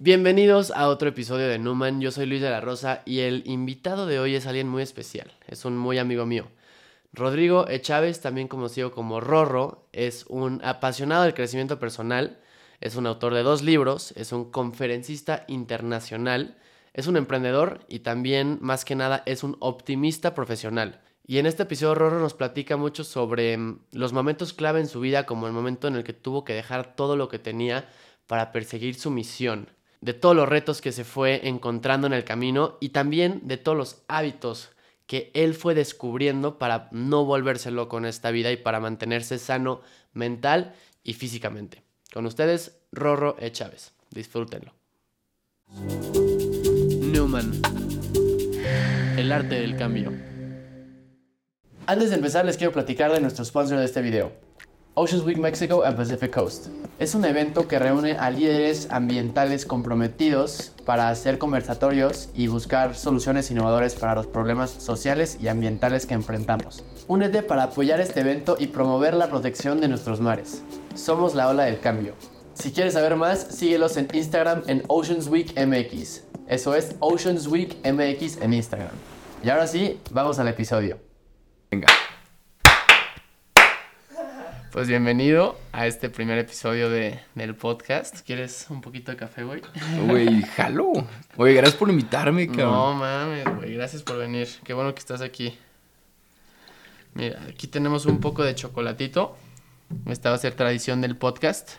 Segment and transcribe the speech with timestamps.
[0.00, 2.00] Bienvenidos a otro episodio de Numan.
[2.00, 5.32] Yo soy Luis de la Rosa y el invitado de hoy es alguien muy especial.
[5.48, 6.46] Es un muy amigo mío.
[7.12, 7.80] Rodrigo E.
[7.80, 12.38] Chávez, también conocido como Rorro, es un apasionado del crecimiento personal,
[12.80, 16.56] es un autor de dos libros, es un conferencista internacional,
[16.94, 21.00] es un emprendedor y también, más que nada, es un optimista profesional.
[21.26, 25.00] Y en este episodio Rorro nos platica mucho sobre mm, los momentos clave en su
[25.00, 27.88] vida, como el momento en el que tuvo que dejar todo lo que tenía
[28.28, 32.76] para perseguir su misión de todos los retos que se fue encontrando en el camino
[32.80, 34.70] y también de todos los hábitos
[35.06, 39.80] que él fue descubriendo para no volverse loco en esta vida y para mantenerse sano
[40.12, 41.82] mental y físicamente.
[42.12, 43.50] Con ustedes, Rorro E.
[43.50, 43.92] Chávez.
[44.10, 44.74] Disfrútenlo.
[47.00, 47.60] Newman.
[49.16, 50.12] El arte del cambio.
[51.86, 54.47] Antes de empezar, les quiero platicar de nuestro sponsor de este video.
[54.98, 56.66] Oceans Week Mexico and Pacific Coast.
[56.98, 63.48] Es un evento que reúne a líderes ambientales comprometidos para hacer conversatorios y buscar soluciones
[63.52, 66.82] innovadoras para los problemas sociales y ambientales que enfrentamos.
[67.06, 70.64] Únete para apoyar este evento y promover la protección de nuestros mares.
[70.96, 72.14] Somos la ola del cambio.
[72.54, 76.22] Si quieres saber más, síguelos en Instagram en Oceans Week MX.
[76.48, 78.90] Eso es Oceans Week MX en Instagram.
[79.44, 80.98] Y ahora sí, vamos al episodio.
[81.70, 81.86] Venga.
[84.72, 88.20] Pues bienvenido a este primer episodio de, del podcast.
[88.20, 89.62] ¿Quieres un poquito de café, güey?
[90.06, 90.92] Güey, jalo.
[91.36, 92.98] Oye, gracias por invitarme, No cabrón.
[92.98, 93.74] mames, güey.
[93.74, 94.46] Gracias por venir.
[94.64, 95.56] Qué bueno que estás aquí.
[97.14, 99.36] Mira, aquí tenemos un poco de chocolatito.
[100.06, 101.70] Esta va a ser tradición del podcast.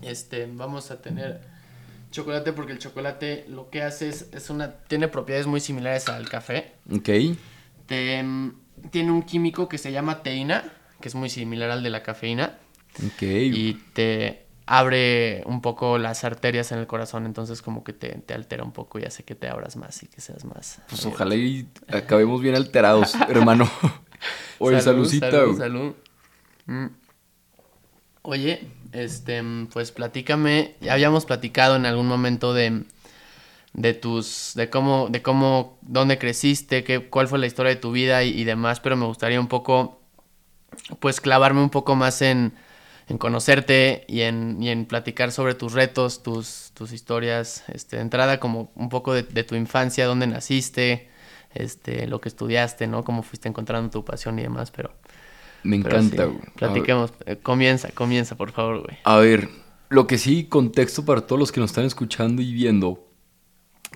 [0.00, 1.42] Este, vamos a tener
[2.10, 6.28] chocolate porque el chocolate lo que hace es, es una tiene propiedades muy similares al
[6.28, 6.72] café.
[6.90, 7.08] Ok.
[7.86, 8.54] Te, mm,
[8.90, 10.64] tiene un químico que se llama teína,
[11.02, 12.58] que es muy similar al de la cafeína
[13.06, 13.22] Ok.
[13.22, 18.32] y te abre un poco las arterias en el corazón, entonces como que te, te
[18.32, 20.80] altera un poco y hace que te abras más y que seas más.
[20.88, 23.70] Pues ojalá y acabemos bien alterados, hermano.
[24.58, 25.94] Oye, salud.
[26.66, 26.86] Mm.
[28.22, 29.42] Oye, este,
[29.72, 32.84] pues platícame, ya habíamos platicado en algún momento de,
[33.72, 37.90] de tus, de cómo, de cómo, dónde creciste, qué, cuál fue la historia de tu
[37.90, 40.01] vida y, y demás, pero me gustaría un poco,
[41.00, 42.54] pues clavarme un poco más en,
[43.08, 48.02] en conocerte y en, y en platicar sobre tus retos, tus, tus historias, este, de
[48.02, 51.10] entrada como un poco de, de tu infancia, dónde naciste,
[51.54, 53.04] este, lo que estudiaste, ¿no?
[53.04, 54.92] Cómo fuiste encontrando tu pasión y demás, pero...
[55.64, 56.40] Me encanta, güey.
[56.56, 57.12] Platiquemos.
[57.24, 58.98] Eh, Comienza, comienza, por favor, güey.
[59.04, 59.48] A ver,
[59.90, 63.06] lo que sí, contexto para todos los que nos están escuchando y viendo,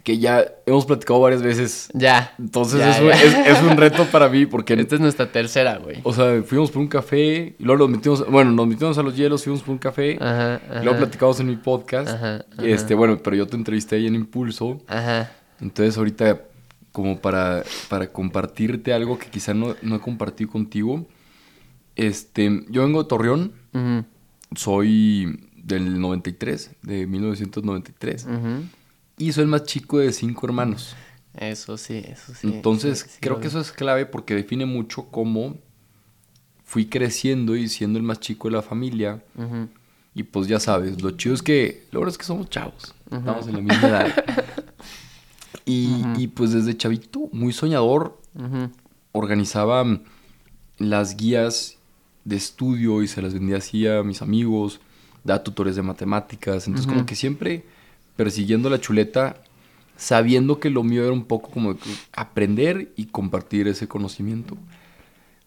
[0.04, 1.88] que ya hemos platicado varias veces.
[1.94, 2.32] Ya.
[2.38, 3.22] Entonces Ya, es, un- ya.
[3.22, 5.98] es- es un reto para mí porque, Esta es nuestra tercera, güey.
[6.04, 9.16] o sea, fuimos por un café y luego nos metimos, bueno, nos metimos a los
[9.16, 10.16] hielos, fuimos por un café.
[10.20, 10.98] Ajá, y Luego ajá.
[10.98, 12.08] platicamos en mi podcast.
[12.08, 12.64] Ajá, ajá.
[12.66, 14.80] Este, bueno, pero yo te entrevisté ahí en Impulso.
[14.86, 15.32] Ajá.
[15.60, 16.40] Entonces ahorita,
[16.92, 21.06] como para, para compartirte algo que quizá no, no he compartido contigo,
[21.96, 24.04] este, yo vengo de Torreón, Ujú,
[24.54, 28.64] soy del 93, de 1993, ujú.
[29.18, 30.94] Y soy el más chico de cinco hermanos.
[31.34, 32.46] Eso sí, eso sí.
[32.46, 35.56] Entonces, sí, sí creo que eso es clave porque define mucho cómo
[36.64, 39.22] fui creciendo y siendo el más chico de la familia.
[40.14, 42.94] Y pues ya sabes, lo chido es que, lo verdad es que somos chavos.
[43.10, 44.24] Estamos en la misma edad.
[45.66, 48.18] y, y, pues desde chavito, muy soñador,
[49.12, 49.84] organizaba
[50.78, 51.76] las guías
[52.24, 54.80] de estudio y se las vendía así a mis amigos,
[55.22, 56.66] daba tutores de matemáticas.
[56.66, 57.64] Entonces, como que siempre
[58.16, 59.36] persiguiendo la chuleta,
[59.96, 61.76] sabiendo que lo mío era un poco como
[62.12, 64.56] aprender y compartir ese conocimiento.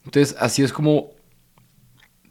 [0.06, 1.12] Entonces, así es como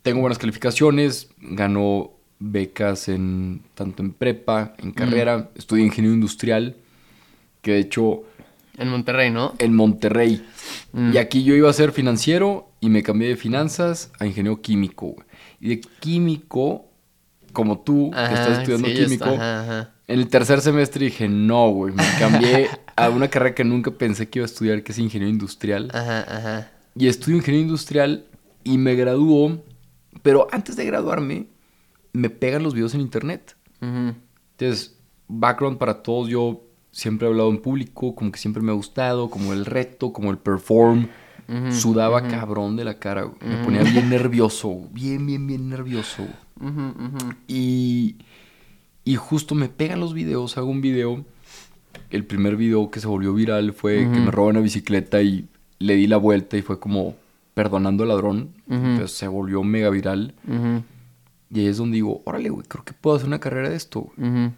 [0.03, 6.77] tengo buenas calificaciones, gano becas en tanto en prepa, en carrera, estudié ingeniería industrial,
[7.63, 8.23] que de hecho
[8.79, 9.55] En Monterrey, ¿no?
[9.59, 10.47] en Monterrey.
[10.93, 11.13] Mm.
[11.15, 15.17] Y aquí yo iba a ser financiero y me cambié de finanzas a ingeniero químico.
[15.61, 16.87] Y de químico,
[17.53, 19.95] como tú, que estás estudiando sí, químico, est- ajá, ajá.
[20.09, 24.29] En el tercer semestre dije, no, güey, me cambié a una carrera que nunca pensé
[24.29, 25.91] que iba a estudiar, que es ingeniero industrial.
[25.93, 26.71] Ajá, ajá.
[26.97, 28.25] Y estudio ingeniería industrial
[28.65, 29.63] y me graduó,
[30.23, 31.47] pero antes de graduarme,
[32.13, 33.55] me pegan los videos en internet.
[33.81, 34.15] Ujú,
[34.59, 34.99] Entonces,
[35.29, 39.31] background para todos, yo siempre he hablado en público, como que siempre me ha gustado,
[39.31, 41.09] como el reto, como el perform.
[41.71, 43.37] Sudaba cabrón de la cara, güey.
[43.41, 46.27] me ponía bien nervioso, bien, bien, bien nervioso.
[47.47, 48.17] Y,
[49.09, 51.25] y justo me pegan los videos, hago un video.
[52.11, 55.95] El primer video que se volvió viral fue que me roban una bicicleta y le
[55.95, 57.17] di la vuelta y fue como
[57.55, 58.51] perdonando al ladrón.
[58.69, 60.35] Entonces se volvió mega viral.
[61.51, 64.13] Y ahí es donde digo, órale, güey, creo que puedo hacer una carrera de esto.
[64.15, 64.29] güey".
[64.29, 64.53] ujú.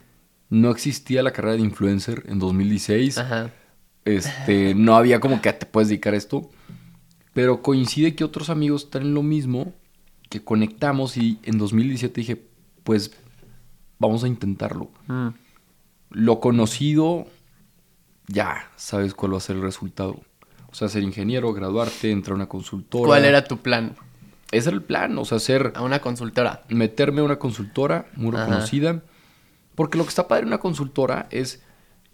[0.48, 3.18] no existía la carrera de influencer en 2016.
[3.18, 3.52] Ajá.
[4.04, 6.50] Este, no había como que te puedes dedicar a esto.
[7.34, 9.72] Pero coincide que otros amigos están en lo mismo,
[10.28, 12.42] que conectamos y en 2017 dije,
[12.82, 13.12] pues
[14.00, 14.90] vamos a intentarlo.
[15.06, 15.28] Mm.
[16.10, 17.28] Lo conocido,
[18.26, 20.20] ya sabes cuál va a ser el resultado.
[20.72, 23.06] O sea, ser ingeniero, graduarte, entrar a una consultora.
[23.06, 23.94] ¿Cuál era tu plan?
[24.50, 26.64] Ese era el plan, o sea, ser, A una consultora.
[26.68, 28.46] meterme a una consultora muy Ajá.
[28.46, 29.02] reconocida.
[29.76, 31.62] Porque lo que está padre en una consultora es,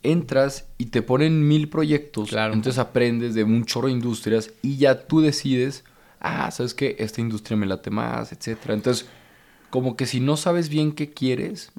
[0.03, 2.29] entras y te ponen mil proyectos.
[2.31, 2.53] Claro.
[2.53, 5.85] Entonces aprendes de un chorro de industrias y ya tú decides,
[6.21, 6.97] ah, ¿sabes qué?
[6.99, 8.75] Esta industria me late más, etcétera.
[8.75, 9.09] Entonces,
[9.71, 11.73] como que si no sabes bien qué quieres,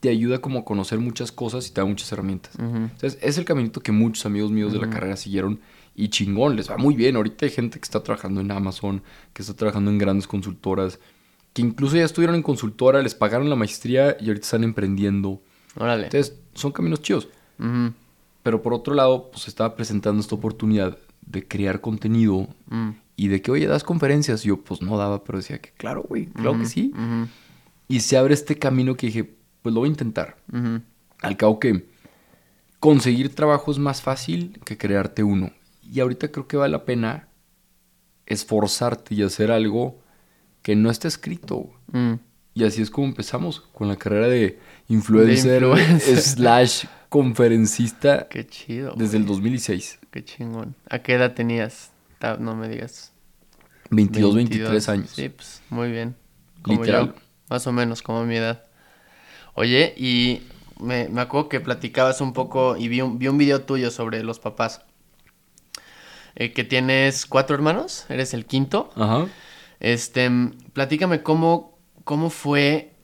[0.00, 2.52] te ayuda como a conocer muchas cosas y te da muchas herramientas.
[2.58, 5.60] Entonces, es el caminito que muchos amigos míos de la carrera siguieron
[5.94, 7.16] y chingón, les va muy bien.
[7.16, 10.98] Ahorita hay gente que está trabajando en Amazon, que está trabajando en grandes consultoras,
[11.52, 15.40] que incluso ya estuvieron en consultora, les pagaron la maestría y ahorita están emprendiendo.
[15.76, 16.04] Órale.
[16.04, 17.28] Entonces, son caminos chidos.
[18.42, 23.42] Pero por otro lado, pues estaba presentando esta oportunidad de crear contenido mm, y de
[23.42, 24.44] que, oye, das conferencias.
[24.44, 26.92] Y yo, pues no daba, pero decía que, claro, güey, claro que sí.
[27.88, 30.36] Y se abre este camino que dije, pues lo voy a intentar.
[31.20, 31.86] Al cabo que
[32.80, 35.50] conseguir trabajo es más fácil que crearte uno.
[35.82, 37.28] Y ahorita creo que vale la pena
[38.26, 40.00] esforzarte y hacer algo
[40.62, 41.70] que no está escrito.
[41.92, 42.14] Mm.
[42.54, 44.58] Y así es como empezamos con la carrera de
[44.88, 46.20] influencer, De influencer.
[46.20, 48.94] slash conferencista Qué chido.
[48.96, 49.34] desde el güey.
[49.34, 49.98] 2016.
[50.10, 50.74] Qué chingón.
[50.88, 51.90] ¿A qué edad tenías?
[52.38, 53.12] No me digas.
[53.90, 54.70] 22, 22.
[54.70, 55.10] 23 años.
[55.10, 56.16] Sí, pues muy bien.
[56.62, 57.06] Como Literal.
[57.08, 57.14] yo,
[57.48, 58.64] más o menos como mi edad.
[59.54, 60.42] Oye, y
[60.80, 64.22] me, me acuerdo que platicabas un poco y vi un, vi un video tuyo sobre
[64.22, 64.82] los papás.
[66.36, 68.90] Eh, que tienes cuatro hermanos, eres el quinto.
[68.96, 69.26] Ajá.
[69.78, 70.30] Este,
[70.72, 72.94] platícame cómo, cómo fue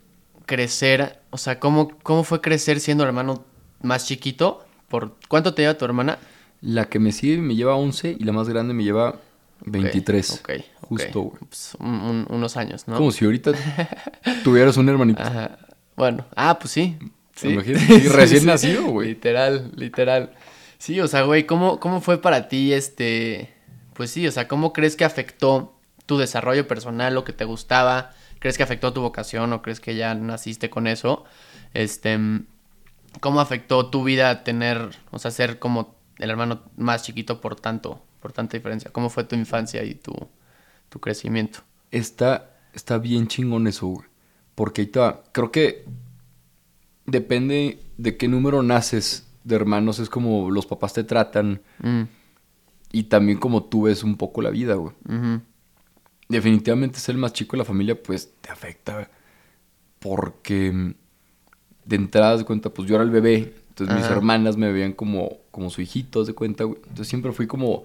[0.47, 3.45] crecer, o sea, cómo, cómo fue crecer siendo hermano
[3.83, 4.65] más chiquito.
[4.89, 6.19] ¿Por cuánto te lleva tu hermana?
[6.61, 9.17] La que me sigue me lleva 11 y la más grande me lleva
[9.65, 10.31] 23.
[10.41, 10.51] Ok,
[10.83, 11.39] Justo, güey.
[11.49, 12.97] Pues, un- un- unos años, ¿no?
[12.97, 13.53] Como si ahorita
[14.45, 15.23] tuvieras un hermanito.
[15.23, 15.59] Ajá.
[15.97, 16.97] Bueno, ah, pues sí.
[17.37, 17.49] sí.
[17.51, 18.47] Imagínate, Sí, recién sí.
[18.47, 19.09] nacido, güey.
[19.09, 20.33] Literal, literal.
[20.79, 23.53] Sí, o sea, güey, ¿cómo, ¿cómo fue para ti este...
[23.95, 25.75] Pues sí, o sea, ¿cómo crees que afectó
[26.07, 28.13] tu desarrollo personal, lo que te gustaba?
[28.39, 31.25] ¿Crees que afectó tu vocación o crees que ya naciste con eso?
[31.75, 32.19] Este...
[33.21, 38.03] ¿Cómo afectó tu vida tener, o sea, ser como el hermano más chiquito por tanto,
[38.21, 38.93] por tanta diferencia?
[38.93, 40.15] ¿Cómo fue tu infancia y tu,
[40.89, 41.61] tu crecimiento?
[41.91, 44.07] Está, está bien chingón eso, güey.
[44.55, 45.25] Porque ahí te va.
[45.33, 45.85] Creo que
[47.07, 49.99] depende de qué número naces de hermanos.
[49.99, 51.63] Es como los papás te tratan.
[51.83, 52.03] Mm,
[52.93, 54.95] Y también como tú ves un poco la vida, güey.
[56.29, 59.11] Definitivamente ser el más chico de la familia, pues te afecta.
[59.99, 60.95] Porque
[61.85, 63.55] de entrada de cuenta, pues yo era el bebé.
[63.85, 66.79] Entonces mis hermanas me veían como, como su hijito, de cuenta, güey.
[66.83, 67.85] Entonces siempre fui como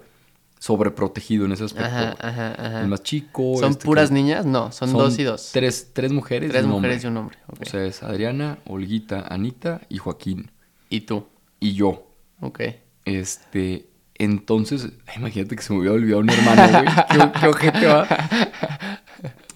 [0.58, 1.86] sobreprotegido en ese aspecto.
[1.86, 2.80] Ajá, ajá, ajá.
[2.82, 3.56] El más chico.
[3.60, 4.46] ¿Son este, que- puras niñas?
[4.46, 5.50] No, son, dos y dos.
[5.52, 7.20] Tres, tres mujeres Tres y un mujeres y hombre.
[7.20, 7.38] un hombre.
[7.48, 7.62] ok.
[7.62, 10.50] O sea, es Adriana, Olguita, Anita y Joaquín.
[10.88, 11.26] y tú.
[11.60, 12.06] Y yo.
[12.40, 12.60] Ok.
[13.04, 13.86] Este.
[14.18, 16.84] Entonces, ay, imagínate que se me hubiera olvidado un hermano, güey.
[17.10, 18.06] ¿Qué, qué ojete va.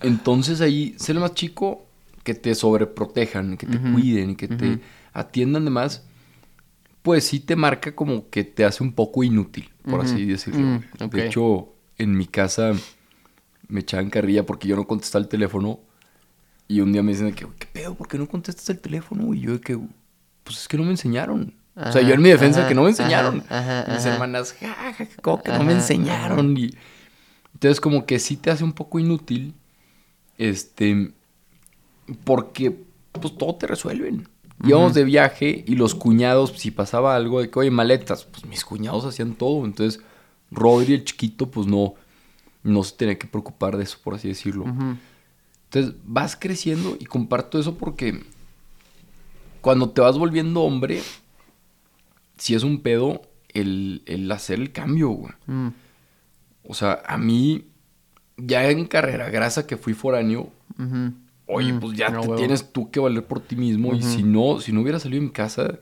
[0.02, 1.86] Entonces ahí, ser el más chico,
[2.24, 4.80] que te sobreprotejan, que te Ujú, cuiden, que te
[5.12, 6.04] atiendan de más,
[7.02, 10.60] pues sí te marca como que te hace un poco inútil, por así decirlo.
[10.60, 11.08] mm.
[11.10, 12.72] De hecho, en mi casa
[13.68, 15.80] me echaban carrilla porque yo no contestaba el teléfono.
[16.68, 17.94] Y un día me dicen que, ¿qué pedo?
[17.94, 19.34] ¿Por qué no contestas el teléfono?
[19.34, 19.76] Y yo de que,
[20.44, 21.54] pues es que no me enseñaron.
[21.74, 23.42] o sea, yo en mi defensa ajá, que no me enseñaron.
[23.48, 26.56] ajá, Mis hermanas, ja, ja, ¿cómo que no me enseñaron?
[26.56, 26.70] Y
[27.54, 29.54] entonces como que sí te hace un poco inútil,
[30.38, 31.12] este,
[32.24, 34.28] porque pues todo te resuelven.
[34.64, 38.64] Íbamos de viaje y los cuñados, si pasaba algo de que, oye, maletas, pues mis
[38.64, 39.64] cuñados hacían todo.
[39.64, 40.02] Entonces,
[40.50, 41.94] Rodri, el chiquito, pues no,
[42.62, 44.64] no se tenía que preocupar de eso, por así decirlo.
[45.64, 48.22] Entonces vas creciendo y comparto eso porque
[49.60, 51.00] cuando te vas volviendo hombre,
[52.36, 55.32] si es un pedo el, el hacer el cambio, güey.
[55.46, 55.68] mm,
[56.64, 57.66] O sea, a mí,
[58.36, 60.50] ya en carrera, gracias a que fui foráneo.
[61.50, 62.36] Oye, Mm, pues ya no, te huevo.
[62.36, 63.94] tienes tú que valer por ti mismo.
[63.94, 65.78] Y si no, si no hubiera salido en casa,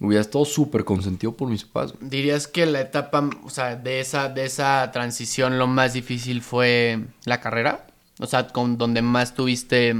[0.00, 1.92] hubiera estado súper consentido por mis papás.
[1.92, 2.10] güey.
[2.10, 7.00] ¿Dirías que la etapa, o sea, de esa, de esa transición lo más difícil fue
[7.24, 7.86] la carrera?
[8.20, 9.94] O sea, con donde más tuviste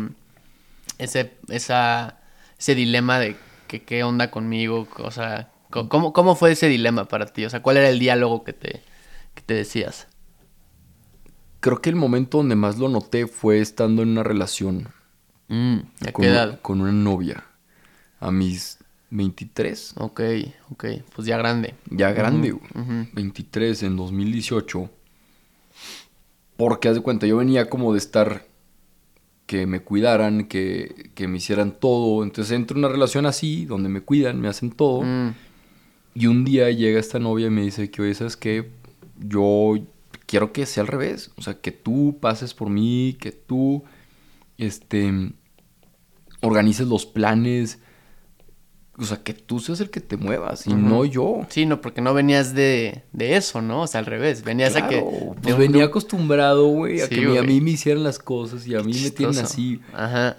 [0.99, 2.19] ese, esa,
[2.59, 3.37] ese dilema de
[3.69, 7.45] que qué onda conmigo, o sea, ¿cómo, ¿cómo fue ese dilema para ti?
[7.45, 8.83] O sea, ¿cuál era el diálogo que te,
[9.35, 10.09] que te decías?
[11.61, 14.89] Creo que el momento donde más lo noté fue estando en una relación.
[15.49, 16.61] Mm, ¿A con, qué edad?
[16.61, 17.45] con una novia.
[18.21, 18.79] A mis
[19.11, 19.95] 23.
[19.99, 20.21] Ok,
[20.71, 20.85] ok.
[21.15, 21.75] Pues ya grande.
[21.91, 22.65] Ya grande, güey.
[22.75, 23.09] ujú.
[23.13, 24.91] 23 en 2018.
[26.57, 28.47] Porque haz de cuenta, yo venía como de estar
[29.47, 32.23] que me cuidaran, que, que me hicieran todo.
[32.25, 35.03] Entonces entro en una relación así, donde me cuidan, me hacen todo.
[35.03, 35.35] Mm,
[36.15, 38.69] Y un día llega esta novia y me dice que, oye, ¿sabes qué?
[39.19, 39.77] Yo
[40.29, 41.33] quiero que sea al revés.
[41.37, 43.83] O sea, que tú pases por mí, que tú,
[44.59, 45.33] este,
[46.43, 47.81] organices los planes.
[49.01, 51.47] O sea, que tú seas el que te muevas y no yo.
[51.51, 53.83] Sí, no, porque no venías de, de eso, ¿no?
[53.83, 54.43] O sea, al revés.
[54.43, 55.01] Venías a que.
[55.41, 58.75] Pues un- venía acostumbrado, güey, a Sí, que a mí me hicieran las cosas y
[58.75, 59.81] a mí me tienen así.
[59.93, 60.37] Ajá.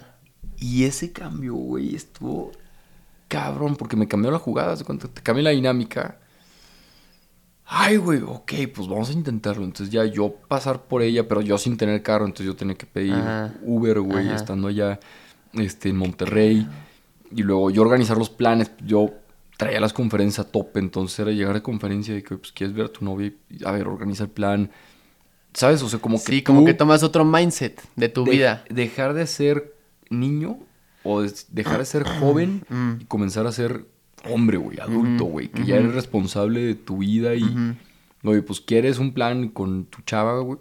[0.58, 2.52] Y ese cambio, güey, estuvo
[3.28, 4.76] cabrón, porque me cambió la jugada.
[4.76, 5.08] ¿se cuenta?
[5.08, 6.19] Te cambia la dinámica.
[7.72, 9.62] Ay, güey, ok, pues vamos a intentarlo.
[9.64, 12.86] Entonces ya yo pasar por ella, pero yo sin tener carro, entonces yo tenía que
[12.86, 13.54] pedir Ajá.
[13.62, 14.36] Uber, güey, Ajá.
[14.36, 14.98] estando allá
[15.52, 16.66] este, en Monterrey.
[17.34, 19.10] Y luego yo organizar los planes, yo
[19.56, 22.86] traía las conferencias a tope, entonces era llegar de conferencia y que, pues, quieres ver
[22.86, 24.70] a tu novia y, a ver, organiza el plan.
[25.52, 25.80] ¿Sabes?
[25.82, 28.64] O sea, como que sí, como que tomas otro mindset de tu de- vida.
[28.68, 29.74] Dejar de ser
[30.08, 30.58] niño
[31.04, 32.92] o de- dejar de ser joven Mm.
[33.00, 33.84] y comenzar a ser
[34.28, 37.42] hombre, güey, adulto, güey, que ya eres responsable de tu vida y,
[38.24, 40.58] oye, pues quieres un plan con tu chava, güey,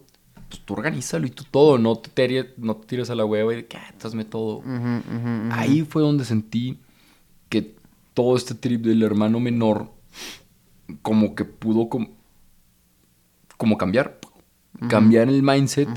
[0.47, 3.53] pues tú organízalo y tú todo, no te, tire- no te tires a la hueva
[3.53, 4.61] y de que, ah, hazme todo.
[5.51, 6.79] Ahí fue donde sentí
[7.49, 7.75] que
[8.13, 9.91] todo este trip del hermano menor
[11.01, 12.09] como que pudo com-
[13.57, 14.19] como cambiar,
[14.87, 15.89] cambiar el mindset.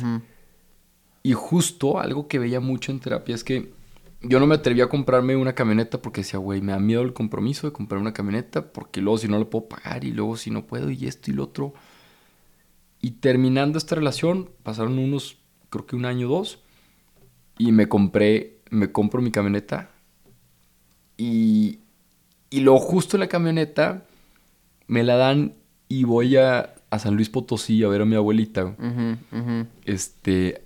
[1.23, 3.73] Y justo algo que veía mucho en terapia es que
[4.23, 7.13] yo no me atreví a comprarme una camioneta porque decía, güey, me da miedo el
[7.13, 10.51] compromiso de comprar una camioneta porque luego si no la puedo pagar y luego si
[10.51, 11.75] no puedo y esto y lo otro.
[13.01, 15.39] Y terminando esta relación, pasaron unos,
[15.71, 16.61] creo que un año o dos,
[17.59, 19.91] y me compré, me compro mi camioneta.
[21.17, 21.81] Y,
[22.51, 24.05] y luego justo en la camioneta
[24.87, 25.55] me la dan
[25.89, 28.77] y voy a, a San Luis Potosí a ver a mi abuelita.
[29.85, 30.63] Este.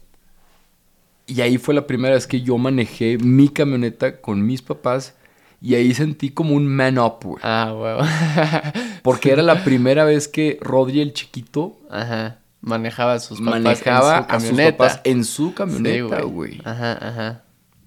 [1.27, 5.15] Y ahí fue la primera vez que yo manejé mi camioneta con mis papás.
[5.61, 7.41] Y ahí sentí como un man up, güey.
[7.43, 8.03] Ah, huevo.
[9.03, 12.39] Porque era la primera vez que Rodri, el chiquito, Ajá.
[12.61, 14.77] Manejaba a sus papás manejaba en su a sus camioneta.
[14.77, 16.61] papás en su Sí, camioneta, güey.
[16.65, 17.43] Ajá, ajá.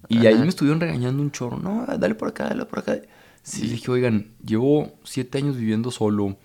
[0.08, 1.58] y ahí me estuvieron regañando un chorro.
[1.58, 2.96] No, dale por acá, dale por acá.
[3.42, 3.66] Sí.
[3.66, 6.36] Y dije, oigan, llevo siete años viviendo solo.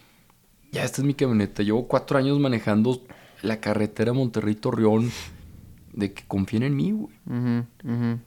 [0.71, 1.63] Ya esta es mi camioneta.
[1.63, 3.01] Llevo cuatro años manejando
[3.41, 5.11] la carretera Monterrey-Torreón.
[5.95, 7.15] De que confíen en mí, güey.
[7.25, 8.19] Ujú, ujú.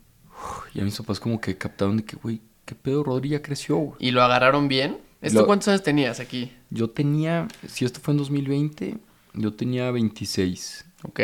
[0.75, 3.03] Y a mis papás como que captaron de que, güey, ¿qué pedo?
[3.05, 3.97] Rodri ya creció, güey.
[3.99, 4.99] ¿Y lo agarraron bien?
[5.21, 6.53] ¿Esto Lo- cuántos años tenías aquí?
[6.71, 8.97] Yo tenía, si esto fue en 2020,
[9.35, 11.21] yo tenía 26, Ok.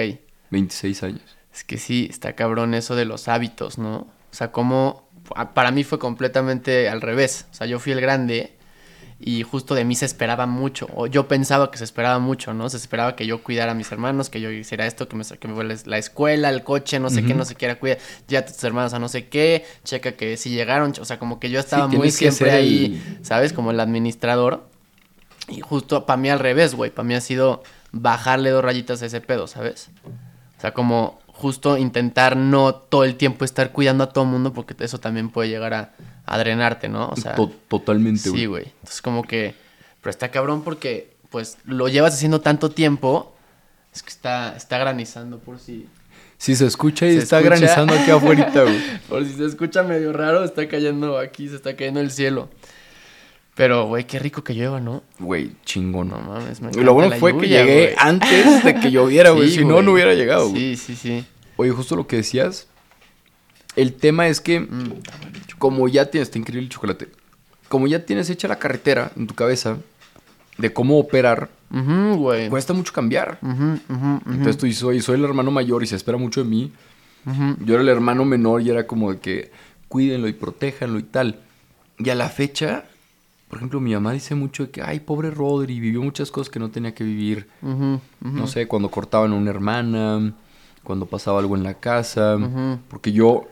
[0.51, 1.23] 26 años.
[1.53, 3.99] Es que sí, está cabrón eso de los hábitos, ¿no?
[3.99, 5.09] O sea, como
[5.55, 7.47] para mí fue completamente al revés.
[7.53, 8.57] O sea, yo fui el grande
[9.27, 10.87] y justo de mí se esperaba mucho.
[10.95, 12.69] O yo pensaba que se esperaba mucho, ¿no?
[12.69, 15.49] Se esperaba que yo cuidara a mis hermanos, que yo hiciera esto, que me, que
[15.49, 17.97] me la escuela, el coche, no sé qué, no sé qué era, cuida
[18.29, 21.41] ya a tus hermanos a no sé qué, checa que si llegaron, o sea, como
[21.41, 23.53] que yo estaba muy siempre el- ahí, ¿sabes?
[23.55, 24.69] Como el administrador.
[25.49, 26.91] Y justo para mí al revés, güey.
[26.91, 27.63] Para mí ha sido
[27.93, 29.89] bajarle dos rayitas a ese pedo, ¿sabes?
[30.59, 34.53] O sea, como justo intentar no todo el tiempo estar cuidando a todo el mundo
[34.53, 35.93] porque eso también puede llegar a,
[36.25, 37.09] a drenarte, ¿no?
[37.09, 38.41] O sea, To- totalmente, güey.
[38.41, 38.65] sí, güey.
[38.81, 39.55] Entonces como que...
[40.01, 43.35] Pero está cabrón porque pues lo llevas haciendo tanto tiempo.
[43.93, 45.87] Es que está, está granizando por si...
[46.39, 47.57] Si se escucha y ¿Se está escucha?
[47.57, 48.81] granizando aquí afuera, güey.
[49.09, 52.49] Por si se escucha medio raro, está cayendo aquí, se está cayendo el cielo.
[53.55, 55.03] Pero, güey, qué rico que llueva, ¿no?
[55.21, 56.09] Güey, chingón.
[56.09, 57.95] No mames, me lo bueno fue que lluvia, llegué güey.
[57.99, 59.49] antes de que lloviera, güey.
[59.49, 59.85] Sí, si no, güey.
[59.87, 60.77] no hubiera llegado, güey.
[60.77, 61.25] Sí, sí, sí.
[61.57, 62.67] Oye, justo lo que decías.
[63.77, 64.95] El tema es que, Mm,
[65.59, 67.09] como ya tienes, está increíble el chocolate.
[67.69, 69.79] Como ya tienes hecha la carretera en tu cabeza
[70.59, 72.49] de cómo operar, Ujú, güey.
[72.49, 73.39] cuesta mucho cambiar.
[73.43, 73.53] Ujú,
[73.89, 76.73] ujú, ujú, Entonces tú oye, soy el hermano mayor y se espera mucho de mí.
[77.65, 79.51] Yo era el hermano menor y era como de que
[79.89, 81.41] cuídenlo y protéjanlo y tal.
[81.99, 82.85] Y a la fecha,
[83.55, 86.59] por ejemplo, mi mamá dice mucho de que, ay, pobre Rodri, vivió muchas cosas que
[86.59, 87.47] no tenía que vivir.
[87.63, 88.01] Ujú.
[88.21, 90.35] No sé, cuando cortaban a una hermana,
[90.83, 92.37] cuando pasaba algo en la casa.
[92.89, 93.45] Porque yo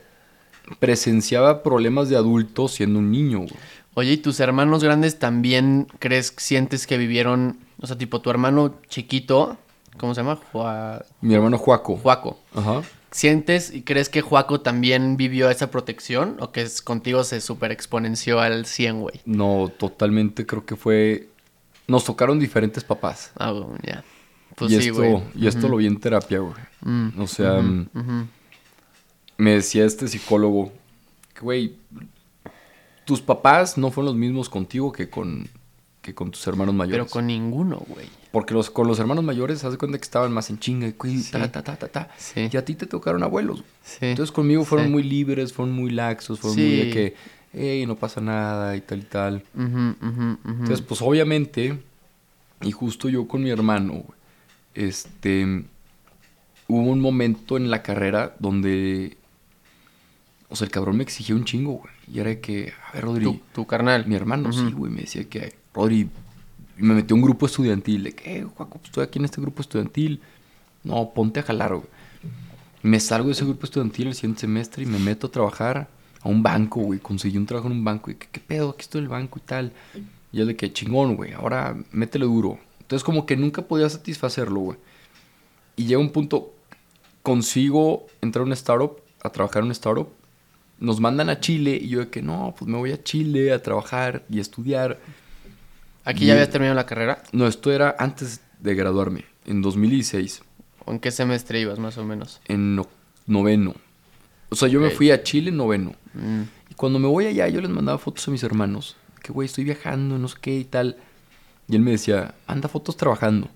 [0.80, 3.38] presenciaba problemas de adultos siendo un niño.
[3.38, 3.52] güey.
[3.94, 8.74] Oye, ¿y tus hermanos grandes también crees, sientes que vivieron, o sea, tipo tu hermano
[8.88, 9.56] chiquito,
[9.98, 10.40] ¿cómo se llama?
[10.52, 11.96] Jua- Mi hermano Juaco.
[11.96, 12.38] Juaco.
[12.56, 12.82] Ajá.
[13.12, 17.70] ¿Sientes y crees que Juaco también vivió esa protección o que es, contigo se super
[17.70, 19.20] exponenció al 100, güey?
[19.26, 21.28] No, totalmente creo que fue...
[21.86, 23.32] Nos tocaron diferentes papás.
[23.36, 24.02] Ah, güey, ya.
[24.56, 25.22] Pues y sí, esto, güey.
[25.34, 26.54] y esto lo vi en terapia, güey.
[26.80, 28.28] Mm, O sea, mm,
[29.36, 30.72] me decía este psicólogo
[31.34, 31.76] que, güey,
[33.04, 35.48] tus papás no fueron los mismos contigo que con,
[36.02, 37.04] que con tus hermanos mayores.
[37.04, 38.06] Pero con ninguno, güey.
[38.32, 41.18] Porque los, con los hermanos mayores, haz de cuenta que estaban más en chinga, güey,
[41.18, 41.30] Sí.
[41.32, 42.10] ta, ta, ta, ta, ta.
[42.18, 42.48] Sí.
[42.52, 43.62] Y a ti te tocaron abuelos.
[43.84, 43.98] Sí.
[44.06, 47.14] Entonces conmigo fueron muy libres, fueron muy laxos, fueron muy de que,
[47.52, 49.44] hey, no pasa nada y tal y tal.
[49.54, 50.38] Ujú, ujú, ujú.
[50.50, 51.78] Entonces, pues obviamente,
[52.62, 54.18] y justo yo con mi hermano, güey,
[54.74, 55.64] este,
[56.66, 59.16] hubo un momento en la carrera donde,
[60.48, 61.92] o sea, el cabrón me exigía un chingo, güey.
[62.12, 64.06] Y era de que, a ver, Rodri, tu, tu carnal.
[64.06, 66.08] mi hermano, sí, güey, me decía que, Rodri,
[66.76, 69.62] me metió un grupo estudiantil, de que, eh, Juaco, pues, estoy aquí en este grupo
[69.62, 70.20] estudiantil.
[70.84, 71.86] No, ponte a jalar, güey.
[72.82, 75.88] Me salgo de ese grupo estudiantil el siguiente semestre y me meto a trabajar
[76.20, 76.98] a un banco, güey.
[76.98, 78.70] Conseguí un trabajo en un banco y que, ¿qué pedo?
[78.70, 79.72] Aquí estoy en el banco y tal.
[80.32, 82.58] Y yo de que, chingón, güey, ahora métele duro.
[82.80, 84.78] Entonces, como que nunca podía satisfacerlo, güey.
[85.76, 86.52] Y llega un punto,
[87.22, 90.08] consigo entrar a una startup, a trabajar en una startup.
[90.80, 93.62] Nos mandan a Chile y yo de que, no, pues me voy a Chile a
[93.62, 94.98] trabajar y a estudiar.
[96.04, 97.22] ¿Aquí Y- ya habías terminado la carrera?
[97.32, 100.42] No, esto era antes de graduarme, en 2016,
[100.84, 102.40] ¿O en qué semestre ibas, más o menos?
[102.46, 102.88] en no-
[103.26, 103.74] noveno.
[104.50, 104.94] O sea, yo me Ok.
[104.94, 105.94] fui a Chile en noveno.
[106.14, 106.42] Mm.
[106.70, 108.96] Y cuando me voy allá, yo les mandaba fotos a mis hermanos.
[109.22, 110.96] Que, güey, estoy viajando, no sé qué y tal.
[111.68, 113.48] Y él me decía, anda fotos trabajando.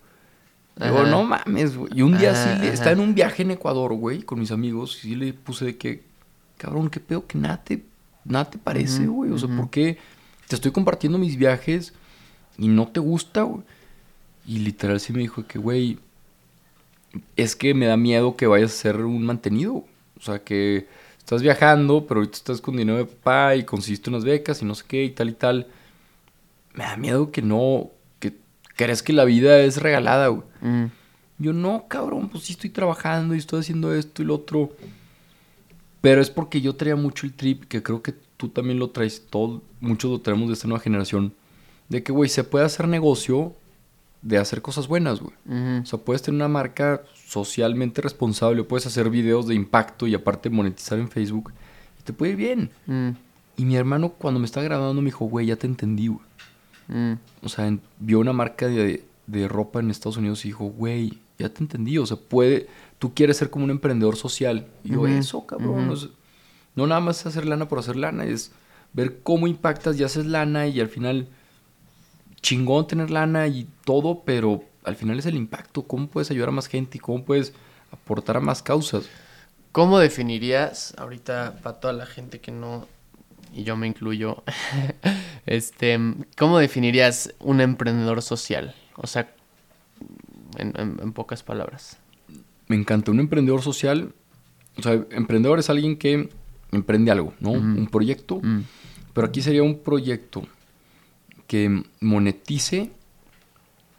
[0.77, 1.11] Digo, Ajá.
[1.11, 1.91] no mames, güey.
[1.95, 2.67] Y un día sí, Ajá, ajá.
[2.73, 4.97] estaba en un viaje en Ecuador, güey, con mis amigos.
[4.99, 6.05] Y sí le puse de que,
[6.59, 7.83] cabrón, qué pedo que nada te,
[8.25, 9.31] nada te parece, güey.
[9.33, 9.49] O sea.
[9.49, 9.99] ¿por qué
[10.49, 11.93] te estoy compartiendo mis viajes
[12.59, 13.63] y no te gusta, güey?
[14.47, 15.99] Y literal sí me dijo que, güey,
[17.37, 19.85] es que me da miedo que vayas a ser un mantenido.
[20.19, 20.87] O sea, que
[21.19, 24.75] estás viajando, pero ahorita estás con dinero de papá y conseguiste unas becas y no
[24.75, 25.67] sé qué y tal y tal.
[26.75, 28.35] Me da miedo que no, que
[28.77, 30.45] crees que la vida es regalada, güey.
[30.61, 30.87] Mm.
[31.39, 34.73] Yo no, cabrón, pues sí estoy trabajando y estoy haciendo esto y lo otro.
[36.01, 39.27] Pero es porque yo traía mucho el trip, que creo que tú también lo traes,
[39.29, 41.35] todo, muchos lo traemos de esta nueva generación,
[41.89, 43.53] de que, güey, se puede hacer negocio
[44.23, 45.35] de hacer cosas buenas, güey.
[45.47, 45.83] Ujú.
[45.83, 50.51] O sea, puedes tener una marca socialmente responsable, puedes hacer videos de impacto y aparte
[50.51, 51.53] monetizar en Facebook
[52.01, 52.71] y te puede ir bien.
[52.87, 53.11] Mm.
[53.59, 56.21] Y mi hermano cuando me estaba grabando me dijo, güey, ya te entendí, güey.
[56.89, 57.15] Mm.
[57.43, 61.19] O sea, en- vio una marca de, de ropa en Estados Unidos y dijo, güey,
[61.39, 61.99] ya te entendí.
[61.99, 64.67] O sea, puede, tú quieres ser como un emprendedor social.
[64.85, 65.85] Y yo, eso, cabrón.
[65.85, 65.93] ujú.
[65.93, 66.09] o sea,
[66.75, 68.53] no nada más es hacer lana por hacer lana, es
[68.93, 71.29] ver cómo impactas y haces lana y al final
[72.41, 75.83] chingón tener lana y todo, pero al final es el impacto.
[75.83, 77.53] ¿Cómo puedes ayudar a más gente y cómo puedes
[77.93, 79.09] aportar a más causas?
[79.73, 82.87] ¿Cómo definirías, ahorita para toda la gente que no,
[83.55, 84.43] y yo me incluyo,
[85.47, 85.99] este,
[86.37, 88.75] ¿cómo definirías un emprendedor social?
[88.97, 89.31] O sea,
[90.59, 91.99] en, en- en pocas palabras.
[92.69, 93.11] Me encanta.
[93.11, 94.13] Un emprendedor social,
[94.79, 96.29] o sea, emprendedor es alguien que
[96.73, 97.53] emprende algo, ¿no?
[97.53, 98.41] Un proyecto.
[98.43, 98.63] Mm.
[99.13, 100.43] Pero aquí sería un proyecto
[101.47, 102.91] que monetice,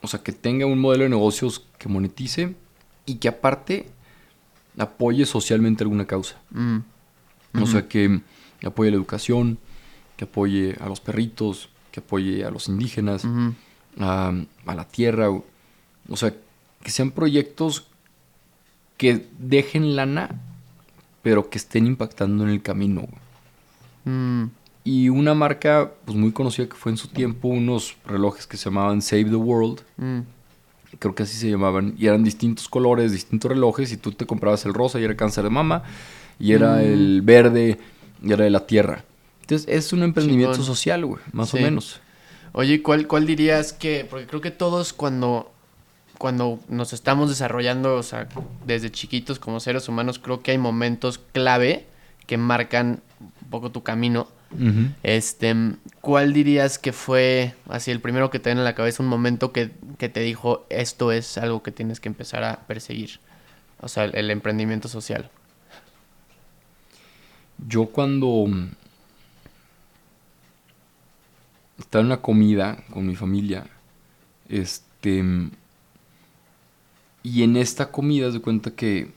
[0.02, 2.56] o sea, que tenga un modelo de negocios que monetice
[3.06, 3.88] y que aparte
[4.78, 6.38] apoye socialmente alguna causa.
[6.52, 6.78] Mm.
[7.62, 8.22] O sea, que
[8.64, 9.58] apoye la educación,
[10.16, 13.26] que apoye a los perritos, que apoye a los indígenas,
[14.00, 14.34] a
[14.66, 15.32] la tierra.
[15.32, 15.44] O
[16.10, 16.34] o sea,
[16.84, 17.88] que sean proyectos
[18.98, 20.40] que dejen lana,
[21.22, 23.08] pero que estén impactando en el camino.
[24.90, 28.66] Y una marca pues muy conocida que fue en su tiempo unos relojes que se
[28.70, 30.20] llamaban Save the World, Mm.
[31.00, 34.66] creo que así se llamaban, y eran distintos colores, distintos relojes, y tú te comprabas
[34.66, 35.84] el rosa y era cáncer de mama,
[36.40, 36.80] y era Mm.
[36.80, 37.80] el verde
[38.24, 39.04] y era de la tierra.
[39.42, 41.58] Entonces es un emprendimiento social, güey, más Sí.
[41.58, 42.00] o menos.
[42.54, 45.52] Oye, ¿cuál, ¿cuál dirías que, porque creo que todos cuando,
[46.18, 48.30] cuando nos estamos desarrollando, o sea,
[48.66, 51.86] desde chiquitos como seres humanos, creo que hay momentos clave
[52.26, 53.02] que marcan
[53.48, 54.28] un poco tu camino.
[55.04, 55.56] Este,
[56.02, 59.54] ¿cuál dirías que fue así el primero que te viene a la cabeza, un momento
[59.54, 63.22] que, que te dijo esto es algo que tienes que empezar a perseguir?
[63.80, 65.30] O sea, el, el emprendimiento social.
[67.66, 68.68] Yo cuando mm,
[71.80, 73.66] estaba en una comida con mi familia,
[74.50, 75.52] este, mm,
[77.24, 79.12] y en esta comida se cuenta que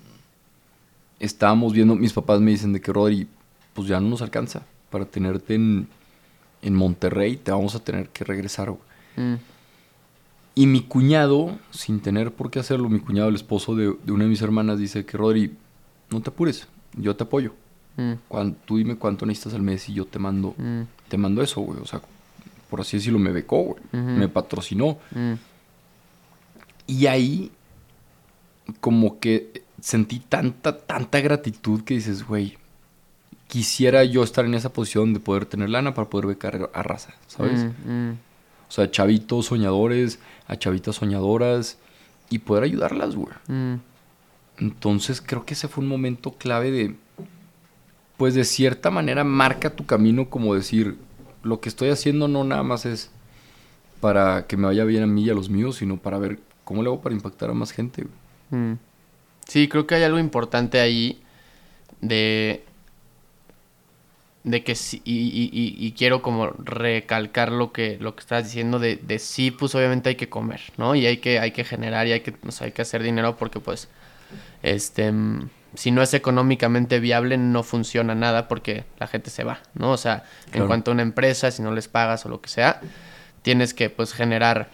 [1.18, 3.28] estábamos viendo, mis papás me dicen de que Rodri,
[3.74, 5.88] pues ya no nos alcanza para tenerte en,
[6.62, 8.70] en Monterrey, te vamos a tener que regresar.
[8.70, 8.80] güey".
[9.16, 9.34] Mm,
[10.54, 14.24] Y mi cuñado, sin tener por qué hacerlo, mi cuñado, el esposo de, de una
[14.24, 15.54] de mis hermanas, dice que Rodri,
[16.10, 17.54] no te apures, yo te apoyo.
[17.96, 18.14] mm,
[18.64, 21.78] tú dime cuánto necesitas al mes y yo te mando, mm, te mando eso, güey.
[21.80, 22.00] O sea,
[22.68, 23.82] por así decirlo, me becó, güey.
[23.92, 24.98] Me patrocinó.
[25.14, 25.32] mm,
[26.86, 27.50] Y ahí,
[28.80, 32.56] como que sentí tanta, tanta gratitud que dices, güey,
[33.50, 37.14] quisiera yo estar en esa posición de poder tener lana para poder becar a raza,
[37.26, 37.66] ¿sabes?
[37.84, 38.18] Mm, mm,
[38.68, 41.76] O sea, chavitos soñadores, a chavitas soñadoras
[42.30, 43.34] y poder ayudarlas, güey.
[43.48, 43.74] mm.
[44.58, 46.94] Entonces creo que ese fue un momento clave de,
[48.18, 50.96] pues de cierta manera marca tu camino como decir,
[51.42, 53.10] lo que estoy haciendo no nada más es
[54.00, 56.82] para que me vaya bien a mí y a los míos, sino para ver cómo
[56.82, 58.04] le hago para impactar a más gente.
[58.50, 58.76] güey.
[59.48, 61.20] Sí, creo que hay algo importante ahí
[62.02, 62.62] de
[64.42, 68.44] de que sí, y, y- y- y quiero como recalcar lo que lo que estás
[68.44, 70.94] diciendo de, de sí, pues obviamente hay que comer, ¿no?
[70.94, 73.36] Y hay que hay que generar y hay que o sea, hay que hacer dinero
[73.36, 73.88] porque pues
[74.62, 79.60] este mm, si no es económicamente viable no funciona nada porque la gente se va,
[79.74, 79.92] ¿no?
[79.92, 82.80] O sea, en cuanto a una empresa, si no les pagas o lo que sea,
[83.42, 84.68] tienes que pues generar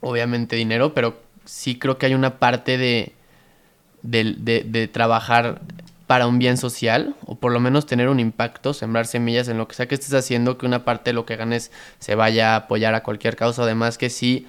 [0.00, 3.12] obviamente dinero, pero sí creo que hay una parte de,
[4.02, 5.60] de, de trabajar
[6.06, 9.66] para un bien social, o por lo menos tener un impacto, sembrar semillas en lo
[9.66, 12.56] que sea que estés haciendo, que una parte de lo que ganes se vaya a
[12.56, 14.46] apoyar a cualquier causa, además que sí,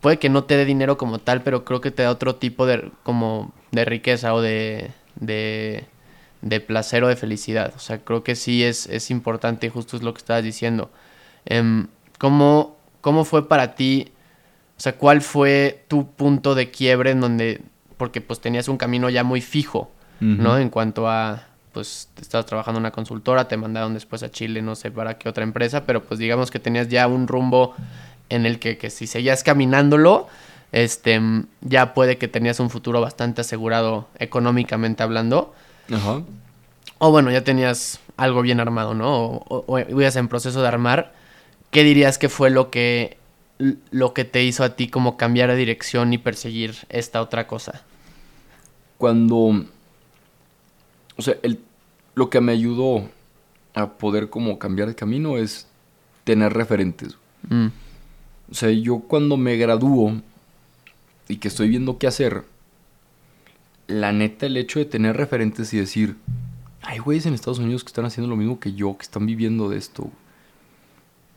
[0.00, 2.66] puede que no te dé dinero como tal, pero creo que te da otro tipo
[2.66, 5.84] de, como de riqueza o de, de,
[6.42, 7.72] de placer o de felicidad.
[7.76, 10.90] O sea, creo que sí es, es importante y justo es lo que estabas diciendo.
[11.44, 14.12] Em, ¿cómo, ¿Cómo fue para ti?
[14.76, 17.62] O sea, ¿cuál fue tu punto de quiebre en donde,
[17.96, 20.58] porque pues tenías un camino ya muy fijo, ¿no?
[20.58, 24.74] En cuanto a, pues estabas trabajando en una consultora, te mandaron después a Chile, no
[24.74, 27.74] sé para qué otra empresa, pero pues digamos que tenías ya un rumbo
[28.28, 30.26] en el que, que si seguías caminándolo,
[30.72, 31.20] este,
[31.60, 35.54] ya puede que tenías un futuro bastante asegurado económicamente hablando.
[35.92, 36.22] Ajá.
[36.98, 39.14] O bueno, ya tenías algo bien armado, ¿no?
[39.24, 41.12] O, o- o ibas en proceso de armar.
[41.70, 43.18] ¿Qué dirías que fue lo que,
[43.90, 47.82] lo que te hizo a ti como cambiar de dirección y perseguir esta otra cosa?
[48.98, 49.66] Cuando,
[51.16, 51.60] o sea, el,
[52.14, 53.08] lo que me ayudó
[53.74, 55.66] a poder como cambiar de camino es
[56.24, 57.16] tener referentes.
[57.48, 57.66] Mm,
[58.50, 60.20] O sea, yo cuando me gradúo
[61.28, 62.44] y que estoy viendo qué hacer,
[63.88, 66.16] la neta, el hecho de tener referentes y decir,
[66.82, 69.68] hay güeyes en Estados Unidos que están haciendo lo mismo que yo, que están viviendo
[69.68, 70.10] de esto,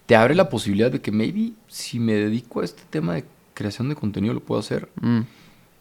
[0.05, 3.89] te abre la posibilidad de que maybe si me dedico a este tema de creación
[3.89, 4.89] de contenido lo puedo hacer.
[5.01, 5.19] mm,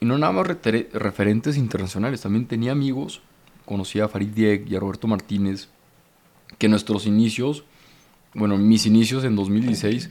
[0.01, 3.21] Y no nada más referentes internacionales, también tenía amigos,
[3.69, 5.69] conocí a Farid Diek y a Roberto Martínez,
[6.59, 7.65] que nuestros inicios,
[8.35, 10.09] bueno, mis inicios en 2016,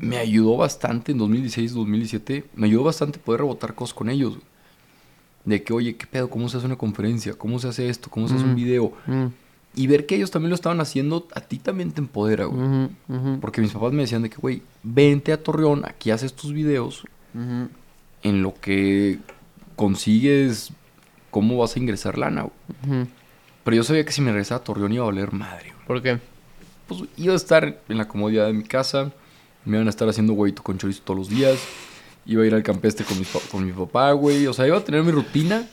[0.00, 4.38] me ayudó bastante en 2016, 2017, me ayudó bastante poder rebotar cosas con ellos.
[5.44, 6.30] De que, oye, ¿qué pedo?
[6.30, 7.34] ¿Cómo se hace una conferencia?
[7.34, 8.08] ¿Cómo se hace esto?
[8.10, 8.56] ¿Cómo se hace un Mm.
[8.56, 8.92] video?
[9.06, 9.26] mm,
[9.74, 12.60] Y ver que ellos también lo estaban haciendo, a ti también te empodera, güey.
[12.62, 16.34] ujú, ujú, Porque mis papás me decían de que, güey, vente a Torreón, aquí haces
[16.34, 17.02] tus videos,
[17.34, 17.68] ujú.
[18.22, 19.18] en lo que
[19.76, 20.72] consigues
[21.32, 22.42] cómo vas a ingresar lana.
[22.42, 23.00] güey.
[23.00, 23.08] Ujú.
[23.64, 25.72] Pero yo sabía que si me regresaba a Torreón iba a valer madre.
[25.72, 25.86] güey.
[25.88, 26.20] ¿Por qué?
[26.86, 29.10] Pues iba a estar en la comodidad de mi casa,
[29.64, 31.58] me iban a estar haciendo huevito con chorizo todos los días,
[32.26, 34.46] iba a ir al campestre con, mis con mi papá, güey.
[34.46, 35.66] O sea, iba a tener mi rutina.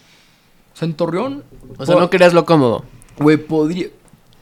[0.73, 1.43] O sea, en Torreón,
[1.77, 2.85] O sea, no querías lo cómodo.
[3.19, 3.87] güey, podría,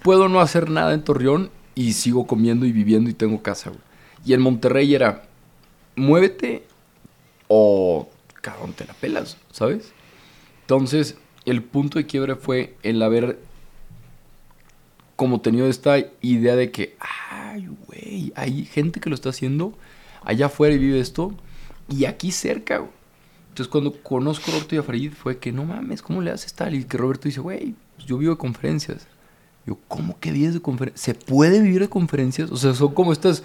[0.03, 3.82] puedo no hacer nada en Torreón y sigo comiendo y viviendo y tengo casa, güey.
[4.25, 5.23] Y en Monterrey era,
[5.95, 6.63] muévete
[7.47, 8.10] o
[8.41, 9.91] cabrón, te la pelas, ¿sabes?
[10.67, 13.39] Entonces, el punto de quiebre fue el haber
[15.15, 19.71] como tenido esta idea de que, ay, güey, hay gente que lo está haciendo
[20.25, 21.34] allá afuera y vive esto
[21.88, 22.86] y aquí cerca.
[23.47, 26.75] Entonces, cuando conozco a Roberto y a fue que no mames, ¿cómo le haces tal?
[26.75, 29.08] Y que Roberto dice, güey, pues yo vivo de conferencias.
[29.65, 31.01] Yo, ¿cómo que vives de conferencias?
[31.01, 32.51] ¿Se puede vivir de conferencias?
[32.51, 33.43] O sea, son como estas.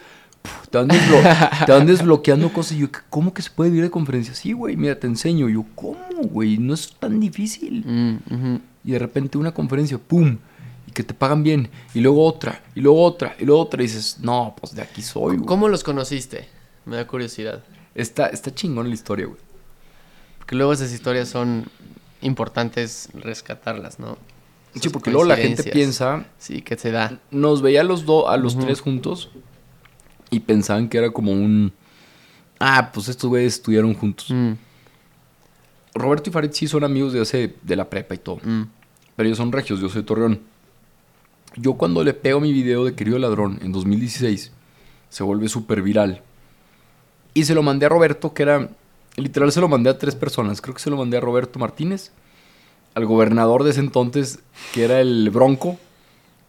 [0.71, 2.73] Te van, desblo- te van desbloqueando cosas.
[2.73, 4.39] Y yo, ¿cómo que se puede vivir de conferencias?
[4.39, 5.49] Sí, güey, mira, te enseño.
[5.49, 5.99] yo, ¿cómo,
[6.31, 6.59] güey?
[6.59, 7.85] No es tan difícil.
[7.87, 8.57] Mm.
[8.85, 10.39] Y de repente una conferencia, ¡pum!
[10.89, 11.69] Y que te pagan bien.
[11.95, 13.83] Y luego otra, y luego otra, y luego otra.
[13.83, 15.47] Y dices, no, pues de aquí soy, güey.
[15.47, 16.49] ¿Cómo los conociste?
[16.87, 17.63] Me da curiosidad.
[17.95, 19.39] Está, está chingón la historia, güey.
[20.39, 21.67] Porque luego esas historias son
[22.23, 24.17] importantes rescatarlas, ¿no?
[24.81, 27.21] Sí, porque luego la gente piensa, Sí, que se da.
[27.31, 29.31] nos veía a los dos, a los tres juntos
[30.33, 31.73] y pensaban que era como un
[32.59, 34.27] ah, pues estos güeyes estudiaron juntos.
[34.31, 34.53] Mm,
[35.95, 38.63] Roberto y Farid sí son amigos de hace de la prepa y todo, mm,
[39.15, 40.41] pero ellos son regios, yo soy Torreón.
[41.55, 44.51] Yo cuando le pego mi video de Querido Ladrón en 2016
[45.11, 46.23] se vuelve súper viral.
[47.35, 48.71] Y se lo mandé a Roberto, que era
[49.17, 52.13] literal se lo mandé a tres personas, creo que se lo mandé a Roberto Martínez,
[52.95, 54.41] al gobernador de ese entonces,
[54.73, 55.79] que era el Bronco,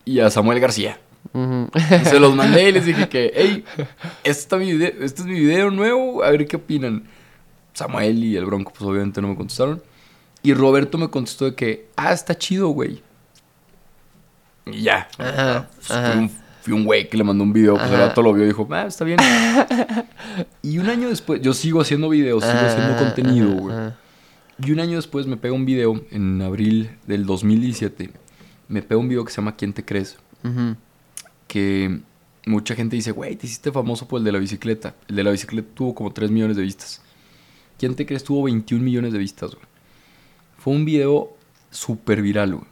[0.06, 1.00] y a Samuel García.
[1.34, 1.70] Ujú.
[2.02, 3.66] Y se los mandé y les dije que, hey,
[4.24, 4.56] este,
[5.04, 7.04] este es mi video nuevo, a ver qué opinan.
[7.74, 9.82] Samuel y el Bronco, pues obviamente no me contestaron.
[10.44, 13.02] Y Roberto me contestó de que, ah, está chido, güey.
[14.66, 15.08] Y ya.
[15.18, 16.12] Ajá, Pues, ajá.
[16.12, 16.30] Fui un,
[16.62, 18.08] fui un güey que le mandó un video, pues el Ajá.
[18.08, 19.18] vato lo vio y dijo, ah, está bien.
[20.62, 23.76] y un año después, yo sigo haciendo videos, sigo haciendo Ajá, contenido, güey.
[24.64, 28.12] Y un año después me pega un video, en abril del 2017,
[28.68, 30.18] me pega un video que se llama ¿Quién te crees?
[30.44, 30.76] Ujú.
[31.48, 32.00] Que
[32.46, 34.96] mucha gente dice, güey, te hiciste famoso por el de la bicicleta.
[35.08, 37.02] El de la bicicleta tuvo como 3 millones de vistas.
[37.78, 38.24] ¿Quién te crees?
[38.24, 39.66] Tuvo 21 millones de vistas, güey.
[40.58, 41.36] Fue un video
[41.72, 42.68] súper viral, güey.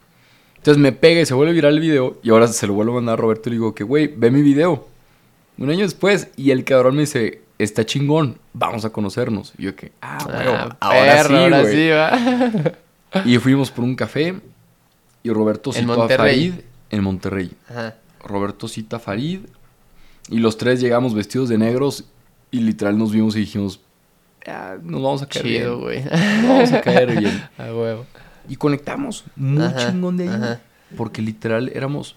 [0.57, 2.95] Entonces me pega y se vuelve viral el video y ahora se lo vuelvo a
[2.95, 4.87] mandar a Roberto y le digo que, güey, ve mi video.
[5.57, 9.53] Un año después y el cabrón me dice, está chingón, vamos a conocernos.
[9.57, 13.23] Y yo que, ah, Ah, ahora perro, sí, ahora sí, va.
[13.25, 14.39] Y fuimos por un café
[15.23, 16.51] y Roberto En citó a Monterrey.
[16.51, 17.51] Farid en Monterrey.
[17.67, 17.95] Ajá.
[18.23, 19.41] Roberto cita Farid
[20.29, 22.05] y los tres llegamos vestidos de negros
[22.51, 23.79] y literal nos vimos y dijimos,
[24.47, 26.05] "Ah, nos vamos a caer Chido, bien.
[26.05, 27.43] Nos vamos a caer bien.
[27.57, 28.05] A huevo.
[28.49, 30.29] Y conectamos muy Ajá, chingón de ahí.
[30.35, 30.61] ajá.
[30.97, 32.15] Porque literal éramos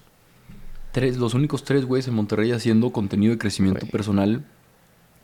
[0.92, 3.90] tres, los únicos tres güeyes en Monterrey haciendo contenido de crecimiento Güey.
[3.92, 4.44] personal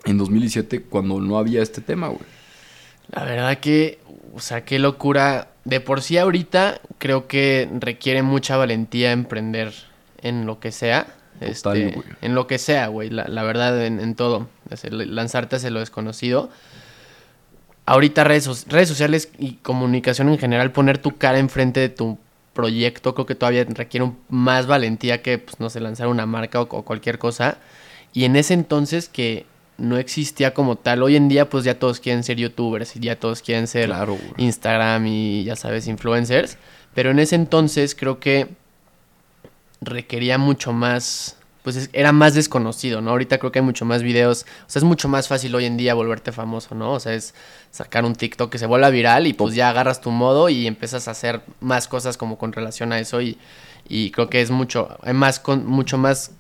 [0.05, 2.21] en 2017 cuando no había este tema, güey.
[3.11, 3.99] La verdad que,
[4.35, 5.49] o sea, qué locura.
[5.65, 9.73] De por sí ahorita creo que requiere mucha valentía emprender
[10.23, 11.07] en lo que sea.
[11.39, 13.09] Total, este, en lo que sea, güey.
[13.11, 14.49] La, la verdad, en, en todo.
[14.91, 16.51] Lanzarte hacia lo desconocido.
[17.87, 22.19] Ahorita redes, so- redes sociales y comunicación en general, poner tu cara enfrente de tu
[22.53, 26.61] proyecto, creo que todavía requiere un- más valentía que, pues, no sé, lanzar una marca
[26.61, 27.59] o, o cualquier cosa.
[28.13, 29.47] Y en ese entonces que
[29.79, 31.03] no existía como tal.
[31.03, 34.19] Hoy en día, pues ya todos quieren ser youtubers y ya todos quieren ser Claro.
[34.37, 36.59] Instagram y ya sabes, influencers.
[36.95, 38.49] Pero en ese entonces creo que
[39.81, 43.11] requería mucho más, pues es- era más desconocido, ¿no?
[43.11, 45.77] Ahorita creo que hay mucho más videos, o sea, es mucho más fácil hoy en
[45.77, 46.93] día volverte famoso, ¿no?
[46.93, 47.35] O sea, es
[47.71, 51.09] sacar un TikTok que se vuelva viral y pues ya agarras tu modo y empiezas
[51.09, 53.39] a hacer más cosas como con relación a eso y,
[53.89, 56.33] y creo que es mucho, hay más, con, mucho más,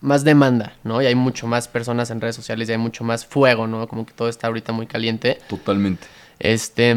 [0.00, 1.02] más demanda, ¿no?
[1.02, 3.86] Y hay mucho más personas en redes sociales y hay mucho más fuego, ¿no?
[3.88, 5.38] Como que todo está ahorita muy caliente.
[5.48, 6.06] Totalmente.
[6.38, 6.96] Este,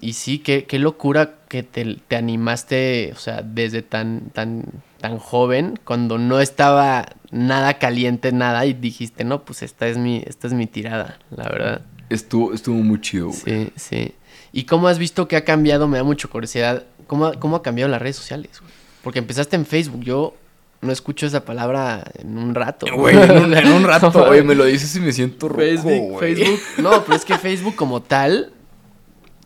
[0.00, 4.64] y sí, qué, qué locura que te, te animaste, o sea, desde tan, tan,
[5.02, 10.22] tan joven, cuando no estaba nada caliente, nada, y dijiste, no, pues esta es mi,
[10.26, 11.82] esta es mi tirada, la verdad.
[12.08, 13.36] Estuvo, estuvo muy chido, güey.
[13.44, 14.14] Sí, sí.
[14.52, 15.88] ¿Y cómo has visto que ha cambiado?
[15.88, 16.84] Me da mucha curiosidad.
[17.06, 18.60] ¿Cómo, ha- cómo ha cambiado las redes sociales?
[18.60, 18.72] güey?
[19.02, 20.02] Porque empezaste en Facebook.
[20.02, 20.34] Yo
[20.82, 22.86] no escucho esa palabra en un rato.
[22.94, 26.10] Güey, en un, en un rato, güey, me lo dices y me siento rojo, Facebook,
[26.12, 26.34] güey.
[26.36, 26.60] Facebook.
[26.78, 28.52] No, pero es que Facebook como tal,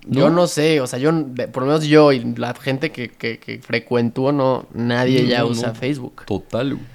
[0.06, 0.46] yo ¿No?
[0.46, 1.10] sé, o sea, yo,
[1.52, 5.38] por lo menos yo y la gente que, que, que frecuento, no, nadie No, ya
[5.40, 5.74] no, usa.
[5.74, 6.86] Facebook, Total, güey.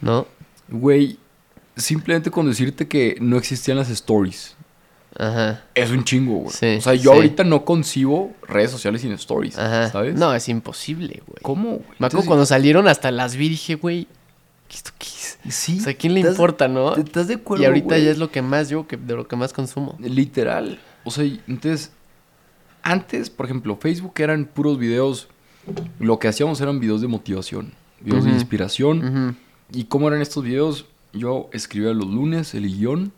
[0.00, 0.26] ¿no?
[0.68, 1.18] Güey,
[1.76, 4.54] simplemente con decirte que no existían las stories.
[5.16, 6.50] Ajá, Es un chingo, güey.
[6.54, 7.16] Sí, o sea, yo sí.
[7.16, 9.88] ahorita no concibo redes sociales sin stories, ajá.
[9.90, 10.14] ¿sabes?
[10.14, 11.38] No, es imposible, güey.
[11.42, 11.84] ¿Cómo, güey?
[11.98, 14.06] Me acuerdo cuando salieron hasta las vi, dije, güey,
[14.68, 15.38] ¿qué esto qué es?
[15.48, 15.78] Sí.
[15.80, 16.94] O sea, ¿a quién le ¿estás- importa, no?
[16.94, 18.04] ¿Estás de acuerdo, Y ahorita güey?
[18.04, 19.96] ya es lo que más yo, que, de lo que más consumo.
[19.98, 20.78] Literal.
[21.04, 21.90] O sea, entonces,
[22.82, 25.28] antes, por ejemplo, Facebook eran puros videos.
[25.98, 29.36] Lo que hacíamos eran videos de motivación, videos de inspiración.
[29.72, 30.86] ¿Y cómo eran estos videos?
[31.12, 33.12] Yo escribía los lunes el guion,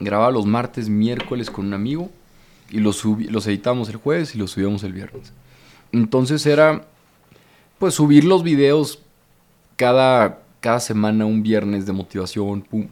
[0.00, 2.10] grababa los martes, miércoles con un amigo
[2.70, 5.32] y los, los editábamos el jueves y los subíamos el viernes.
[5.92, 6.86] Entonces era,
[7.78, 9.00] pues, subir los videos
[9.76, 12.88] cada, cada semana, un viernes de motivación, pum.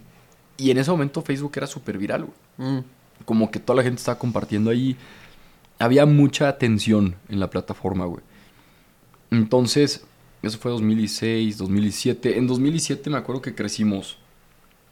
[0.59, 2.70] Y en ese momento Facebook era súper viral, güey.
[2.70, 2.85] Mm.
[3.25, 4.96] Como que toda la gente estaba compartiendo ahí.
[5.81, 8.23] Había mucha atención en la plataforma, güey.
[9.33, 10.05] Entonces,
[10.43, 12.38] eso fue 2016, 2017.
[12.38, 14.19] En 2017 me acuerdo que crecimos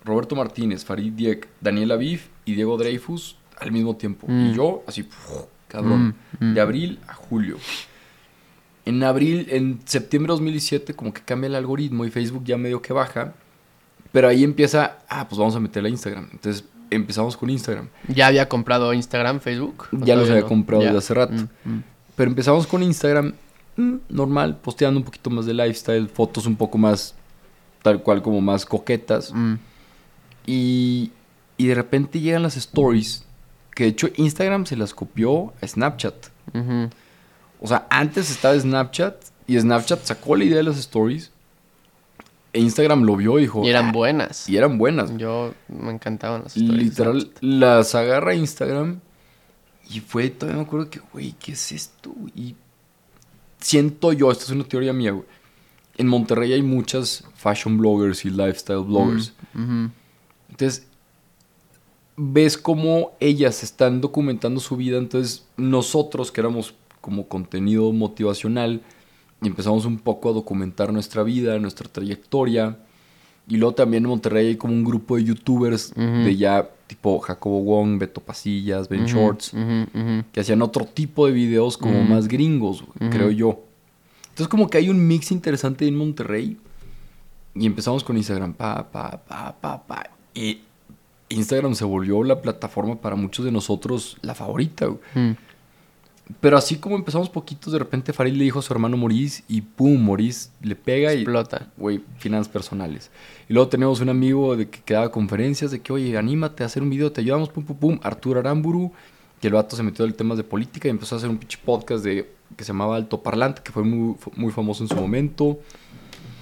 [0.04, 4.26] Roberto Martínez, Farid Diek, Daniel Aviv y Diego Dreyfus al mismo tiempo.
[4.28, 4.46] Mm.
[4.46, 5.46] Y yo, así, ¡puf!
[5.68, 6.54] cabrón, Mm, mm.
[6.54, 7.58] de abril a julio.
[8.84, 12.80] En abril, en septiembre de 2017, como que cambia el algoritmo y Facebook ya medio
[12.80, 13.34] que baja.
[14.10, 16.28] Pero ahí empieza, ah, pues vamos a meterle a Instagram.
[16.32, 17.88] Entonces empezamos con Instagram.
[18.08, 19.86] ¿Ya había comprado Instagram, Facebook?
[19.92, 20.48] ¿O Ya los había no?
[20.48, 20.88] comprado Ya.
[20.88, 21.32] desde hace rato.
[21.64, 21.82] Mm, mm.
[22.16, 23.34] Pero empezamos con Instagram,
[23.76, 27.14] mm, normal, posteando un poquito más de lifestyle, fotos un poco más,
[27.82, 29.32] tal cual como más coquetas.
[30.46, 31.12] Y,
[31.56, 33.24] y de repente llegan las stories,
[33.74, 36.14] que de hecho Instagram se las copió a Snapchat.
[37.60, 41.30] O sea, antes estaba Snapchat y Snapchat sacó la idea de las stories.
[42.58, 43.64] Instagram lo vio y dijo...
[43.64, 44.48] Y eran "Ah", buenas.
[44.48, 45.16] Y eran buenas.
[45.16, 46.84] Yo me encantaban las historias.
[46.84, 49.00] Literal, las agarra Instagram
[49.90, 52.14] y fue, todavía me acuerdo que, güey, ¿qué es esto?
[52.34, 52.54] Y
[53.60, 55.26] siento yo, esta es una teoría mía, güey.
[55.96, 59.32] En Monterrey hay muchas fashion bloggers y lifestyle bloggers.
[59.54, 59.86] Mm.
[60.50, 60.86] Entonces,
[62.16, 64.98] ves cómo ellas están documentando su vida.
[64.98, 68.82] Entonces, nosotros que éramos como contenido motivacional,
[69.40, 72.76] y empezamos un poco a documentar nuestra vida, nuestra trayectoria.
[73.46, 77.62] Y luego también en Monterrey hay como un grupo de youtubers de ya tipo Jacobo
[77.62, 79.52] Wong, Beto Pasillas, Ben Shorts,
[80.32, 83.60] que hacían otro tipo de videos como más gringos, creo yo.
[84.30, 86.58] Entonces como que hay un mix interesante en Monterrey.
[87.54, 90.10] Y empezamos con Instagram, pa, pa, pa, pa, pa.
[90.34, 90.60] Y
[91.28, 94.86] Instagram se volvió la plataforma para muchos de nosotros la favorita.
[94.86, 95.36] güey.
[96.40, 99.62] Pero así como empezamos poquitos, de repente Farid le dijo a su hermano Maurice y
[99.62, 101.68] pum, Maurice le pega Explota.
[101.76, 101.80] y...
[101.80, 103.10] Güey, finanzas personales.
[103.48, 106.66] Y luego tenemos un amigo de que, que daba conferencias de que, oye, anímate a
[106.66, 108.00] hacer un video, te ayudamos, pum, pum, pum.
[108.02, 108.92] Arturo Aramburu,
[109.40, 111.58] que el vato se metió en temas de política y empezó a hacer un pinche
[111.64, 115.58] podcast de, que se llamaba Alto Parlante, que fue muy, muy famoso en su momento.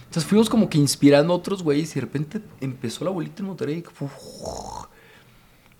[0.04, 3.46] Entonces fuimos como que inspirando a otros güeyes y de repente empezó la bolita en
[3.46, 3.84] Monterrey.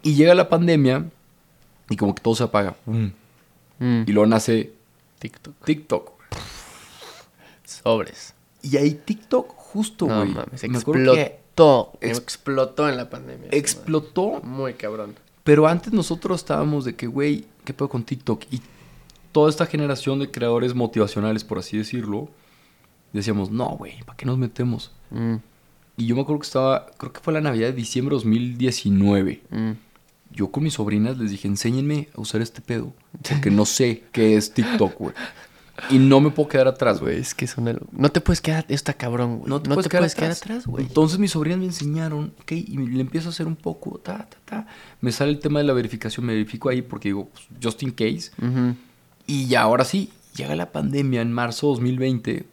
[0.03, 1.07] Y llega la pandemia
[1.91, 2.77] y como que todo se apaga.
[2.85, 3.11] Pum.
[3.79, 4.03] Mm.
[4.07, 4.73] Y luego nace
[5.19, 5.55] TikTok.
[5.65, 6.11] TikTok.
[7.65, 8.35] Sobres.
[8.63, 10.31] Y ahí TikTok justo, No güey.
[10.31, 11.93] mames, Me acuerdo que explotó.
[12.01, 13.49] Ex- explotó en la pandemia.
[13.53, 14.41] explotó.
[14.43, 15.15] Muy cabrón.
[15.45, 18.43] Pero antes nosotros estábamos de que, güey, ¿qué pedo con TikTok?
[18.51, 18.61] Y
[19.33, 22.29] toda esta generación de creadores motivacionales, por así decirlo,
[23.13, 24.93] decíamos, no, güey, ¿para qué nos metemos?
[25.11, 25.37] Mm,
[25.99, 29.43] Y yo me acuerdo que estaba, creo que fue la Navidad de diciembre de 2019.
[29.51, 29.71] mm.
[30.31, 32.93] Yo con mis sobrinas les dije, enséñenme a usar este pedo.
[33.29, 35.15] Porque no sé qué es TikTok, güey.
[35.91, 37.19] Y no me puedo quedar atrás, güey.
[37.19, 37.77] Es que es una...
[37.93, 38.65] No te puedes quedar...
[38.69, 39.51] Está cabrón, güey.
[39.51, 40.43] No te, puedes, quedar, atrás.
[40.43, 40.85] atrás, güey.
[40.87, 44.37] Entonces mis sobrinas me enseñaron, ok, y le empiezo a hacer un poco, ta, ta,
[44.45, 44.67] ta.
[45.01, 47.91] Me sale el tema de la verificación, me verifico ahí porque digo, pues, just in
[47.91, 48.31] case.
[49.27, 52.47] Y ya ahora sí, llega la pandemia en marzo de 2020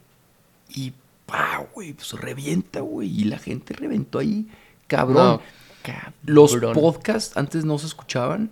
[0.75, 0.93] y
[1.25, 3.21] pa, güey, pues revienta, güey.
[3.21, 4.47] Y la gente reventó ahí,
[4.88, 5.15] cabrón.
[5.15, 5.41] No,
[5.83, 6.13] cabrón.
[6.23, 8.49] Los podcasts antes no se escuchaban.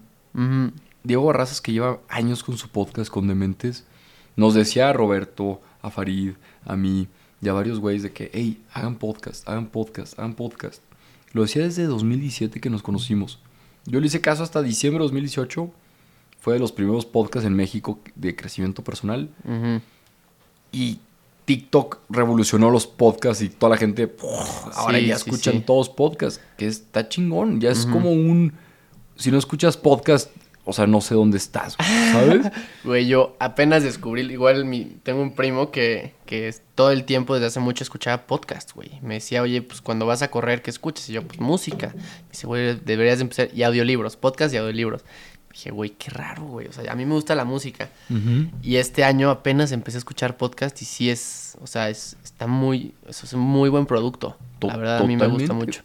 [1.04, 3.86] Diego Barrazas, que lleva años con su podcast con Dementes,
[4.36, 6.34] nos decía a Roberto, a Farid,
[6.66, 7.08] a mí
[7.42, 10.82] y a varios güeyes de que, hey, hagan podcast, hagan podcast, hagan podcast.
[11.34, 13.40] Lo decía desde 2017 que nos conocimos.
[13.86, 15.72] Yo le hice caso hasta diciembre de 2018.
[16.40, 19.30] Fue de los primeros podcasts en México de crecimiento personal.
[20.72, 21.00] Y
[21.56, 24.16] TikTok revolucionó los podcasts y toda la gente
[24.74, 25.60] ahora Sí, ya sí, escuchan sí.
[25.66, 27.60] todos podcasts, que está chingón.
[27.60, 28.54] Ya es como un...
[29.18, 30.32] Si no escuchas podcast,
[30.64, 32.52] o sea, no sé dónde estás, güey, ¿sabes?
[32.86, 37.34] Güey, yo apenas descubrí, igual mi, tengo un primo que, que es- todo el tiempo
[37.34, 38.92] desde hace mucho escuchaba podcast, güey.
[39.02, 41.10] Me decía, oye, pues cuando vas a correr, ¿qué escuchas?
[41.10, 41.92] Y yo, pues música.
[41.96, 45.04] Me dice, güey, deberías de empezar, y audiolibros, podcast y audiolibros.
[45.52, 46.68] Dije, güey, qué raro, güey.
[46.68, 47.90] O sea, a mí me gusta la música.
[48.62, 52.48] Y este año apenas empecé a escuchar podcast y sí es, o sea, es, está
[52.48, 54.38] muy, eso es un muy buen producto.
[54.60, 55.82] To- La verdad, a mí me gusta mucho.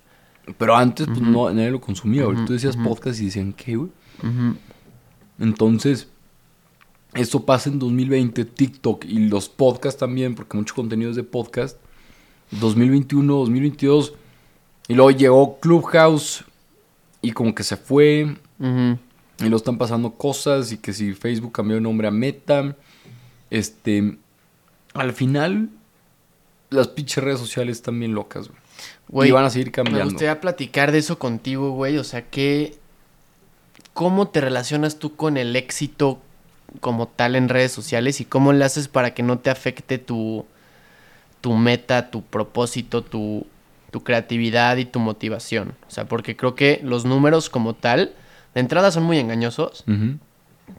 [0.58, 2.22] Pero antes, pues no, nadie lo consumía.
[2.22, 3.90] Ahorita tú decías podcast y decían, ¿qué, güey?
[5.38, 6.08] Entonces,
[7.14, 11.76] esto pasa en 2020, TikTok y los podcasts también, porque mucho contenido es de podcast.
[12.52, 14.14] 2021, 2022.
[14.88, 16.44] Y luego llegó Clubhouse
[17.20, 18.36] y como que se fue.
[18.60, 18.98] Ujú.
[19.38, 22.74] Y lo están pasando cosas y que si Facebook cambió de nombre a Meta.
[23.50, 24.16] Este,
[24.94, 25.68] al final,
[26.70, 28.60] las pinches redes sociales están bien locas, güey.
[29.08, 30.04] Güey, y van a seguir Me cambiando.
[30.04, 31.98] gustaría platicar de eso contigo, güey.
[31.98, 32.76] O sea, que.
[33.92, 36.20] ¿Cómo te relacionas tú con el éxito
[36.80, 38.20] como tal en redes sociales?
[38.20, 40.44] ¿Y cómo le haces para que no te afecte tu,
[41.40, 43.46] tu meta, tu propósito, tu,
[43.90, 45.74] tu creatividad y tu motivación?
[45.88, 48.12] O sea, porque creo que los números como tal,
[48.56, 49.84] de entrada son muy engañosos.
[49.86, 50.16] Ujú.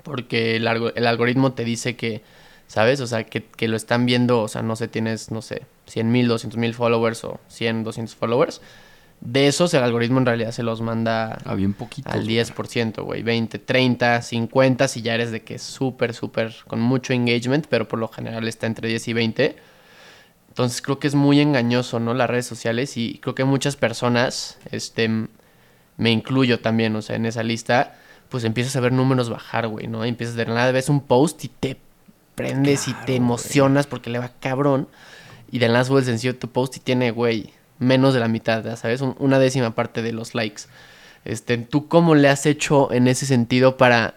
[0.04, 2.22] Porque el, algo- el algoritmo te dice que,
[2.68, 3.00] ¿sabes?
[3.02, 6.12] O sea, que, que lo están viendo, o sea, no sé, tienes, no sé, 100
[6.12, 8.62] mil, 200 mil followers o 100, 200 followers.
[9.22, 12.10] De esos el algoritmo en realidad se los manda Ah, bien poquito.
[12.12, 13.24] al 10%, güey.
[13.24, 17.88] 20, 30, 50 si ya eres de que es súper, súper, con mucho engagement, pero
[17.88, 19.56] por lo general está entre 10 y 20.
[20.50, 22.14] Entonces creo que es muy engañoso, ¿no?
[22.14, 25.28] Las redes sociales y creo que muchas personas, este,
[25.98, 27.96] me incluyo también, o sea, en esa lista,
[28.30, 30.06] pues empiezas a ver números bajar, güey, ¿no?
[30.06, 31.78] Y empiezas de nada, ves un post y te
[32.36, 34.88] prendes y te emocionas porque le va cabrón.
[35.52, 38.28] Y de nada sube el sencillo de tu post y tiene, güey, menos de la
[38.28, 39.02] mitad, ¿sabes?
[39.02, 40.64] Un- una décima parte de los likes.
[41.26, 44.16] Este, ¿tú cómo le has hecho en ese sentido para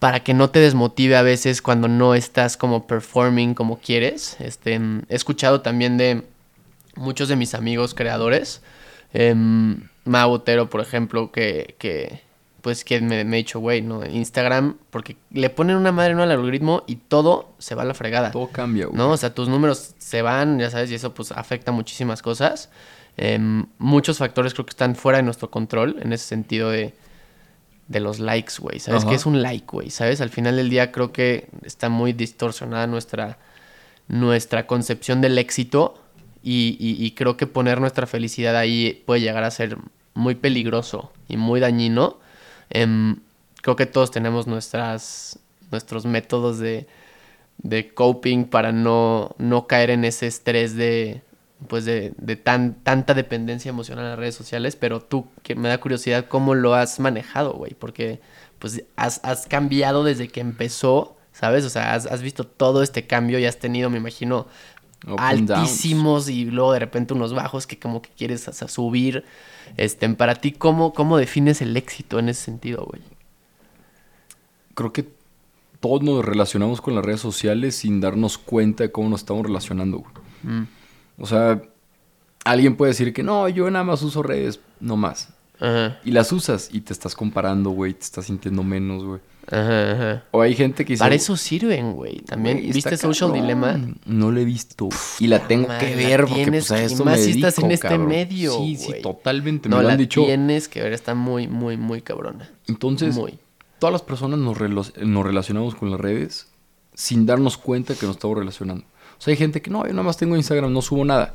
[0.00, 4.36] para que no te desmotive a veces cuando no estás como performing como quieres?
[4.38, 6.24] Este, he escuchado también de
[6.96, 8.60] muchos de mis amigos creadores,
[9.14, 12.22] em, Mau Otero, por ejemplo, que, que
[12.64, 16.22] pues que me, me ha dicho, güey, no, Instagram, porque le ponen una madre no
[16.22, 18.30] al algoritmo y todo se va a la fregada.
[18.30, 18.96] Todo cambia, güey.
[18.96, 19.10] ¿no?
[19.10, 22.70] O sea, tus números se van, ya sabes, y eso pues afecta muchísimas cosas.
[23.18, 26.94] Em, muchos factores creo que están fuera de nuestro control en ese sentido de,
[27.88, 28.80] de los likes, güey.
[28.80, 29.10] ¿Sabes Ajá.
[29.10, 29.90] qué es un like, güey?
[29.90, 30.22] ¿Sabes?
[30.22, 33.38] Al final del día creo que está muy distorsionada nuestra,
[34.08, 36.02] nuestra concepción del éxito
[36.44, 39.78] y, creo que poner nuestra felicidad ahí puede llegar a ser
[40.12, 42.18] muy peligroso y muy dañino.
[42.70, 43.16] Em,
[43.62, 45.38] creo que todos tenemos nuestras,
[45.70, 46.86] nuestros métodos de,
[47.58, 51.22] de coping para no, no caer en ese estrés de
[51.68, 52.10] pues de,
[52.42, 56.54] tan, tanta dependencia emocional en las redes sociales, pero tú, que me da curiosidad cómo
[56.54, 58.20] lo has manejado, güey, porque
[58.58, 61.64] pues has, has cambiado desde que empezó, ¿sabes?
[61.64, 64.46] O sea, has visto todo este cambio y has tenido, me imagino,
[65.18, 69.24] Altísimos y luego de repente unos bajos que como que quieres subir.
[69.76, 73.02] Este, para ti, ¿cómo, ¿cómo defines el éxito en ese sentido, güey?
[74.74, 75.08] Creo que
[75.80, 79.98] todos nos relacionamos con las redes sociales sin darnos cuenta de cómo nos estamos relacionando,
[79.98, 80.12] güey.
[80.42, 80.66] Mm.
[81.18, 81.62] O sea,
[82.44, 85.28] alguien puede decir que no, yo nada más uso redes, no más.
[85.60, 89.20] Ajá, Y las usas y te estás comparando, güey, te estás sintiendo menos, güey.
[89.50, 90.24] Ajá, ajá.
[90.30, 91.02] O hay gente que dice...
[91.04, 92.20] Para eso sirven, güey.
[92.20, 93.42] También, "Güey, ¿viste Social cabrón".
[93.42, 93.80] Dilemma?
[94.06, 94.88] No lo he visto.
[95.20, 97.24] Y la tengo madre, que la ver porque pues a que- esto y más me
[97.24, 98.08] si estás en este cabrón.
[98.08, 99.68] medio, Sí, sí, totalmente.
[99.68, 100.24] No, me lo la han dicho.
[100.24, 102.50] tienes que ver, está muy, muy, muy cabrona.
[102.68, 103.38] Entonces, Muy.
[103.78, 106.48] todas las personas nos, relo- nos relacionamos con las redes
[106.94, 108.84] sin darnos cuenta que nos estamos relacionando.
[109.18, 111.34] O sea, hay gente que no, yo nada más tengo Instagram, no subo nada.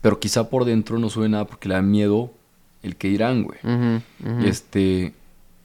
[0.00, 2.32] Pero quizá por dentro no sube nada porque le da miedo
[2.82, 3.58] el que dirán, güey.
[3.62, 4.00] Ujú.
[4.42, 5.12] Y este.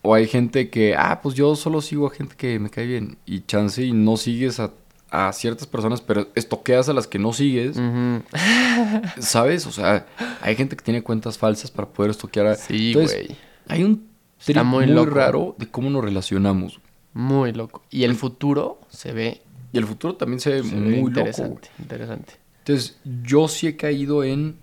[0.05, 3.17] O hay gente que, ah, pues yo solo sigo a gente que me cae bien.
[3.25, 4.71] Y chance y no sigues a,
[5.09, 7.75] a ciertas personas, pero estoqueas a las que no sigues.
[9.19, 9.65] ¿Sabes?
[9.67, 10.05] O sea,
[10.41, 12.55] hay gente que tiene cuentas falsas para poder estoquear a.
[12.55, 13.35] Sí, güey.
[13.67, 14.07] Hay un
[14.45, 15.09] Está muy muy, loco.
[15.11, 16.79] raro de cómo nos relacionamos.
[17.13, 17.81] Muy loco.
[17.89, 19.41] Y el futuro se ve,
[19.71, 21.07] Y el futuro también se ve se ve muy loco.
[21.07, 21.69] interesante.
[21.77, 21.81] güey.
[21.81, 22.33] interesante.
[22.59, 24.57] Entonces, yo sí he caído en.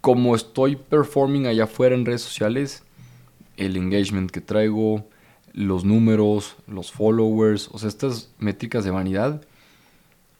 [0.00, 2.84] Como estoy performing allá afuera en redes sociales,
[3.56, 5.08] el engagement que traigo,
[5.52, 9.42] los números, los followers, o sea, estas métricas de vanidad,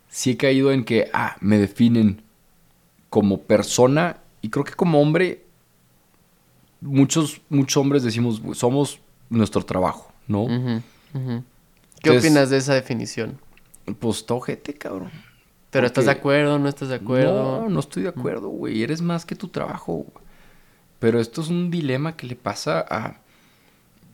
[0.09, 2.23] sí he caído en que, ah, me definen
[3.09, 5.45] como persona y creo que como hombre,
[6.81, 9.01] muchos, muchos hombres decimos, "Güey, somos
[9.31, 10.47] nuestro trabajo, ¿no?
[10.47, 13.39] ¿Qué Entonces- opinas de esa definición?
[13.99, 15.11] Pues está ojete, cabrón.
[15.71, 17.63] ¿Pero estás de acuerdo no estás de acuerdo?
[17.63, 18.83] No, no estoy de acuerdo, güey.
[18.83, 20.05] Eres más que tu trabajo.
[20.13, 20.26] güey.
[20.99, 23.21] Pero esto es un dilema que le pasa a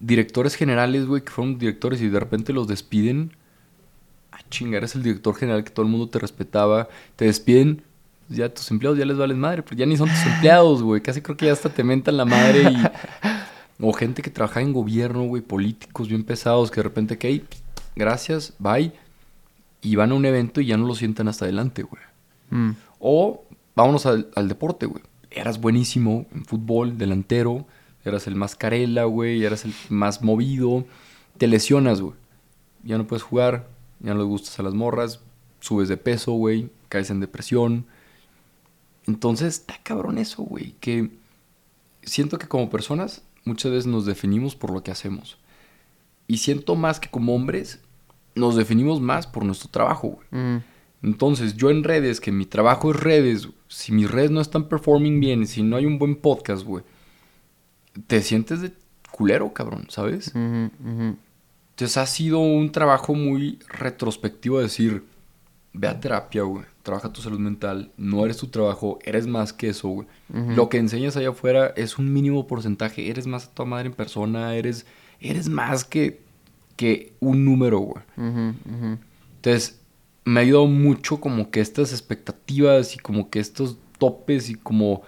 [0.01, 3.33] directores generales, güey, que fueron directores y de repente los despiden.
[4.33, 6.89] Ah, chinga, eres el director general que todo el mundo te respetaba.
[7.17, 7.83] Te despiden.
[8.27, 11.01] pues Ya tus empleados ya les vales madre, pero ya ni son tus empleados, güey.
[11.03, 12.77] Casi creo que ya hasta te mentan la madre y...
[13.85, 17.45] O gente que trabaja en gobierno, güey, políticos bien pesados que de repente que, "Hey,
[17.97, 18.93] gracias, bye.
[19.81, 22.01] Y van a un evento y ya no lo sientan hasta adelante, güey.
[22.51, 22.77] Mm.
[23.01, 23.43] O
[23.75, 25.03] vámonos al, al deporte, güey.
[25.35, 27.67] Eras buenísimo en fútbol, delantero.
[28.05, 29.45] Eras el más carela, güey.
[29.45, 30.85] Eras el más movido.
[31.39, 32.15] Te lesionas, güey.
[32.83, 33.69] Ya no puedes jugar.
[34.01, 35.21] Ya no le gustas a las morras.
[35.61, 36.71] Subes de peso, güey.
[36.89, 37.87] Caes en depresión.
[39.07, 40.75] Entonces, está cabrón eso, güey.
[40.81, 41.11] Que
[42.03, 45.39] siento que como personas muchas veces nos definimos por lo que hacemos.
[46.27, 47.81] Y siento más que como hombres
[48.35, 50.43] nos definimos más por nuestro trabajo, güey.
[50.43, 50.63] Mm.
[51.03, 55.19] Entonces, yo en redes, que mi trabajo es redes, si mis redes no están performing
[55.19, 56.85] bien, si no hay un buen podcast, güey,
[58.07, 58.73] te sientes de
[59.11, 60.33] culero, cabrón, ¿sabes?
[60.35, 65.05] Entonces ha sido un trabajo muy retrospectivo de decir,
[65.73, 69.71] ve a terapia, güey, trabaja tu salud mental, no eres tu trabajo, eres más que
[69.71, 70.09] eso, güey.
[70.29, 73.95] Lo que enseñas allá afuera es un mínimo porcentaje, eres más a tu madre en
[73.95, 74.87] persona, eres,
[75.21, 76.21] eres más que,
[76.77, 78.05] que un número, güey.
[79.37, 79.81] Entonces,
[80.25, 85.03] me ha ayudado mucho como que estas expectativas y como que estos topes y como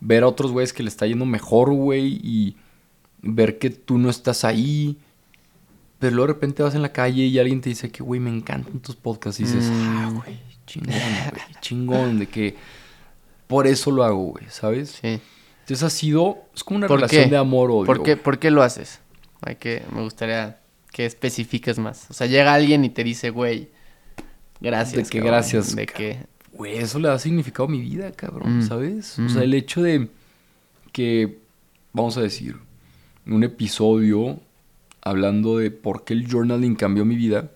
[0.00, 2.56] ver a otros güeyes que le está yendo mejor, güey, y
[3.22, 4.98] ver que tú no estás ahí.
[5.98, 8.30] Pero luego de repente vas en la calle y alguien te dice que, güey, me
[8.30, 9.40] encantan tus podcasts.
[9.40, 9.96] Y dices, Mm.
[9.98, 10.94] ah, güey, chingón,
[11.30, 12.56] güey, chingón, de que
[13.46, 14.98] por eso lo hago, güey, ¿sabes?
[15.00, 15.20] Sí.
[15.60, 17.30] Entonces ha sido, es como una ¿Por relación qué?
[17.30, 17.86] de amor-odio.
[17.86, 19.00] ¿Por qué, ¿Por qué lo haces?
[19.40, 20.60] Hay que, me gustaría
[20.92, 22.10] que especifiques más.
[22.10, 23.70] O sea, llega alguien y te dice, güey,
[24.60, 24.96] gracias.
[24.96, 26.18] De que cabrón, gracias, De que...
[26.52, 28.62] Güey, eso le da significado a mi vida, cabrón, Mm.
[28.68, 29.18] ¿sabes?
[29.18, 29.26] Mm.
[29.26, 30.08] O sea, el hecho de
[30.92, 31.38] que,
[31.92, 32.56] vamos a decir,
[33.26, 34.38] un episodio
[35.02, 37.50] hablando de por qué el journaling cambió mi vida,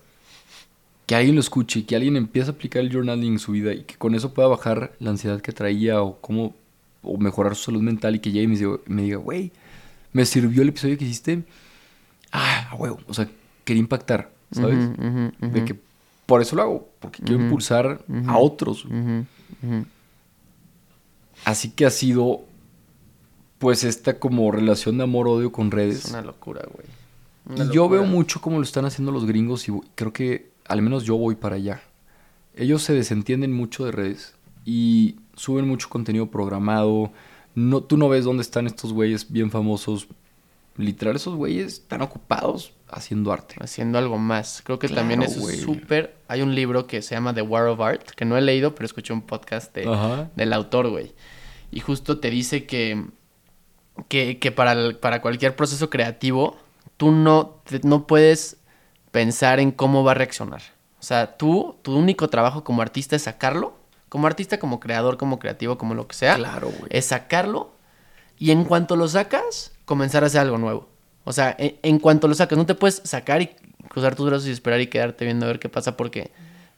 [1.05, 3.83] que alguien lo escuche, que alguien empiece a aplicar el journaling en su vida y
[3.83, 6.53] que con eso pueda bajar la ansiedad que traía o cómo,
[7.01, 9.51] o mejorar su salud mental y que llegue y me diga- me diga, güey,
[10.11, 11.43] me sirvió el episodio que hiciste.
[12.31, 12.99] Ah, huevo.
[13.07, 13.27] O sea,
[13.63, 14.77] quería impactar, ¿sabes?
[15.39, 15.75] De que
[16.25, 18.85] por eso lo hago, porque quiero impulsar a otros.
[21.45, 22.41] Así que ha sido,
[23.57, 26.05] pues, esta como relación de amor-odio con Es redes.
[26.05, 26.87] una locura, güey.
[27.45, 30.81] Una Y yo veo mucho cómo lo están haciendo los gringos y creo que al
[30.81, 31.81] menos yo voy para allá.
[32.55, 34.33] ellos se desentienden mucho de redes
[34.65, 37.11] y suben mucho contenido programado.
[37.55, 40.07] No, tú no ves dónde están estos güeyes bien famosos.
[40.75, 43.55] Literal, esos güeyes están ocupados haciendo arte.
[43.59, 44.61] Haciendo algo más.
[44.63, 46.15] Creo que Claro, también es súper...
[46.27, 48.85] Hay un libro que se llama The War of Art, que no he leído, pero
[48.85, 50.29] escuché un podcast de, Ajá.
[50.35, 51.13] del autor, güey.
[51.71, 53.05] Y justo te dice que,
[54.07, 56.57] que, que para, el- para cualquier proceso creativo,
[56.97, 58.57] tú no, te- no puedes
[59.11, 60.61] pensar en cómo va a reaccionar.
[60.99, 63.77] O sea, tú, tu único trabajo como artista es sacarlo.
[64.09, 66.35] Como artista, como creador, como creativo, como lo que sea.
[66.35, 66.89] Claro, güey.
[66.89, 67.71] Es sacarlo
[68.39, 70.88] y en cuanto lo sacas, comenzar a hacer algo nuevo.
[71.29, 73.51] O sea, en, cuanto lo sacas, no te puedes sacar y
[73.87, 76.31] cruzar tus brazos y esperar y quedarte viendo a ver qué pasa porque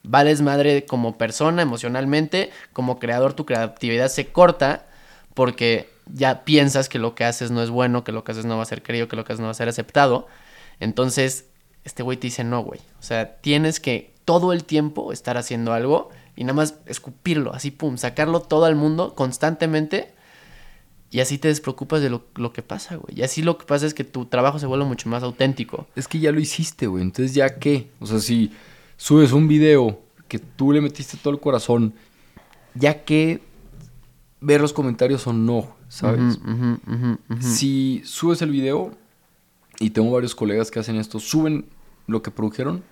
[0.04, 4.88] vales madre como persona emocionalmente, como creador tu creatividad se corta
[5.36, 8.58] porque ya piensas que lo que haces no es bueno, que lo que haces no
[8.58, 10.28] va a ser querido, que lo que haces no va a ser aceptado.
[10.82, 11.46] Entonces,
[11.86, 12.82] este güey te dice no, güey.
[13.00, 17.72] O sea, tienes que todo el tiempo estar haciendo algo y nada más escupirlo, así,
[17.72, 20.14] pum, sacarlo todo al mundo constantemente
[21.12, 23.20] y así te despreocupas de lo, lo que pasa, güey.
[23.20, 25.86] Y así lo que pasa es que tu trabajo se vuelve mucho más auténtico.
[25.96, 27.04] Es que ya lo hiciste, güey.
[27.04, 27.90] Entonces, ¿ya qué?
[28.00, 28.52] O sea, si
[28.96, 30.00] subes un video
[30.30, 31.94] que tú le metiste todo el corazón,
[32.76, 33.42] ¿ya qué
[34.40, 35.76] ver los comentarios o no?
[35.90, 36.40] ¿Sabes?
[37.42, 38.94] Si subes el video,
[39.82, 41.66] y tengo varios colegas que hacen esto, suben
[42.08, 42.84] lo que produjeron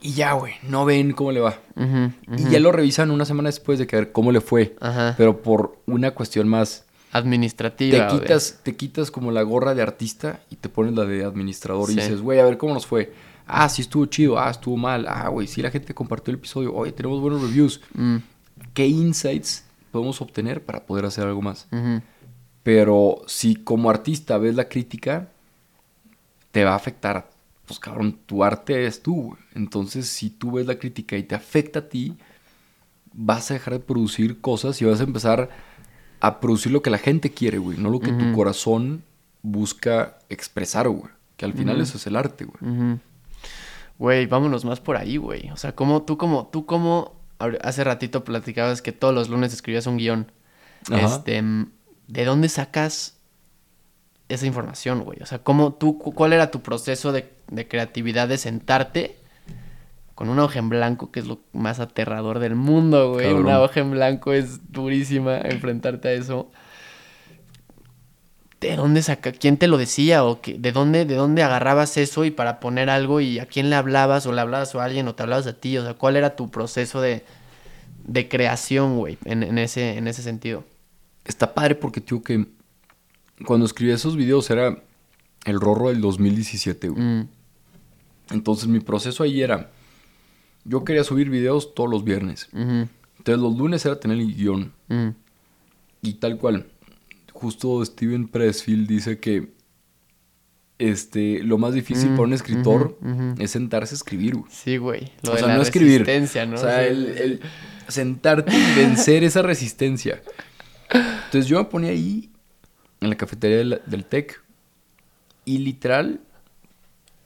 [0.00, 1.60] y ya, güey, no ven cómo le va.
[1.76, 4.74] Y ya lo revisan una semana después de que a ver cómo le fue.
[5.16, 6.85] Pero por una cuestión más...
[7.16, 8.08] Administrativa.
[8.08, 11.90] Te quitas, te quitas como la gorra de artista y te pones la de administrador
[11.90, 13.12] y dices, güey, a ver cómo nos fue.
[13.46, 16.74] Ah, sí estuvo chido, ah, estuvo mal, ah, güey, sí la gente compartió el episodio,
[16.74, 17.80] oye, tenemos buenos reviews.
[17.94, 18.16] Mm,
[18.74, 21.68] ¿Qué insights podemos obtener para poder hacer algo más?
[22.62, 25.28] Pero si como artista ves la crítica,
[26.50, 27.30] te va a afectar.
[27.66, 29.36] Pues cabrón, tu arte es tú.
[29.54, 32.16] Entonces, si tú ves la crítica y te afecta a ti,
[33.12, 35.48] vas a dejar de producir cosas y vas a empezar
[36.20, 37.78] a producir lo que la gente quiere, güey.
[37.78, 39.02] No lo que tu corazón
[39.42, 41.10] busca expresar, güey.
[41.36, 42.98] Que al final eso es el arte, güey.
[43.98, 45.50] Güey, vámonos más por ahí, güey.
[45.50, 47.14] O sea, como tú como tú como
[47.62, 50.30] hace ratito platicabas que todos los lunes escribías un guion.
[50.90, 51.04] Ajá.
[51.16, 51.42] Este,
[52.08, 53.14] ¿de dónde sacas
[54.28, 55.18] esa información, güey?
[55.22, 59.16] O sea, ¿cómo tú cu- cuál era tu proceso de, de creatividad de sentarte
[60.16, 63.26] con una hoja en blanco, que es lo más aterrador del mundo, güey?
[63.26, 63.44] Cabrón.
[63.44, 66.50] Una hoja en blanco es durísima enfrentarte a eso.
[68.60, 69.32] ¿De dónde saca?
[69.32, 70.24] ¿Quién te lo decía?
[70.24, 73.68] ¿O qué- de dónde, de dónde agarrabas eso y para poner algo y a quién
[73.68, 75.76] le hablabas o le hablabas a alguien o te hablabas a ti?
[75.76, 77.22] O sea, ¿cuál era tu proceso de,
[78.06, 80.64] de creación, güey, en, en ese, en ese sentido?
[81.26, 82.46] Está padre porque, tío, que
[83.44, 84.78] cuando escribí esos videos era
[85.44, 87.02] el rorro del 2017, güey.
[87.02, 87.28] Mm,
[88.30, 89.70] Entonces mi proceso ahí era,
[90.68, 92.48] yo quería subir videos todos los viernes.
[92.52, 94.72] Entonces los lunes era tener el guion.
[96.02, 96.66] Y tal cual.
[97.32, 99.52] Justo Steven Pressfield dice que
[100.78, 102.98] este, lo más difícil Mm, para un escritor
[103.38, 104.34] es sentarse a escribir.
[104.36, 104.50] güey.
[104.50, 105.12] Sí, güey.
[105.22, 106.00] Lo o de sea, la no escribir.
[106.04, 106.54] resistencia, ¿no?
[106.56, 107.40] O sea, el
[107.88, 110.22] sentarte y vencer esa resistencia.
[110.90, 112.30] Entonces yo me ponía ahí
[113.00, 114.42] en la cafetería del, del TEC
[115.44, 116.20] y literal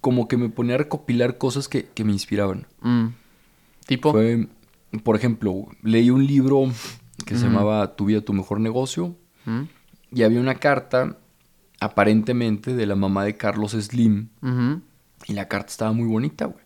[0.00, 2.66] como que me ponía a recopilar cosas que, que me inspiraban.
[2.80, 3.06] Mm.
[3.90, 4.12] Tipo.
[4.12, 4.48] Fue,
[5.04, 6.64] por ejemplo, leí un libro
[7.26, 9.16] que se llamaba Tu vida, tu mejor negocio
[9.46, 9.62] Mm,
[10.12, 11.16] y había una carta
[11.80, 14.28] aparentemente de la mamá de Carlos Slim
[15.26, 16.64] y la carta estaba muy bonita, güey.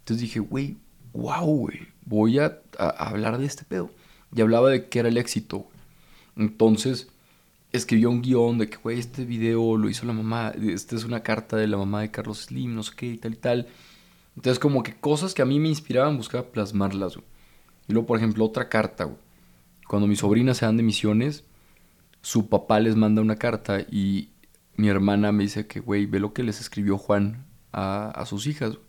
[0.00, 0.76] Entonces dije, güey,
[1.12, 3.90] wow, güey, voy a, a- a hablar de este pedo.
[4.34, 5.76] Y hablaba de qué era el éxito, güey.
[6.36, 7.08] Entonces
[7.72, 11.22] escribió un guion de que, güey, este video lo hizo la mamá, esta es una
[11.22, 13.68] carta de la mamá de Carlos Slim, no sé qué y tal y tal.
[14.36, 17.26] Entonces como que cosas que a mí me inspiraban buscaba plasmarlas, güey.
[17.88, 19.18] Y luego, por ejemplo, otra carta, güey.
[19.88, 21.44] Cuando mis sobrinas se dan de misiones,
[22.22, 24.30] su papá les manda una carta y
[24.76, 28.46] mi hermana me dice que, güey, ve lo que les escribió Juan a, a sus
[28.46, 28.70] hijas.
[28.70, 28.86] güey.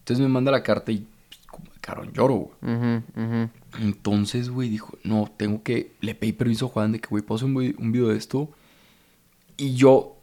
[0.00, 1.06] Entonces me manda la carta y,
[1.50, 3.50] pues, carón, lloro, güey.
[3.80, 5.92] Entonces, güey, dijo, no, tengo que...
[6.00, 8.50] Le pedí permiso a Juan de que, güey, pause un, un video de esto.
[9.56, 10.16] Y yo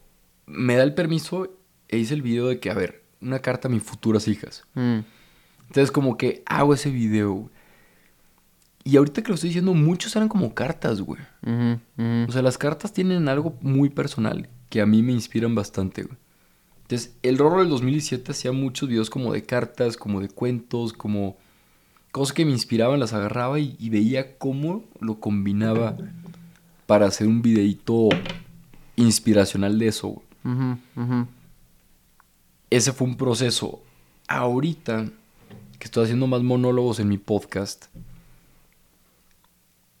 [0.46, 1.48] me da el permiso
[1.88, 4.64] e hice el video de que, a ver, una carta a mis futuras hijas.
[4.74, 4.98] Mm,
[5.68, 7.48] Entonces, como que hago ese video, güey.
[8.84, 11.20] Y ahorita que lo estoy diciendo, muchos eran como cartas, güey.
[12.28, 16.16] O sea, las cartas tienen algo muy personal que a mí me inspiran bastante, güey.
[16.82, 21.36] Entonces, el Rorro del 2017 hacía muchos videos como de cartas, como de cuentos, como
[22.12, 25.96] cosas que me inspiraban, las agarraba y, y veía cómo lo combinaba
[26.86, 28.08] para hacer un videíto
[28.94, 30.26] inspiracional de eso, güey.
[30.44, 31.26] Ujú, ujú.
[32.70, 33.82] Ese fue un proceso.
[34.28, 35.06] Ahorita,
[35.78, 37.86] que estoy haciendo más monólogos en mi podcast,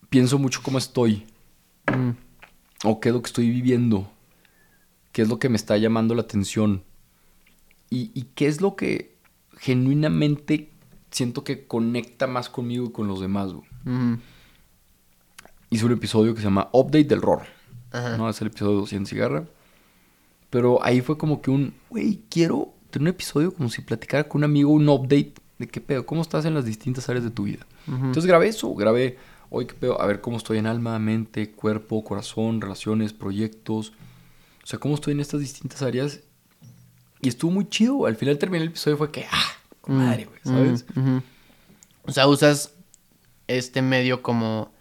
[0.08, 1.26] pienso mucho cómo estoy.
[1.86, 2.10] Mm,
[2.84, 4.10] o qué es lo que estoy viviendo,
[5.12, 6.82] qué es lo que me está llamando la atención
[7.90, 9.14] y, y qué es lo que
[9.58, 10.70] genuinamente
[11.10, 13.52] siento que conecta más conmigo y con los demás.
[13.84, 14.14] mm,
[15.70, 17.42] Hice un episodio que se llama Update del Ror,
[17.92, 18.16] Ajá.
[18.16, 18.28] ¿no?
[18.28, 19.44] Es el episodio 200 cigarra.
[20.56, 24.38] Pero ahí fue como que un, güey, quiero tener un episodio como si platicara con
[24.38, 27.42] un amigo un update de qué pedo, cómo estás en las distintas áreas de tu
[27.42, 27.66] vida.
[27.86, 29.18] Entonces grabé eso, grabé,
[29.50, 33.92] hoy qué pedo, a ver cómo estoy en alma, mente, cuerpo, corazón, relaciones, proyectos.
[34.64, 36.20] O sea, cómo estoy en estas distintas áreas.
[37.20, 38.06] Y estuvo muy chido.
[38.06, 39.52] Al final terminé el episodio y fue que, ah,
[39.82, 40.86] con madre, güey, ¿sabes?
[40.94, 41.22] Mm, ujú.
[42.04, 42.72] O sea, usas
[43.46, 44.72] este medio como,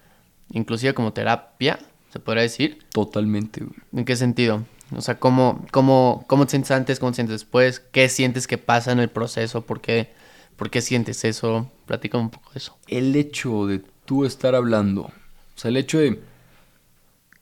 [0.51, 1.80] inclusive como terapia,
[2.13, 2.80] se podría decir.
[2.93, 3.76] Totalmente, güey.
[3.91, 4.63] ¿En qué sentido?
[4.96, 7.80] O sea, ¿cómo, cómo, cómo te sientes antes, cómo te sientes después?
[7.80, 9.66] ¿Qué sientes que pasa en el proceso?
[9.66, 10.14] ¿Por qué,
[10.56, 11.72] por qué sientes eso?
[11.86, 12.78] Platícame un poco de eso.
[12.88, 15.12] El hecho de tú estar hablando, o
[15.56, 16.22] sea, el hecho de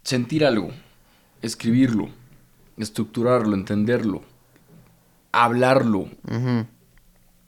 [0.04, 0.72] sentir algo,
[1.42, 2.10] escribirlo,
[2.78, 4.24] estructurarlo, entenderlo,
[5.32, 6.08] hablarlo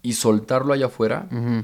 [0.01, 1.63] y soltarlo allá afuera, ujú,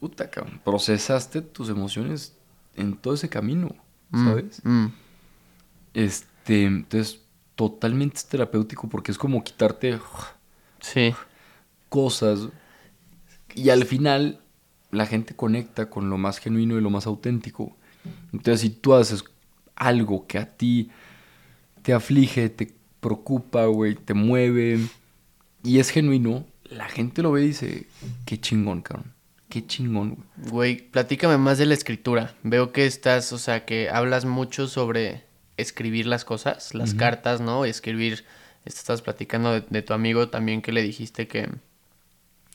[0.00, 2.34] puta, cabrón, procesaste tus emociones
[2.76, 3.74] en todo ese camino,
[4.10, 4.60] mm, ¿sabes?
[4.64, 4.86] mm,
[5.94, 7.20] Este, entonces,
[7.58, 9.98] totalmente terapéutico porque es como quitarte
[10.78, 11.12] Sí.
[11.88, 12.50] cosas
[13.52, 14.40] y al final
[14.92, 17.76] la gente conecta con lo más genuino y lo más auténtico.
[18.32, 19.24] Entonces, si tú haces
[19.74, 20.90] algo que a ti
[21.82, 24.78] te aflige, te preocupa, güey, te mueve
[25.64, 27.88] y es genuino, la gente lo ve y dice,
[28.24, 29.12] qué chingón, cabrón.
[29.48, 30.50] Qué chingón, güey.
[30.50, 32.36] Güey, platícame más de la escritura.
[32.44, 35.24] Veo que estás, o sea, que hablas mucho sobre
[35.58, 37.64] escribir las cosas, las cartas, ¿no?
[37.64, 38.24] Escribir,
[38.64, 41.48] estás platicando de, de tu amigo también que le dijiste que...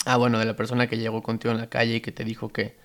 [0.05, 2.49] Ah, bueno, de la persona que llegó contigo en la calle y que te dijo
[2.49, 2.75] que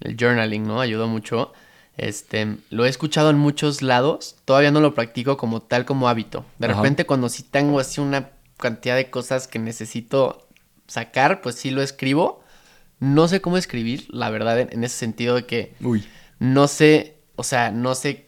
[0.00, 0.80] el journaling, ¿no?
[0.80, 1.52] Ayudó mucho.
[1.96, 6.44] Este, lo he escuchado en muchos lados, todavía no lo practico como tal como hábito.
[6.58, 6.76] De Ajá.
[6.76, 10.46] repente cuando sí tengo así una cantidad de cosas que necesito
[10.86, 12.42] sacar, pues sí lo escribo.
[13.00, 16.06] No sé cómo escribir, la verdad, en, en ese sentido de que Uy.
[16.38, 18.26] no sé, o sea, no sé,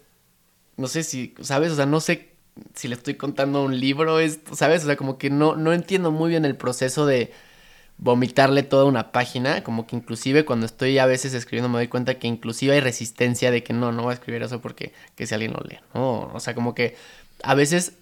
[0.79, 1.73] no sé si, ¿sabes?
[1.73, 2.29] O sea, no sé
[2.75, 4.85] si le estoy contando un libro, esto, ¿sabes?
[4.85, 7.33] O sea, como que no, no entiendo muy bien el proceso de
[7.99, 12.15] vomitarle toda una página, como que inclusive cuando estoy a veces escribiendo me doy cuenta
[12.15, 15.35] que inclusive hay resistencia de que no, no voy a escribir eso porque que si
[15.35, 16.31] alguien lo lee, ¿no?
[16.33, 16.97] O sea, como que
[17.43, 17.95] a veces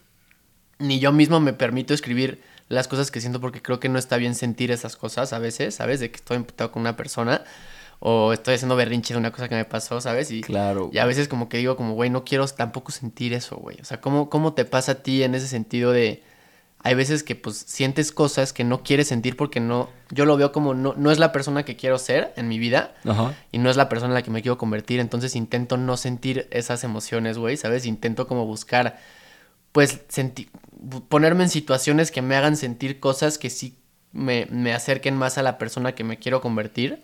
[0.78, 4.18] ni yo mismo me permito escribir las cosas que siento porque creo que no está
[4.18, 6.00] bien sentir esas cosas a veces, ¿sabes?
[6.00, 7.44] De que estoy imputado con una persona
[7.98, 10.30] o estoy haciendo berrinche de una cosa que me pasó, ¿sabes?
[10.30, 10.90] Y, Claro.
[10.92, 13.78] y a veces como que digo como, güey, no quiero tampoco sentir eso, güey.
[13.80, 16.22] O sea, ¿cómo, ¿cómo te pasa a ti en ese sentido de...
[16.82, 19.88] Hay veces que pues sientes cosas que no quieres sentir porque no...
[20.10, 22.94] Yo lo veo como no, no es la persona que quiero ser en mi vida
[23.04, 23.34] Ajá.
[23.50, 25.00] y no es la persona en la que me quiero convertir.
[25.00, 27.86] Entonces intento no sentir esas emociones, güey, ¿sabes?
[27.86, 28.98] Intento como buscar,
[29.72, 30.48] pues, senti-
[30.80, 33.78] bu- ponerme en situaciones que me hagan sentir cosas que sí
[34.12, 37.02] me, me acerquen más a la persona que me quiero convertir.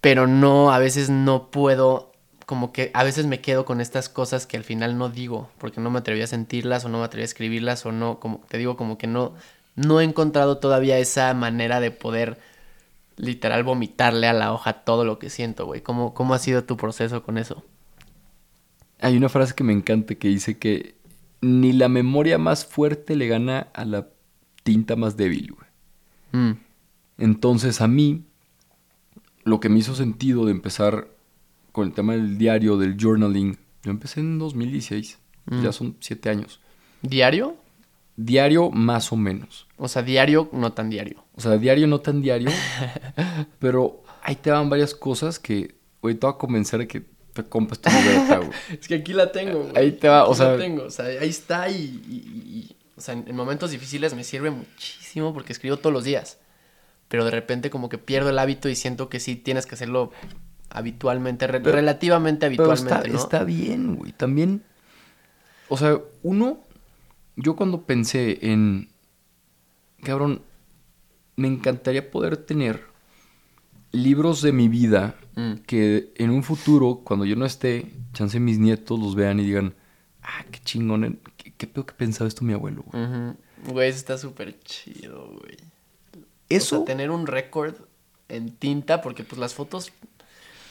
[0.00, 2.12] Pero no, a veces no puedo,
[2.46, 5.80] como que a veces me quedo con estas cosas que al final no digo, porque
[5.80, 8.58] no me atreví a sentirlas o no me atreví a escribirlas o no, como te
[8.58, 9.34] digo, como que no,
[9.76, 12.38] no he encontrado todavía esa manera de poder
[13.16, 15.82] literal vomitarle a la hoja todo lo que siento, güey.
[15.82, 17.64] ¿Cómo, ¿Cómo ha sido tu proceso con eso?
[19.00, 20.96] Hay una frase que me encanta que dice que
[21.40, 24.08] ni la memoria más fuerte le gana a la
[24.64, 25.68] tinta más débil, güey.
[26.32, 26.58] Mm,
[27.18, 28.24] Entonces a mí,
[29.44, 31.08] lo que me hizo sentido de empezar
[31.72, 35.62] con el tema del diario, del journaling, yo empecé en 2016, Mm.
[35.62, 36.60] ya son siete años.
[37.02, 37.56] ¿Diario?
[38.16, 39.66] Diario más o menos.
[39.76, 41.24] O sea, diario, no tan diario.
[41.36, 42.50] O sea, diario no tan diario,
[43.58, 47.44] pero ahí te van varias cosas que hoy te voy a convencer de que te
[47.44, 48.50] compres tu libreta, güey.
[48.80, 49.72] Es que aquí la tengo, güey.
[49.76, 51.74] Ahí te va, o sea- la tengo, o sea, ahí está y,
[52.08, 56.38] y- y- o sea, en momentos difíciles me sirve muchísimo porque escribo todos los días.
[57.08, 60.12] Pero de repente como que pierdo el hábito y siento que sí tienes que hacerlo
[60.70, 63.18] habitualmente, re- Pero- relativamente Pero habitualmente, está, ¿no?
[63.18, 64.12] está bien, güey.
[64.12, 64.62] También,
[65.68, 66.60] o sea, uno,
[67.36, 68.88] yo cuando pensé en,
[70.02, 70.42] cabrón,
[71.36, 72.82] me encantaría poder tener
[73.92, 75.54] libros de mi vida Mm.
[75.66, 79.72] que en un futuro, cuando yo no esté, chance mis nietos los vean y digan,
[80.22, 83.04] ah, qué chingón, qué, qué pedo que pensaba esto mi abuelo, güey.
[83.72, 85.56] Güey, está súper chido, güey.
[86.48, 87.74] Eso, O sea, tener un récord
[88.28, 89.92] en tinta, porque pues las fotos,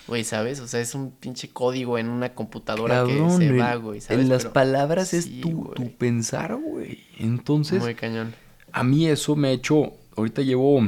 [0.07, 0.59] güey, ¿sabes?
[0.59, 4.23] O sea, es un pinche código en una computadora cabrón, que se va, güey, ¿sabes?
[4.23, 7.03] en las Pero palabras es sí, tu, tu pensar, güey.
[7.19, 8.33] Entonces, Muy cañón.
[8.71, 10.81] a mí eso me ha hecho, ahorita llevo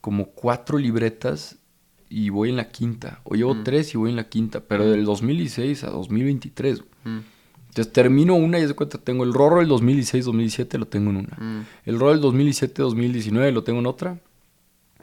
[0.00, 1.56] como cuatro libretas
[2.10, 3.20] y voy en la quinta.
[3.24, 3.64] O llevo Mm.
[3.64, 4.60] tres y voy en la quinta.
[4.60, 4.90] Pero Mm.
[4.90, 6.80] del 2016 a 2023.
[6.80, 6.90] güey.
[7.04, 7.20] Mm,
[7.74, 11.16] Entonces termino una y haz de cuenta, tengo el Rorro del 2016-2017, lo tengo en
[11.16, 11.36] una.
[11.36, 14.20] mm, El Rorro del 2017-2019 lo tengo en otra.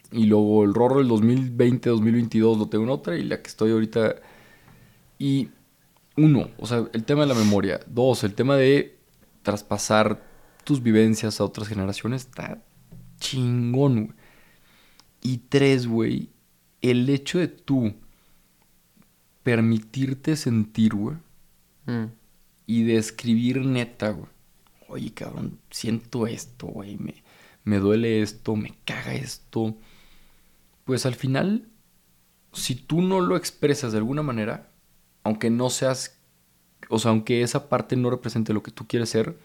[0.10, 3.18] Y luego el Rorro del 2020-2022 lo tengo en otra.
[3.18, 4.16] Y la que estoy ahorita.
[5.20, 5.50] Y
[6.16, 7.82] uno, o sea, el tema de la memoria.
[7.88, 8.98] Dos, el tema de
[9.42, 10.24] traspasar
[10.64, 12.64] tus vivencias a otras generaciones está
[13.20, 14.18] chingón, güey.
[15.22, 16.30] Y tres, güey,
[16.82, 17.94] el hecho de tú
[19.44, 21.18] permitirte sentir, güey,
[21.86, 22.21] mm.
[22.72, 24.30] Y de escribir neta, güey.
[24.88, 27.24] Oye, cabrón, siento esto, güey, me,
[27.64, 29.76] me duele esto, me caga esto.
[30.86, 31.68] Pues al final,
[32.54, 34.70] si tú no lo expresas de alguna manera,
[35.24, 36.18] aunque no seas,
[36.90, 39.38] o sea, aunque esa parte no represente lo que tú quieres ser,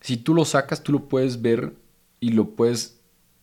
[0.00, 1.74] si tú lo sacas, tú lo puedes ver
[2.20, 3.00] y lo puedes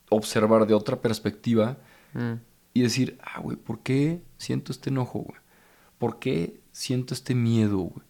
[0.09, 1.77] observar de otra perspectiva
[2.15, 2.36] Mm,
[2.73, 5.39] y decir, ah, güey, ¿por qué siento este enojo, güey?
[5.97, 8.05] ¿Por qué siento este miedo, güey?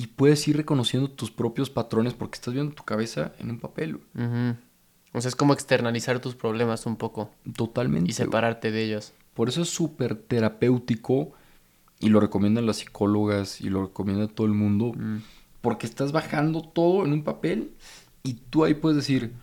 [0.00, 4.00] Y puedes ir reconociendo tus propios patrones porque estás viendo tu cabeza en un papel.
[5.12, 8.10] O sea, es como externalizar tus problemas un poco Totalmente.
[8.10, 9.12] y separarte de ellos.
[9.34, 11.32] Por eso es súper terapéutico
[11.98, 14.92] y lo recomiendan las psicólogas y lo recomienda todo el mundo.
[14.96, 15.18] Mm,
[15.60, 17.72] Porque estás bajando todo en un papel
[18.22, 19.34] y tú ahí puedes decir,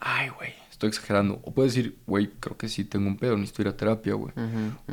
[0.00, 1.40] ay, güey, estoy exagerando.
[1.42, 4.32] O puedes decir, güey, creo que sí tengo un pedo, necesito ir a terapia, güey.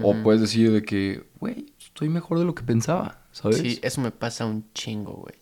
[0.01, 3.57] O puedes decir de que, güey, estoy mejor de lo que pensaba, ¿sabes?
[3.57, 5.35] Sí, eso me pasa un chingo, güey.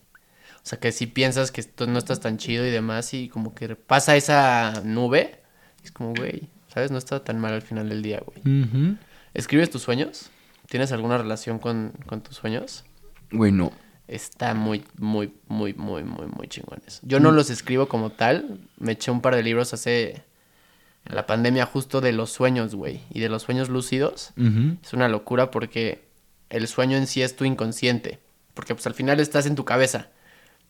[0.56, 3.76] O sea, que si piensas que no estás tan chido y demás, y como que
[3.76, 5.42] pasa esa nube,
[5.84, 6.90] es como, güey, ¿sabes?
[6.90, 8.98] No está tan mal al final del día, güey.
[9.36, 10.32] ¿Escribes tus sueños?
[10.68, 12.84] ¿Tienes alguna relación con, con tus sueños?
[13.32, 13.72] Güey, no.
[14.08, 17.00] Está muy, muy, muy, muy, muy, muy chingones.
[17.04, 18.60] Yo no los escribo como tal.
[18.78, 20.24] Me eché un par de libros hace...
[21.06, 23.02] En la pandemia justo de los sueños, güey.
[23.12, 24.34] Y de los sueños lúcidos.
[24.84, 26.04] Es una locura porque
[26.50, 28.20] el sueño en sí es tu inconsciente.
[28.54, 30.10] Porque pues al final estás en tu cabeza.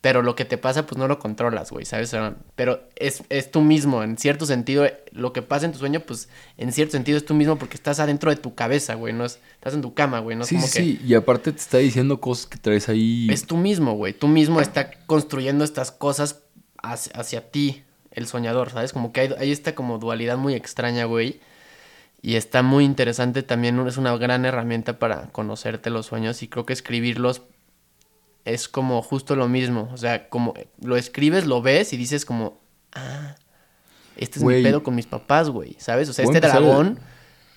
[0.02, 2.16] Pero lo que te pasa pues no lo controlas, güey, ¿sabes?
[2.56, 4.02] Pero es, es tú mismo.
[4.02, 6.28] En cierto sentido, lo que pasa en tu sueño pues
[6.58, 9.14] en cierto sentido es tú mismo porque estás adentro de tu cabeza, güey.
[9.14, 10.36] No es, estás en tu cama, güey.
[10.36, 10.84] No es sí, como sí, que...
[10.84, 11.02] sí.
[11.06, 13.28] Y aparte te está diciendo cosas que traes ahí.
[13.30, 14.14] Es tú mismo, güey.
[14.14, 16.42] Tú mismo está construyendo estas cosas
[16.82, 18.94] hacia, hacia ti, el soñador, ¿sabes?
[18.94, 21.40] Como que hay, hay esta como dualidad muy extraña, güey.
[22.22, 26.66] Y está muy interesante también, es una gran herramienta para conocerte los sueños y creo
[26.68, 27.42] que escribirlos
[28.46, 29.90] es como justo lo mismo.
[29.92, 32.60] O sea, como lo escribes, lo ves y dices como,
[32.94, 33.36] ah,
[34.18, 34.58] este es Güey.
[34.58, 36.10] mi pedo con mis papás, güey, ¿sabes?
[36.10, 37.00] O sea, este dragón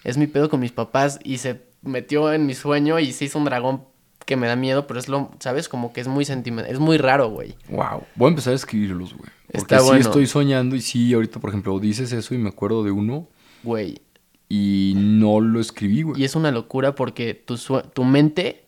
[0.03, 3.39] es mi pedo con mis papás y se metió en mi sueño y se hizo
[3.39, 3.85] un dragón
[4.25, 5.69] que me da miedo, pero es lo, ¿sabes?
[5.69, 7.55] Como que es muy sentimental, es muy raro, güey.
[7.69, 8.05] Wow.
[8.15, 9.31] Voy a empezar a escribirlos, güey.
[9.47, 10.01] Porque Está sí bueno.
[10.01, 13.29] estoy soñando y sí, ahorita, por ejemplo, dices eso y me acuerdo de uno
[13.63, 14.01] Güey.
[14.49, 16.21] y no lo escribí, güey.
[16.21, 17.57] Y es una locura porque tu,
[17.93, 18.65] tu mente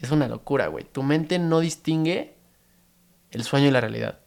[0.00, 0.84] es una locura, güey.
[0.90, 2.34] Tu mente no distingue
[3.30, 4.20] el sueño y la realidad.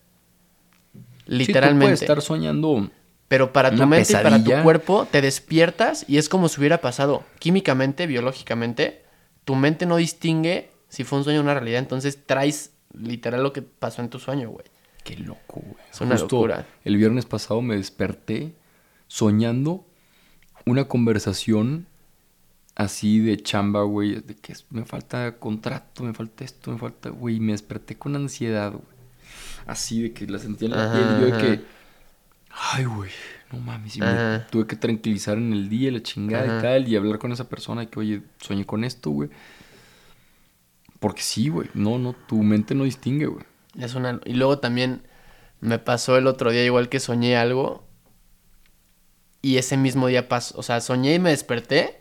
[0.93, 1.79] Sí, Literalmente.
[1.86, 2.89] tú puedes estar soñando.
[3.27, 6.82] Pero para tu mente y para tu cuerpo te despiertas y es como si hubiera
[6.82, 7.23] pasado.
[7.39, 9.03] Químicamente, biológicamente,
[9.45, 11.80] tu mente no distingue si fue un sueño o una realidad.
[11.80, 14.66] Entonces traes literal lo que pasó en tu sueño, güey.
[15.06, 15.84] Qué loco, güey.
[15.89, 16.68] Es una Justo locura.
[16.84, 18.54] El viernes pasado me desperté
[19.08, 19.86] soñando
[20.66, 21.88] una conversación
[22.76, 24.22] así de chamba, güey.
[24.22, 27.38] De que me falta contrato, me falta esto, me falta, güey.
[27.38, 28.84] y Me desperté con ansiedad, güey.
[29.66, 31.06] Así de que la sentía en la Ajá, piel.
[31.06, 31.64] Y yo de que,
[32.74, 33.12] ay, güey,
[33.54, 33.96] no mames.
[33.96, 36.60] Y me tuve que tranquilizar en el día, la chingada Ajá.
[36.60, 36.88] y tal.
[36.89, 39.30] Y hablar con esa persona que, oye, soñé con esto, güey.
[41.02, 41.68] Porque sí, güey.
[41.74, 43.43] No, no, tu mente no distingue, güey.
[43.78, 44.22] Es una...
[44.24, 45.02] Y luego también
[45.60, 47.84] me pasó el otro día igual que soñé algo.
[49.41, 50.58] Y ese mismo día pasó.
[50.60, 51.99] O sea, soñé y me desperté.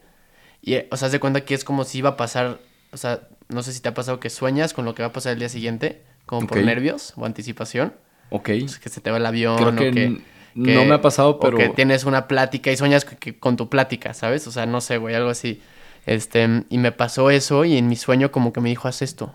[0.62, 2.60] Y, o sea, haz de cuenta que es como si iba a pasar.
[2.92, 5.12] O sea, no sé si te ha pasado que sueñas con lo que va a
[5.12, 6.02] pasar el día siguiente.
[6.26, 7.94] Como por nervios o anticipación.
[8.28, 8.50] Ok.
[8.64, 9.56] O sea, que se te va el avión.
[9.56, 10.22] Creo o que que,
[10.54, 13.56] no me ha pasado, pero- O que tienes una plática y sueñas que- que- con
[13.56, 14.46] tu plática, ¿sabes?
[14.46, 15.62] O sea, no sé, güey, algo así.
[16.10, 19.26] Este, y me pasó eso y en mi sueño como que me dijo, haz esto.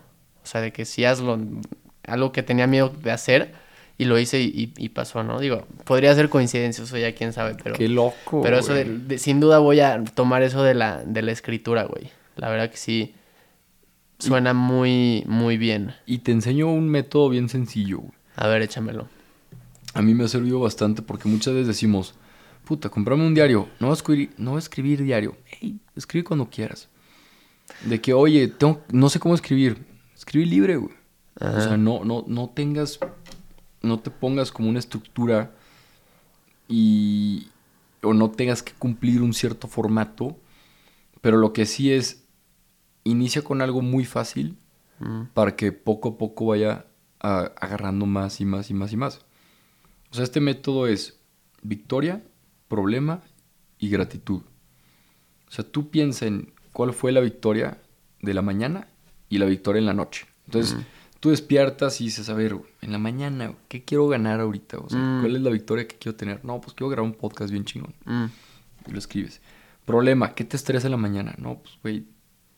[0.44, 1.40] O sea, de que si hazlo,
[2.06, 3.54] algo que tenía miedo de hacer
[3.98, 5.40] y lo hice y, y- pasó, ¿no?
[5.40, 7.76] Digo, podría ser coincidencia, eso ya quién sabe, pero...
[7.76, 8.42] Qué loco.
[8.44, 12.10] Pero eso, de- sin duda voy a tomar eso de la, de la escritura, güey.
[12.36, 13.16] La verdad que sí,
[14.20, 15.94] suena muy, muy bien.
[16.06, 18.12] Y te enseño un método bien sencillo, güey.
[18.36, 19.08] A ver, échamelo.
[19.94, 22.16] A mí me ha servido bastante porque muchas veces decimos,
[22.66, 23.70] puta, comprame un diario.
[23.80, 25.38] No escribir, no escribir diario.
[25.62, 26.90] Ey, escribe cuando quieras.
[27.86, 29.86] De que, oye, tengo, no sé cómo escribir.
[30.16, 30.94] Escribe libre, güey.
[31.40, 33.00] O sea, no, no, no tengas,
[33.82, 35.52] no te pongas como una estructura
[36.68, 37.48] y,
[38.02, 40.38] o no tengas que cumplir un cierto formato,
[41.22, 42.24] pero lo que sí es,
[43.04, 44.58] inicia con algo muy fácil
[44.98, 45.24] Mm.
[45.34, 46.86] para que poco a poco vaya
[47.20, 49.26] a- agarrando más y más y más y más.
[50.10, 51.20] O sea, este método es
[51.62, 52.24] victoria,
[52.76, 53.22] problema
[53.80, 54.42] y gratitud.
[55.48, 57.78] O sea, tú piensa en cuál fue la victoria
[58.22, 58.88] de la mañana
[59.30, 60.26] y la victoria en la noche.
[60.46, 60.76] Entonces,
[61.22, 64.78] tú despiertas y dices, a ver, en la mañana, ¿qué quiero ganar ahorita?
[64.80, 65.22] O sea, Mm.
[65.22, 66.44] ¿cuál es la victoria que quiero tener?
[66.44, 67.94] No, pues quiero grabar un podcast bien chingón.
[68.04, 68.26] Mm.
[68.88, 69.40] Y lo escribes.
[69.86, 71.34] Problema, ¿qué te estresa en la mañana?
[71.38, 72.06] No, pues, güey,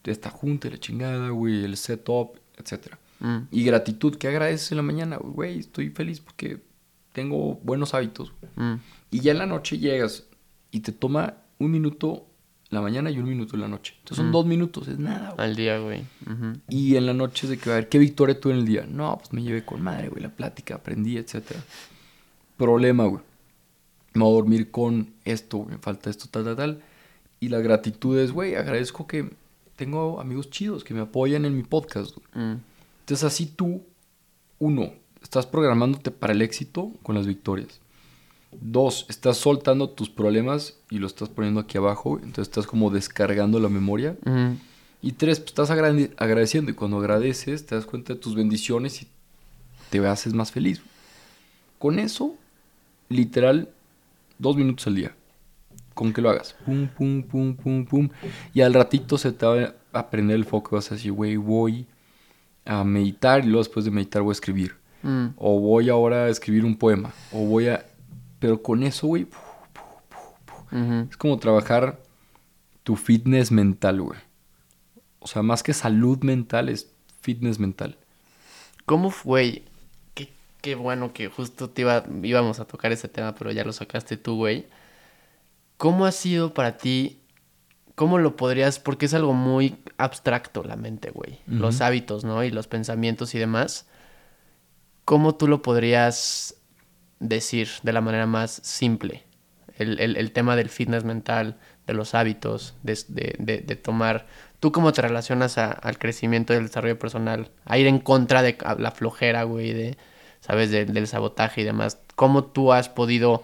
[0.04, 2.98] esta junta, la chingada, güey, el setup, etcétera.
[3.20, 3.38] Mm.
[3.52, 5.18] Y gratitud, ¿qué agradeces en la mañana?
[5.18, 6.60] Güey, estoy feliz porque
[7.14, 8.32] tengo buenos hábitos.
[9.12, 10.26] Y ya en la noche llegas
[10.72, 12.26] y te toma un minuto
[12.70, 13.94] la mañana y un minuto en la noche.
[14.00, 14.32] Entonces son Mm.
[14.34, 15.48] dos minutos, es nada, güey.
[15.48, 16.04] Al día, güey.
[16.68, 18.86] Y en la noche es de que, a ver, ¿qué victoria tuve en el día?
[18.90, 21.62] No, pues me llevé con madre, güey, la plática, aprendí, etcétera.
[22.58, 23.22] Problema, güey.
[24.14, 26.82] Me voy a dormir con esto, me falta esto, tal, tal, tal.
[27.40, 29.30] Y la gratitud es, güey, agradezco que
[29.76, 32.46] tengo amigos chidos que me apoyan en mi podcast, güey.
[32.48, 32.60] Mm.
[33.02, 33.84] Entonces así tú,
[34.60, 34.92] uno,
[35.22, 37.80] estás programándote para el éxito con las victorias.
[38.60, 42.16] Dos, estás soltando tus problemas y lo estás poniendo aquí abajo.
[42.18, 44.16] Entonces estás como descargando la memoria.
[45.02, 46.72] Y tres, pues estás agrade- agradeciendo.
[46.72, 49.08] Y cuando agradeces, te das cuenta de tus bendiciones y
[49.90, 50.82] te haces más feliz.
[51.78, 52.36] Con eso,
[53.10, 53.70] literal,
[54.40, 55.16] dos minutos al día.
[55.94, 56.56] Con que lo hagas.
[56.66, 58.10] Pum, pum, pum, pum, pum.
[58.54, 60.76] Y al ratito se te va a prender el foco.
[60.76, 61.86] Vas a decir, güey, voy
[62.66, 64.76] a meditar y luego después de meditar voy a escribir.
[65.04, 65.28] Mm.
[65.38, 67.14] O voy ahora a escribir un poema.
[67.32, 67.86] O voy a...
[68.40, 69.28] Pero con eso, güey,
[71.10, 72.00] es como trabajar
[72.84, 74.20] tu fitness mental, güey.
[75.20, 77.98] O sea, más que salud mental, es fitness mental.
[78.86, 79.64] ¿Cómo fue?
[80.14, 80.30] Qué,
[80.62, 84.18] qué bueno que justo te iba, íbamos a tocar ese tema, pero ya lo sacaste
[84.18, 84.68] tú, güey.
[85.78, 87.20] ¿Cómo ha sido para ti?
[87.96, 88.80] ¿Cómo lo podrías?
[88.80, 91.40] Porque es algo muy abstracto la mente, güey.
[91.48, 92.44] Los hábitos, ¿no?
[92.44, 93.88] Y los pensamientos y demás.
[95.04, 96.57] ¿Cómo tú lo podrías
[97.20, 99.24] decir de la manera más simple?
[99.78, 102.98] El, el- tema del fitness mental, de los hábitos, de,
[103.40, 104.26] de- tomar...
[104.60, 107.52] ¿Tú cómo te relacionas al crecimiento y al desarrollo personal?
[107.66, 109.98] A ir en contra de la flojera, güey, de,
[110.42, 110.72] ¿sabes?
[110.72, 112.00] De- del sabotaje y demás.
[112.16, 113.44] ¿Cómo tú has podido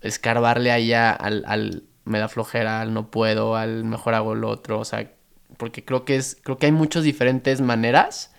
[0.00, 4.78] escarbarle allá al, al me da flojera, al no puedo, al mejor hago lo otro?
[4.80, 5.10] O sea,
[5.56, 8.32] porque creo que es, creo que hay muchas diferentes maneras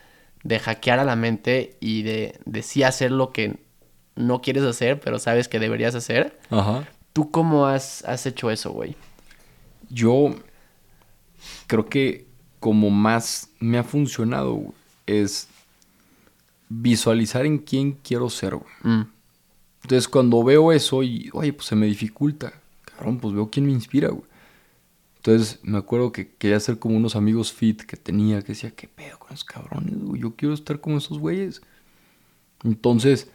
[0.43, 3.64] de hackear a la mente y de, de sí hacer lo que
[4.15, 6.39] no quieres hacer, pero sabes que deberías hacer.
[6.49, 6.87] Ajá.
[7.13, 8.95] ¿Tú cómo has, has hecho eso, güey?
[9.89, 10.35] Yo
[11.67, 12.25] creo que
[12.59, 14.73] como más me ha funcionado güey,
[15.05, 15.47] es
[16.69, 18.73] visualizar en quién quiero ser, güey.
[18.83, 19.07] Mm,
[19.83, 22.53] Entonces cuando veo eso y, oye, pues se me dificulta.
[22.83, 24.25] Cabrón, pues veo quién me inspira, güey.
[25.17, 28.87] Entonces me acuerdo que quería ser como unos amigos fit que tenía, que decía, ¿qué
[28.87, 30.21] pedo con esos cabrones, güey?
[30.21, 31.61] Yo quiero estar como esos güeyes.
[32.63, 33.29] Entonces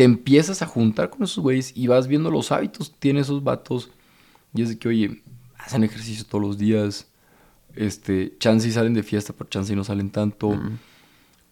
[0.00, 3.44] te empiezas a juntar con esos güeyes y vas viendo los hábitos que tienen esos
[3.44, 3.90] vatos.
[4.54, 5.22] Y es de que, oye,
[5.58, 7.10] hacen ejercicio todos los días.
[7.74, 10.58] Este, chance y salen de fiesta, pero chance y no salen tanto.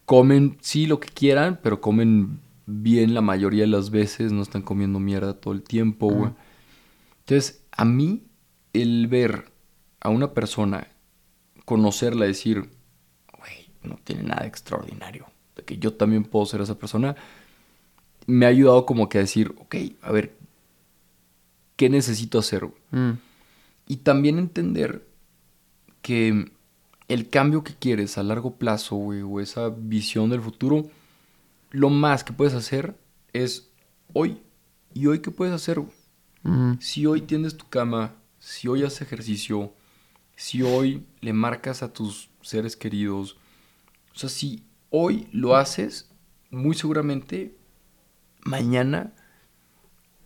[0.06, 4.32] Comen, sí, lo que quieran, pero comen bien la mayoría de las veces.
[4.32, 6.32] No están comiendo mierda todo el tiempo, güey.
[7.18, 8.22] Entonces, a mí,
[8.72, 9.52] el ver
[10.00, 10.88] a una persona,
[11.66, 12.70] conocerla, decir,
[13.38, 15.26] güey, no tiene nada extraordinario.
[15.54, 17.14] De que yo también puedo ser esa persona,
[18.28, 20.36] me ha ayudado como que a decir, ok, a ver,
[21.76, 22.66] ¿qué necesito hacer?
[22.90, 23.12] mm,
[23.88, 25.06] Y también entender
[26.02, 26.52] que
[27.08, 30.90] el cambio que quieres a largo plazo, güey, o esa visión del futuro,
[31.70, 32.94] lo más que puedes hacer
[33.32, 33.70] es
[34.12, 34.42] hoy.
[34.94, 35.82] ¿Y hoy qué puedes hacer?
[36.42, 39.72] mm, Si hoy tiendes tu cama, si hoy haces ejercicio,
[40.36, 43.36] si hoy le marcas a tus seres queridos,
[44.14, 46.10] o sea, si hoy lo haces,
[46.50, 47.56] muy seguramente
[48.48, 49.12] mañana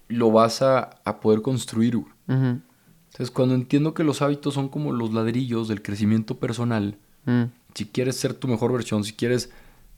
[0.08, 1.96] lo vas a, a poder construir.
[2.28, 7.42] Entonces, cuando entiendo que los hábitos son como los ladrillos del crecimiento personal, mm,
[7.74, 9.50] si quieres ser tu mejor versión, si quieres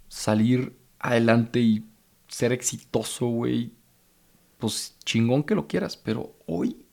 [0.09, 1.85] salir adelante y
[2.29, 3.73] ser exitoso, güey,
[4.59, 6.87] pues chingón que lo quieras, pero hoy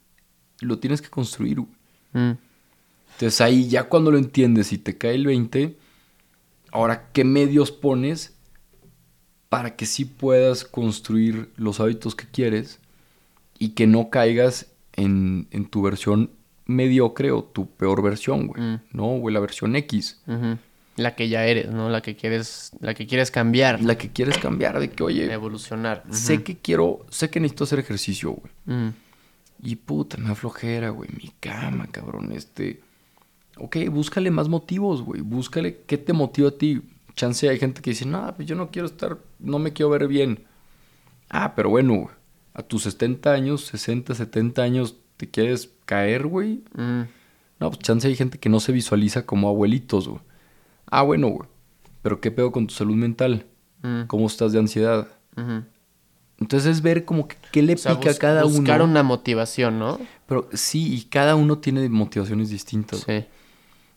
[0.60, 1.72] lo tienes que construir, güey.
[2.12, 2.32] mm,
[3.14, 5.76] Entonces ahí ya cuando lo entiendes y te cae el 20,
[6.72, 8.36] ahora qué medios pones
[9.52, 12.80] para que sí puedas construir los hábitos que quieres
[13.58, 16.30] y que no caigas en, en tu versión
[16.64, 18.62] mediocre o tu peor versión, güey.
[18.62, 18.80] Mm.
[18.92, 19.08] ¿No?
[19.18, 20.22] Güey, la versión X.
[20.96, 21.90] La que ya eres, ¿no?
[21.90, 26.02] La que quieres, la que quieres cambiar, La que quieres cambiar, de que, oye, evolucionar.
[26.10, 28.52] Sé que quiero, sé que necesito hacer ejercicio, güey.
[28.64, 28.94] Mm,
[29.64, 32.80] Y puta, me aflojera, güey, mi cama, cabrón, este...
[33.58, 35.20] Ok, búscale más motivos, güey.
[35.20, 36.80] Búscale qué te motiva a ti.
[37.14, 40.08] Chance hay gente que dice, no, pues yo no quiero estar, no me quiero ver
[40.08, 40.44] bien.
[41.28, 42.10] Ah, pero bueno,
[42.54, 46.62] a tus 70 años, 60, 70 años, ¿te quieres caer, güey?
[46.74, 47.02] Mm,
[47.60, 50.20] No, pues chance hay gente que no se visualiza como abuelitos, güey.
[50.90, 51.48] Ah, bueno, güey.
[52.02, 53.46] Pero ¿qué pedo con tu salud mental?
[53.82, 55.06] mm, ¿Cómo estás de ansiedad?
[56.38, 58.90] Entonces es ver como que qué le O sea, pica a cada buscar uno.
[58.90, 60.00] una motivación, ¿no?
[60.26, 63.00] Pero sí, y cada uno tiene motivaciones distintas.
[63.06, 63.24] Sí.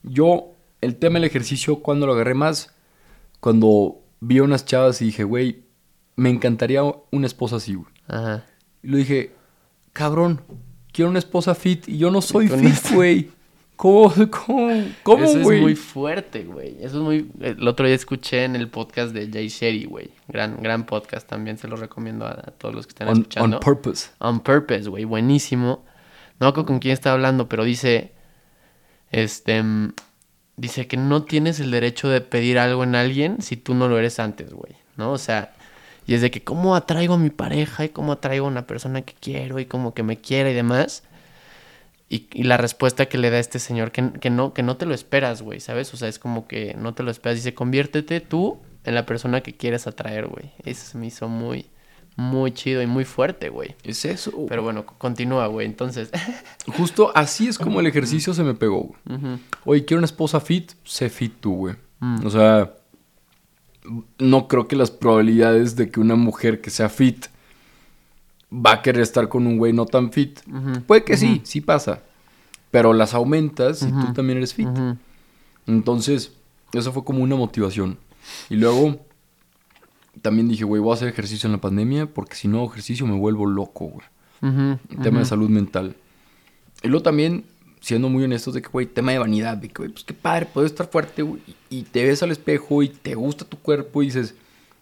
[0.03, 0.51] Yo,
[0.81, 2.71] el tema del ejercicio, cuando lo agarré más?
[3.45, 5.65] Cuando vi a unas chavas y dije, güey,
[6.15, 6.81] me encantaría
[7.11, 7.93] una esposa así, güey.
[8.07, 8.43] Ajá.
[8.81, 9.35] Y lo dije,
[9.93, 10.41] cabrón,
[10.91, 13.29] quiero una esposa fit y yo no soy fit, güey.
[13.75, 16.75] ¿Cómo, cómo, cómo, Eso es muy fuerte, güey.
[16.79, 17.29] Eso es muy...
[17.39, 20.09] El otro día escuché en el podcast de Jay Sherry, güey.
[20.27, 21.59] Gran, gran podcast también.
[21.59, 23.57] Se lo recomiendo a, a todos los que están On, escuchando.
[23.57, 24.09] on purpose.
[24.17, 25.03] On Purpose, güey.
[25.03, 25.85] Buenísimo.
[26.39, 28.11] No me acuerdo con quién está hablando, pero dice...
[29.11, 29.63] Este...
[30.57, 33.97] Dice que no tienes el derecho de pedir algo en alguien si tú no lo
[33.99, 34.75] eres antes, güey.
[34.97, 35.11] ¿No?
[35.11, 35.53] O sea...
[36.07, 39.01] Y es de que cómo atraigo a mi pareja y cómo atraigo a una persona
[39.01, 41.03] que quiero y como que me quiera y demás.
[42.07, 44.93] Y, la respuesta que le da este señor, que, que no, que no te lo
[44.93, 45.93] esperas, güey, ¿sabes?
[45.93, 47.37] O sea, es como que no te lo esperas.
[47.37, 50.51] Dice, conviértete tú en la persona que quieres atraer, güey.
[50.63, 51.65] Eso me hizo muy,
[52.15, 53.75] muy chido y muy fuerte, güey.
[53.83, 54.45] Es eso.
[54.47, 55.65] Pero bueno, continúa, güey.
[55.65, 56.09] Entonces,
[56.77, 59.39] Justo así es como el ejercicio se me pegó, güey.
[59.65, 61.75] Oye, quiero una esposa fit, sé fit tú, güey.
[61.99, 62.25] Mm.
[62.25, 62.73] O sea,
[64.17, 67.25] no creo que las probabilidades de que una mujer que sea fit
[68.51, 70.39] va a querer estar con un güey no tan fit.
[70.87, 72.01] Puede que sí, sí pasa.
[72.71, 74.69] Pero las aumentas y tú también eres fit.
[75.67, 76.33] Entonces,
[76.73, 77.97] eso fue como una motivación.
[78.49, 79.04] Y luego,
[80.21, 83.05] también dije, güey, voy a hacer ejercicio en la pandemia porque si no hago ejercicio
[83.05, 84.07] me vuelvo loco, güey.
[84.41, 85.95] El tema de salud mental.
[86.83, 87.45] Y luego también,
[87.81, 90.45] siendo muy honestos, de que, güey, tema de vanidad, de que, güey, pues qué padre,
[90.45, 91.41] puedes estar fuerte, güey.
[91.69, 94.35] Y te ves al espejo y te gusta tu cuerpo y dices,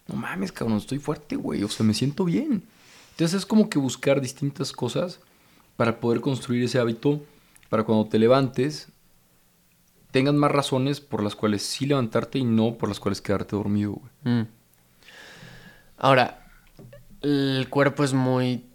[0.06, 1.62] no mames, cabrón, estoy fuerte, güey.
[1.62, 2.62] O sea, me siento bien.
[3.12, 5.20] Entonces es como que buscar distintas cosas
[5.76, 7.22] para poder construir ese hábito,
[7.70, 8.88] para cuando te levantes,
[10.10, 13.92] tengas más razones por las cuales sí levantarte y no por las cuales quedarte dormido,
[13.92, 14.34] güey.
[14.34, 14.48] Mm.
[16.04, 16.46] Ahora,
[17.22, 18.66] el cuerpo es muy.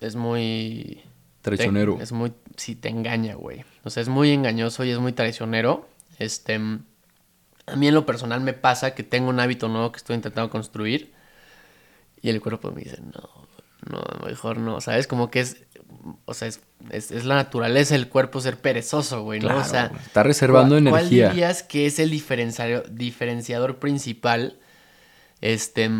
[0.00, 1.02] Es muy.
[1.42, 1.96] Traicionero.
[1.96, 2.32] te- es muy.
[2.56, 3.62] Sí, te engaña, güey.
[3.84, 5.86] O sea, es muy engañoso y es muy traicionero.
[6.18, 6.54] Este.
[7.66, 10.48] A mí en lo personal me pasa que tengo un hábito nuevo que estoy intentando
[10.48, 11.12] construir.
[12.22, 13.46] Y el cuerpo me dice, no,
[13.90, 14.80] no, mejor no.
[14.80, 15.06] ¿Sabes?
[15.06, 15.58] Como que es.
[16.24, 16.60] O sea, es,
[16.90, 19.48] es, es la naturaleza del cuerpo ser perezoso, güey, ¿no?
[19.48, 19.92] Claro, o sea.
[20.06, 21.26] Está reservando ¿cuál- energía.
[21.26, 24.58] ¿Cuál dirías que es el diferenciador, diferenciador principal
[25.42, 25.90] este,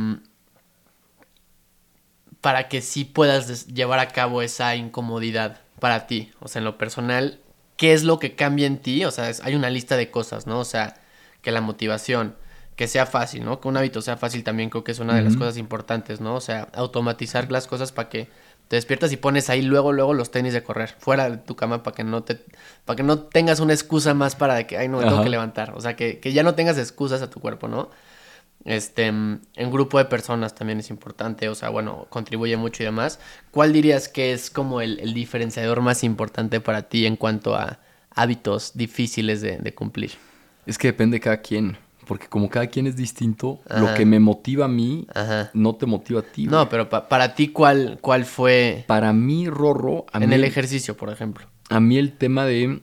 [2.40, 6.30] para que sí puedas llevar a cabo esa incomodidad para ti?
[6.40, 7.40] O sea, en lo personal,
[7.76, 9.04] ¿qué es lo que cambia en ti?
[9.04, 10.60] O sea, es- hay una lista de cosas, ¿no?
[10.60, 10.94] O sea,
[11.42, 12.34] que la motivación,
[12.76, 13.60] que sea fácil, ¿no?
[13.60, 16.34] Que un hábito sea fácil también creo que es una de las cosas importantes, ¿no?
[16.34, 18.28] O sea, automatizar las cosas para que
[18.68, 21.82] te despiertas y pones ahí luego, luego los tenis de correr fuera de tu cama
[21.82, 22.38] para que no te,
[22.84, 25.24] para que no tengas una excusa más para de que, ay, no me tengo Ajá.
[25.24, 25.72] que levantar.
[25.76, 27.90] O sea, que, que ya no tengas excusas a tu cuerpo, ¿no?
[28.64, 29.40] Este, en
[29.70, 33.18] grupo de personas también es importante, o sea, bueno, contribuye mucho y demás.
[33.50, 37.78] ¿Cuál dirías que es como el, el diferenciador más importante para ti en cuanto a
[38.14, 40.12] hábitos difíciles de, de cumplir?
[40.66, 41.78] Es que depende de cada quien.
[42.06, 43.78] Porque como cada quien es distinto, Ajá.
[43.80, 45.50] lo que me motiva a mí Ajá.
[45.54, 46.46] no te motiva a ti.
[46.46, 50.42] No, pero pa- para ti, ¿cuál, cuál fue Para mí, Rorro, a en mí, el
[50.44, 51.46] ejercicio, por ejemplo?
[51.68, 52.82] a mí el tema de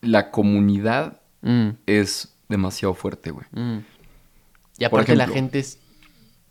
[0.00, 3.46] la comunidad Mm, es demasiado fuerte, güey.
[3.52, 3.78] mm.
[4.80, 5.78] Y Por aparte la gente es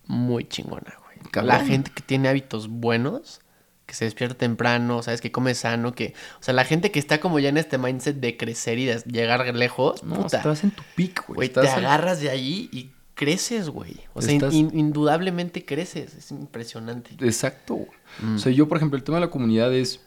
[0.08, 1.18] muy chingona, güey.
[1.32, 1.48] Cabrón.
[1.50, 3.42] La gente que tiene hábitos buenos,
[3.86, 6.14] que se despierta temprano, sabes, que come sano, que...
[6.40, 9.02] O sea, la gente que está como ya en este mindset de crecer y de
[9.06, 11.36] llegar lejos, No, puta, estás en tu pico, güey.
[11.36, 13.98] güey, te Estás al- agarras de ahí y creces, güey.
[14.14, 17.12] O sea, in- Estás- in- indudablemente creces, es impresionante.
[17.20, 17.76] Exacto.
[17.76, 17.90] güey.
[18.22, 18.36] Mm.
[18.36, 20.02] O sea, yo, por ejemplo, el tema de la comunidad es...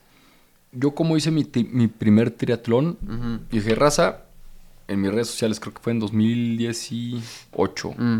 [0.70, 3.44] Yo como hice mi, mi primer triatlón, Ujú.
[3.50, 4.22] dije, raza,
[4.88, 7.94] en mis redes sociales, creo que fue en 2018.
[7.96, 8.18] Mm,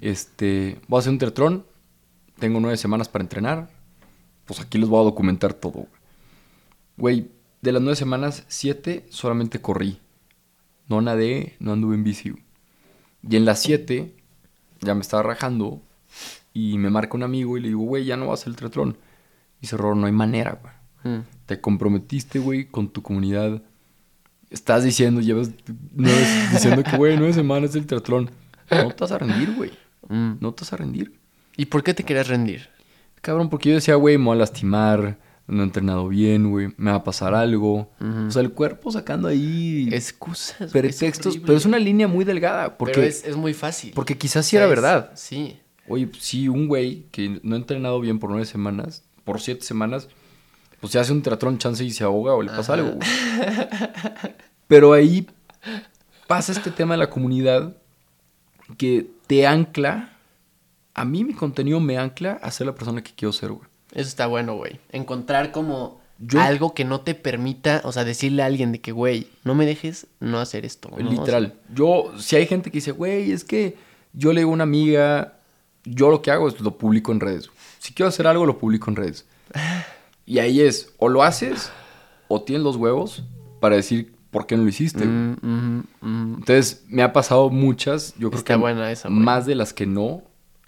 [0.00, 1.64] Este, voy a hacer un triatlón,
[2.38, 3.70] tengo nueve semanas para entrenar,
[4.44, 5.86] pues aquí les voy a documentar todo.
[6.96, 7.30] güey.
[7.62, 9.98] De las nueve semanas, siete solamente corrí.
[10.86, 12.34] No nadé, no anduve en bici.
[13.26, 14.14] Y en las siete,
[14.82, 15.80] ya me estaba rajando
[16.52, 18.56] y me marca un amigo y le digo, güey, ya no vas a hacer el
[18.56, 18.98] triatlón.
[19.58, 21.16] Y dice, Ror, no hay manera, güey.
[21.16, 21.22] mm.
[21.46, 23.62] Te comprometiste, güey, con tu comunidad.
[24.54, 25.50] Estás diciendo, llevas
[25.94, 28.30] nueve- diciendo que, güey, nueve semanas del triatlón.
[28.70, 29.70] No te vas a rendir, güey.
[30.08, 30.34] Mm.
[30.40, 31.12] No te vas a rendir.
[31.56, 32.68] ¿Y por qué te querías rendir?
[33.20, 36.90] Cabrón, porque yo decía, güey, me voy a lastimar, no he entrenado bien, güey, me
[36.90, 37.90] va a pasar algo.
[38.00, 40.70] O sea, el cuerpo sacando ahí Excusas.
[40.72, 43.92] pretextos, pero es una línea muy delgada, porque, Pero es, es muy fácil.
[43.94, 45.10] porque quizás O sí sea, era es- verdad.
[45.16, 45.58] Sí.
[45.88, 50.08] Oye, si un güey que no ha entrenado bien por nueve semanas, por siete semanas,
[50.84, 52.90] pues se hace un triatlón chance y se ahoga o le pasa algo.
[52.90, 53.08] güey.
[54.68, 55.26] Pero ahí
[56.26, 57.74] pasa este tema de la comunidad
[58.76, 60.12] que te ancla.
[60.92, 63.66] A mí mi contenido me ancla a ser la persona que quiero ser, güey.
[63.92, 64.78] Eso está bueno, güey.
[64.92, 68.92] Encontrar como Yo- algo que no te permita, o sea, decirle a alguien de que,
[68.92, 70.90] güey, no me dejes no hacer esto.
[70.90, 70.98] ¿no?
[70.98, 71.54] Literal.
[71.74, 73.78] Yo, si hay gente que dice, güey, es que
[74.12, 75.38] yo le digo a una amiga,
[75.86, 77.48] yo lo que hago es lo publico en redes.
[77.78, 79.24] Si quiero hacer algo, lo publico en redes.
[80.26, 81.70] Y ahí es, o lo haces,
[82.28, 83.24] o tienes los huevos
[83.60, 85.04] para decir por qué no lo hiciste.
[85.04, 85.82] Mm.
[86.38, 89.20] Entonces, me ha pasado muchas, yo creo Está que buena esa, güey.
[89.20, 90.22] más de las que no,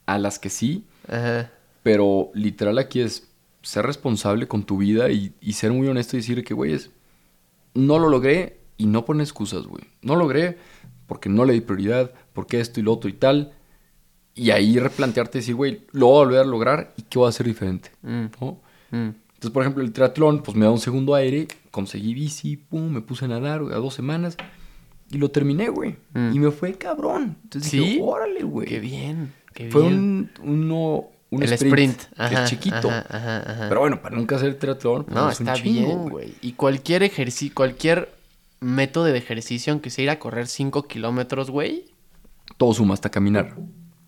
[0.07, 0.85] a las que sí.
[1.09, 1.51] Ajá.
[1.83, 3.29] Pero literal aquí es
[3.63, 6.91] ser responsable con tu vida y, y ser muy honesto y decir que, güey, es,
[7.75, 9.85] no lo logré y no poner excusas, güey.
[10.03, 10.59] No lo logré
[11.07, 13.53] porque no le di prioridad, porque esto y lo otro y tal.
[14.35, 17.27] Y ahí replantearte y decir, güey, lo voy a volver a lograr y qué voy
[17.27, 17.91] a hacer diferente.
[18.03, 18.61] Mm, ¿no?
[19.37, 23.01] Entonces, por ejemplo, el triatlón, pues me da un segundo aire, conseguí bici, pum, me
[23.01, 24.37] puse a nadar güey, a dos semanas
[25.11, 25.97] y lo terminé, güey.
[26.15, 26.33] Mm.
[26.35, 27.37] Y me fue cabrón.
[27.45, 27.79] Entonces ¿Sí?
[27.79, 28.67] dije, órale, güey.
[28.67, 29.95] Qué bien, qué Fue bien.
[29.95, 32.29] un, uno, un El sprint, sprint.
[32.31, 32.89] que es chiquito.
[32.91, 33.67] ajá.
[33.69, 36.35] Pero bueno, para nunca hacer triatlón, pues, No, es un está chingo, bien, güey.
[36.41, 38.17] Y cualquier ejercicio, cualquier
[38.61, 41.85] método de ejercicio, aunque sea ir a correr 5 kilómetros, güey,
[42.57, 43.55] Todo suma hasta caminar.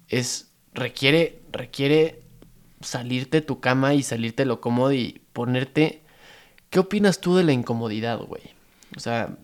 [0.09, 2.23] es, requiere, requiere
[2.81, 6.03] salirte de tu cama y salirte lo cómodo y ponerte...
[6.71, 8.43] ¿Qué opinas tú de la incomodidad, güey?
[8.97, 9.37] O sea,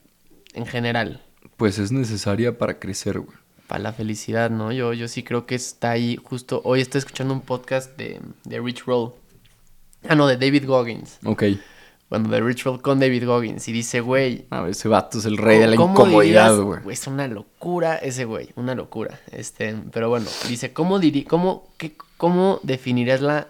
[0.52, 1.22] en general,
[1.56, 3.36] Pues es necesaria para crecer, güey.
[3.66, 4.72] para la felicidad, ¿no?
[4.72, 6.60] Yo, yo sí creo que está ahí justo...
[6.64, 9.12] Hoy estoy escuchando un podcast de, de Rich Roll.
[10.06, 11.18] Ah, no, de David Goggins.
[11.24, 11.44] Ok.
[12.18, 13.66] Bueno, de Rich Roll con David Goggins.
[13.68, 16.80] Y dice, güey, A ver, ese vato es el rey de la ¿Cómo incomodidad, güey.
[16.94, 19.18] Es una locura ese güey, una locura.
[19.32, 23.48] Este, pero bueno, dice, ¿cómo, diri cómo, qué- cómo definirías la,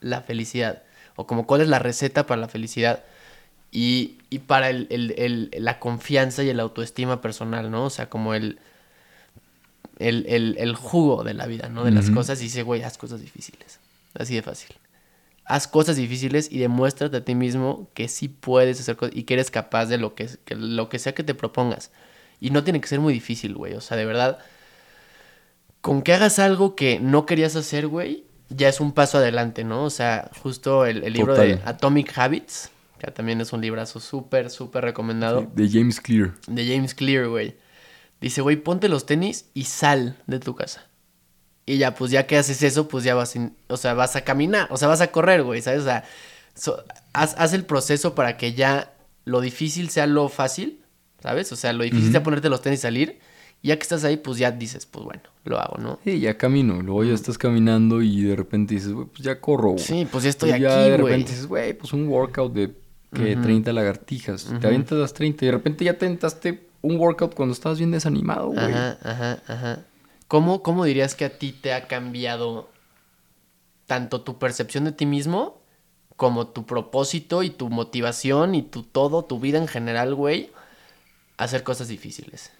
[0.00, 0.82] la felicidad?
[1.16, 3.04] O como cuál es la receta para la felicidad
[3.70, 7.84] y, y para el, el- el- la confianza y el autoestima personal, ¿no?
[7.84, 8.58] O sea, como el,
[9.98, 11.84] el, el- jugo de la vida, ¿no?
[11.84, 12.40] De las cosas.
[12.40, 13.78] Y dice, güey, haz cosas difíciles.
[14.18, 14.74] Así de fácil.
[15.44, 19.34] Haz cosas difíciles y demuéstrate a ti mismo que sí puedes hacer cosas y que
[19.34, 21.90] eres capaz de lo que, que lo que sea que te propongas.
[22.40, 23.74] Y no tiene que ser muy difícil, güey.
[23.74, 24.38] O sea, de verdad,
[25.80, 29.84] con que hagas algo que no querías hacer, güey, ya es un paso adelante, ¿no?
[29.84, 31.60] O sea, justo el, el libro de.
[31.64, 36.34] Atomic Habits, que también es un librazo súper, súper recomendado, De James Clear.
[36.46, 37.56] de James Clear, güey.
[38.20, 40.86] Dice, güey, ponte los tenis y sal de tu casa.
[41.66, 44.22] Y ya, pues ya que haces eso, pues ya vas, in- o sea, vas a
[44.22, 45.82] caminar, o sea, vas a correr, güey, ¿sabes?
[45.82, 46.04] O sea,
[46.54, 46.82] so-
[47.12, 48.92] haz, haz el proceso para que ya
[49.24, 50.80] lo difícil sea lo fácil,
[51.22, 51.52] ¿sabes?
[51.52, 53.18] O sea, lo difícil sea ponerte los tenis y salir.
[53.64, 56.00] Y ya que estás ahí, pues ya dices, pues bueno, lo hago, ¿no?
[56.02, 56.82] Sí, ya camino.
[56.82, 59.78] Luego ya estás caminando y de repente dices, güey, pues ya corro, güey.
[59.84, 60.96] Sí, pues ya estoy Y aquí, de güey.
[60.96, 62.74] repente dices, güey, pues un workout de
[63.14, 64.48] que 30 lagartijas.
[64.60, 67.92] Te avientas las 30 y de repente ya te aventaste un workout cuando estabas bien
[67.92, 68.58] desanimado, güey.
[68.58, 69.78] Ajá, ajá, ajá.
[70.32, 72.70] ¿Cómo, ¿Cómo dirías que a ti te ha cambiado
[73.84, 75.60] tanto tu percepción de ti mismo
[76.16, 80.50] como tu propósito y tu motivación y tu todo, tu vida en general, güey,
[81.36, 82.50] a hacer cosas difíciles?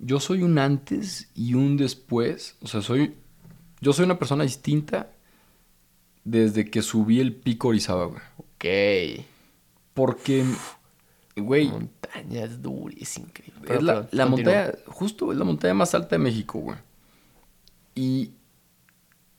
[0.00, 2.56] Yo soy un antes y un después.
[2.62, 3.14] O sea, soy.
[3.80, 5.12] Yo soy una persona distinta
[6.24, 8.22] desde que subí el pico Orizaba, güey.
[8.38, 9.24] Ok.
[9.94, 10.44] Porque,
[11.36, 13.72] güey, Montaña es duro y es increíble.
[13.72, 16.89] es la, la montaña, justo es la montaña más alta de México, güey.
[17.94, 18.32] Y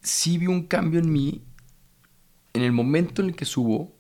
[0.02, 1.42] sí vi un cambio en mí
[2.54, 3.92] en el momento en el que subo.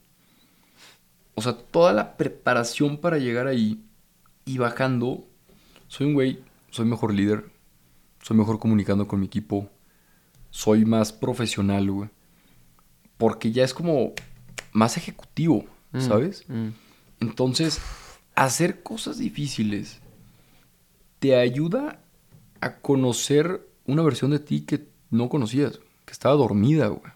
[1.36, 3.84] O sea, toda la preparación para llegar ahí
[4.46, 5.26] y bajando.
[5.88, 7.52] Soy un güey, soy mejor líder,
[8.22, 9.70] soy mejor comunicando con mi equipo,
[10.50, 12.10] soy más profesional, güey.
[13.18, 14.14] Porque ya es como
[14.74, 16.46] más ejecutivo, Mm, ¿sabes?
[16.48, 16.70] mm.
[17.20, 17.82] Entonces,
[18.36, 20.00] hacer cosas difíciles
[21.20, 22.02] te ayuda
[22.62, 27.12] a conocer una versión de ti que no conocías, que estaba dormida, güey.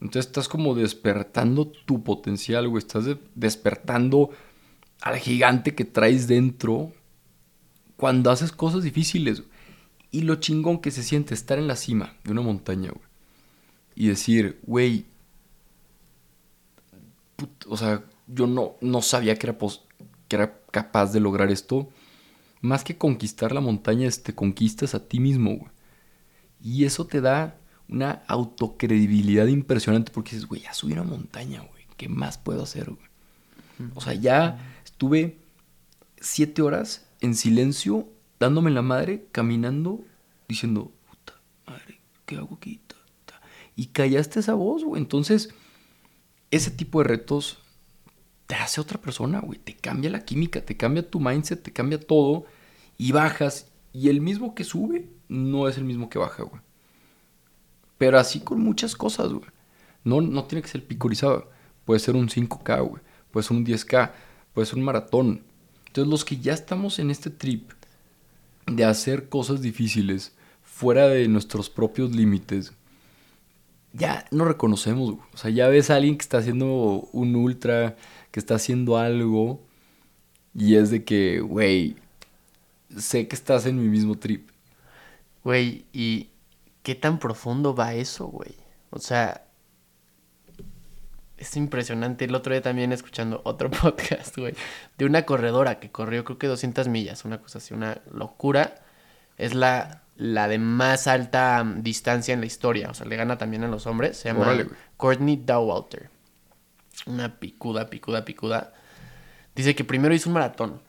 [0.00, 2.78] Entonces estás como despertando tu potencial, güey.
[2.80, 4.30] Estás de- despertando
[5.00, 6.92] al gigante que traes dentro
[7.96, 9.44] cuando haces cosas difíciles.
[10.10, 13.06] Y lo chingón que se siente estar en la cima de una montaña, güey.
[13.94, 15.06] Y decir, güey,
[17.68, 19.58] o sea, yo no, no sabía que era,
[20.28, 21.88] que era capaz de lograr esto.
[22.60, 25.71] Más que conquistar la montaña, te conquistas a ti mismo, güey.
[26.62, 27.58] Y eso te da
[27.88, 31.82] una autocredibilidad impresionante porque dices, güey, ya subí una montaña, güey.
[31.96, 33.92] ¿qué más puedo hacer, güey?
[33.94, 35.38] O sea, ya estuve
[36.20, 38.08] siete horas en silencio,
[38.40, 40.04] dándome la madre, caminando,
[40.48, 41.34] diciendo, puta
[41.66, 42.80] madre, ¿qué hago aquí?
[43.74, 45.00] Y callaste esa voz, güey.
[45.00, 45.50] Entonces,
[46.50, 47.58] ese tipo de retos
[48.46, 49.58] te hace otra persona, güey.
[49.58, 52.44] Te cambia la química, te cambia tu mindset, te cambia todo.
[52.98, 53.71] Y bajas.
[53.92, 56.60] Y el mismo que sube no es el mismo que baja, güey.
[57.98, 59.48] Pero así con muchas cosas, güey.
[60.04, 61.50] No, no tiene que ser picorizado.
[61.84, 63.02] Puede ser un 5K, güey.
[63.30, 64.10] Puede ser un 10K.
[64.54, 65.42] Puede ser un maratón.
[65.86, 67.70] Entonces los que ya estamos en este trip
[68.66, 70.32] de hacer cosas difíciles
[70.62, 72.72] fuera de nuestros propios límites,
[73.92, 75.12] ya no reconocemos.
[75.12, 75.26] Güey.
[75.34, 77.96] O sea, ya ves a alguien que está haciendo un ultra,
[78.30, 79.62] que está haciendo algo,
[80.54, 81.96] y es de que, güey,
[82.98, 84.50] sé que estás en mi mismo trip.
[85.44, 86.30] Güey, ¿y
[86.82, 88.54] qué tan profundo va eso, güey?
[88.90, 89.44] O sea,
[91.42, 92.24] es impresionante.
[92.24, 94.54] El otro día también escuchando otro podcast, güey,
[94.98, 98.76] de una corredora que corrió creo que 200 millas, una cosa así, una locura.
[99.38, 103.64] Es la, la de más alta distancia en la historia, o sea, le gana también
[103.64, 104.16] a los hombres.
[104.16, 104.56] Se llama
[104.96, 106.10] Courtney Dowalter.
[107.06, 108.74] Una picuda, picuda, picuda.
[109.54, 110.80] Dice que primero hizo un maratón.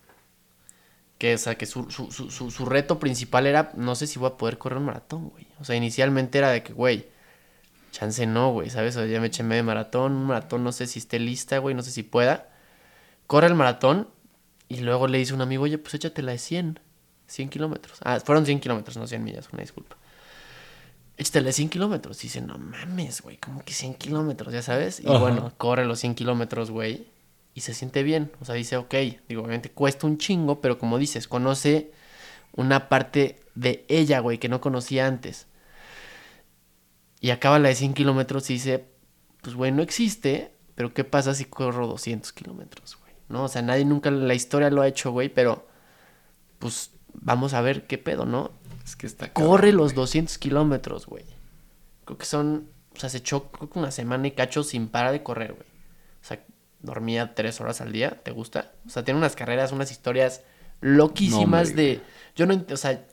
[1.24, 4.28] Que, o sea, que su, su, su, su reto principal era, no sé si voy
[4.28, 5.48] a poder correr un maratón, güey.
[5.62, 7.08] O sea, inicialmente era de que, güey,
[7.92, 8.98] chance no, güey, ¿sabes?
[8.98, 11.76] O sea, ya me eché medio maratón, un maratón no sé si esté lista, güey,
[11.76, 12.50] no sé si pueda.
[13.26, 14.10] Corre el maratón
[14.68, 16.82] y luego le dice a un amigo, oye, pues échate la de 100,
[17.28, 18.00] 100 kilómetros.
[18.04, 19.96] Ah, fueron 100 kilómetros, no 100 millas, una disculpa.
[21.16, 22.22] Échate la de 100 kilómetros.
[22.22, 24.54] Y dice, no mames, güey, ¿cómo que 100 kilómetros?
[24.54, 25.00] Ya sabes.
[25.00, 27.08] Y bueno, corre los 100 kilómetros, güey,
[27.54, 28.32] y se siente bien.
[28.42, 28.94] O sea, dice, ok,
[29.28, 31.92] digo, obviamente cuesta un chingo, pero como dices, conoce
[32.56, 35.48] una parte de ella, güey, que no conocía antes.
[37.20, 38.86] Y acaba la de 100 kilómetros y dice,
[39.42, 43.14] pues güey, no existe, pero ¿qué pasa si corro 200 kilómetros, güey?
[43.30, 43.46] ¿No?
[43.46, 45.68] O sea, nadie nunca en la historia lo ha hecho, güey, pero
[46.60, 48.52] pues vamos a ver qué pedo, ¿no?
[48.84, 49.32] Es que está...
[49.32, 51.26] Corre los 200 kilómetros, güey.
[52.06, 55.12] Creo que son, o sea, se echó creo que una semana y cacho sin parar
[55.14, 55.68] de correr, güey.
[56.22, 56.44] O sea,
[56.84, 58.72] dormía tres horas al día, ¿te gusta?
[58.86, 60.42] O sea, tiene unas carreras, unas historias
[60.82, 62.02] loquísimas de...
[62.36, 63.04] Yo no, o sea,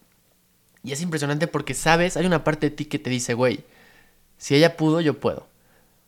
[0.83, 3.65] y es impresionante porque sabes, hay una parte de ti que te dice, güey,
[4.37, 5.47] si ella pudo, yo puedo.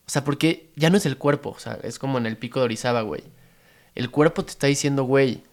[0.05, 2.59] O sea, porque ya no es el cuerpo, o sea, es como en el pico
[2.59, 3.23] de Orizaba, güey.
[3.95, 5.43] El cuerpo te está diciendo, güey,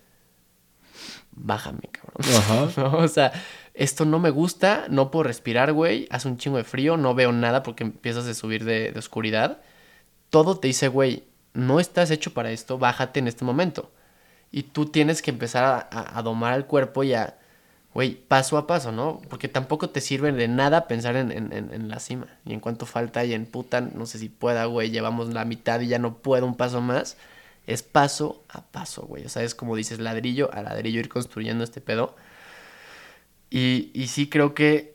[1.32, 2.37] bájame, cabrón.
[2.37, 2.85] Ajá.
[2.97, 3.32] o sea,
[3.74, 7.32] esto no me gusta, no puedo respirar, güey, hace un chingo de frío, no veo
[7.32, 9.61] nada porque empiezas a subir de, oscuridad.
[10.31, 11.24] Todo te dice, güey,
[11.55, 13.90] no estás hecho para esto, bájate en este momento.
[14.52, 17.36] Y tú tienes que empezar a, domar al cuerpo y a
[17.94, 19.20] güey, paso a paso, ¿no?
[19.28, 22.28] Porque tampoco te sirve de nada pensar en, en, en, la cima.
[22.44, 25.81] Y en cuanto falta y en puta, no sé si pueda, güey, llevamos la mitad
[25.81, 27.16] y ya no puedo un paso más.
[27.66, 29.24] Es paso a paso, güey.
[29.27, 32.16] O sea, es como dices, ladrillo a ladrillo ir construyendo este pedo.
[33.51, 34.94] Y, y sí creo que,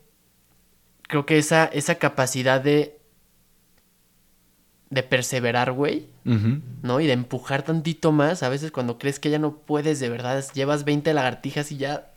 [1.02, 2.95] creo que esa, esa capacidad de,
[4.90, 6.06] de perseverar, güey,
[6.82, 7.00] ¿no?
[7.00, 10.44] Y de empujar tantito más, a veces cuando crees que ya no puedes de verdad,
[10.54, 12.12] llevas 20 lagartijas y ya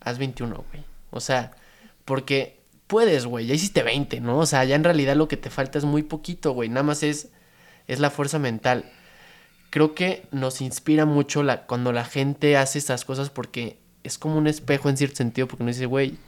[0.00, 0.84] haz 21, güey.
[1.10, 1.52] O sea,
[2.04, 4.38] porque puedes, güey, ya hiciste 20, ¿no?
[4.38, 6.68] O sea, ya en realidad lo que te falta es muy poquito, güey.
[6.68, 7.28] Nada más es,
[7.86, 8.84] es la fuerza mental.
[9.70, 14.36] Creo que nos inspira mucho la, cuando la gente hace estas cosas porque es como
[14.36, 16.18] un espejo en cierto sentido, porque nos dice, güey,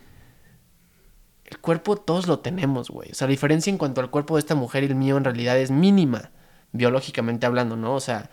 [1.55, 3.13] el cuerpo todos lo tenemos, güey.
[3.13, 5.25] O sea, la diferencia en cuanto al cuerpo de esta mujer y el mío en
[5.25, 6.31] realidad es mínima,
[6.73, 7.95] biológicamente hablando, ¿no?
[7.95, 8.31] O sea,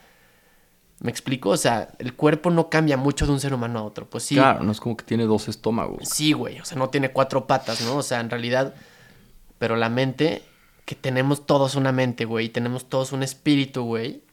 [1.02, 1.50] ¿Me explico?
[1.50, 4.08] O sea, el cuerpo no cambia mucho de un ser humano a otro.
[4.08, 4.36] Pues sí.
[4.36, 6.08] Claro, no es como que tiene dos estómagos.
[6.08, 6.60] Sí, güey.
[6.60, 7.98] O sea, no tiene cuatro patas, ¿no?
[7.98, 8.76] O sea, en realidad.
[9.58, 10.44] Pero la mente,
[10.86, 12.46] que tenemos todos una mente, güey.
[12.46, 14.24] Y tenemos todos un espíritu, güey.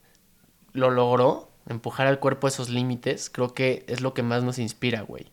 [0.74, 1.48] Lo logró.
[1.66, 3.30] Empujar al cuerpo a esos límites.
[3.30, 5.32] Creo que es lo que más nos inspira, güey.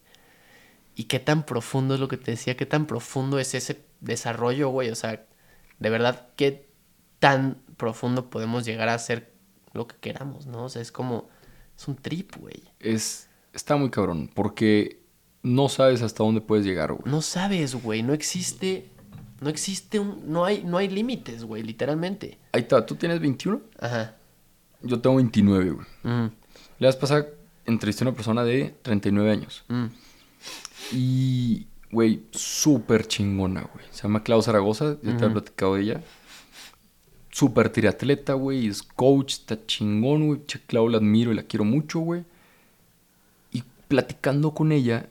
[0.96, 2.56] Y qué tan profundo es lo que te decía.
[2.56, 4.90] Qué tan profundo es ese desarrollo, güey.
[4.90, 5.26] O sea,
[5.80, 6.70] de verdad, qué
[7.20, 9.34] tan profundo podemos llegar a ser
[9.74, 10.64] lo que queramos, ¿no?
[10.64, 11.30] O sea, es como,
[11.78, 12.64] es un trip, güey.
[12.80, 15.02] Es, está muy cabrón, porque
[15.44, 17.12] no sabes hasta dónde puedes llegar, güey.
[17.12, 18.90] No sabes, güey, no existe,
[19.42, 22.40] no existe un, no hay, no hay límites, güey, literalmente.
[22.54, 23.62] Ahí está, ¿tú tienes 21?
[23.80, 24.16] Ajá.
[24.82, 25.88] Yo tengo 29, güey.
[26.04, 26.32] Mm.
[26.80, 27.30] Le vas a pasar,
[27.66, 29.66] entrevisté a una persona de 39 años.
[29.68, 29.86] Mm.
[30.92, 33.86] Y, güey, súper chingona, güey.
[33.92, 36.02] Se llama Clau Zaragoza, ya te he platicado de ella
[37.36, 38.68] súper triatleta, güey.
[38.68, 40.46] Es coach, está chingón, güey.
[40.46, 42.24] Che, Clau la admiro y la quiero mucho, güey.
[43.52, 45.10] Y platicando con ella,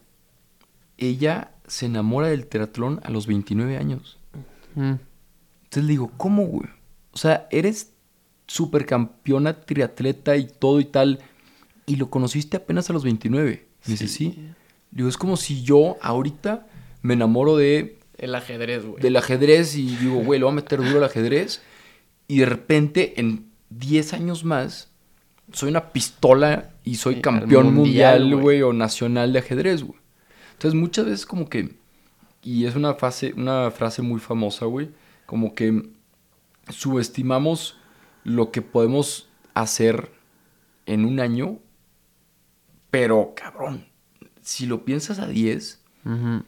[0.97, 4.19] ella se enamora del triatlón a los 29 años.
[4.75, 6.69] Entonces le digo, ¿cómo, güey?
[7.13, 7.93] O sea, eres
[8.47, 11.21] supercampeona triatleta y todo y tal.
[11.85, 13.69] Y lo conociste apenas a los 29.
[13.85, 14.49] Me dice, sí.
[14.95, 16.67] Digo, es como si yo ahorita
[17.03, 17.99] me enamoro de...
[18.17, 19.03] El ajedrez, güey.
[19.03, 21.63] Del ajedrez y digo, güey, lo voy a meter duro al ajedrez.
[22.29, 24.89] Y de repente, en 10 años más,
[25.53, 29.99] soy una pistola y soy campeón al mundial, güey, o nacional de ajedrez, güey.
[30.53, 31.75] Entonces, muchas veces como que,
[32.43, 34.91] y es una, fase, una frase muy famosa, güey,
[35.27, 35.91] como que
[36.69, 37.79] subestimamos
[38.23, 40.13] lo que podemos hacer
[40.87, 41.59] en un año,
[42.93, 43.87] pero, cabrón,
[44.45, 46.43] si lo piensas a 10, Ujú.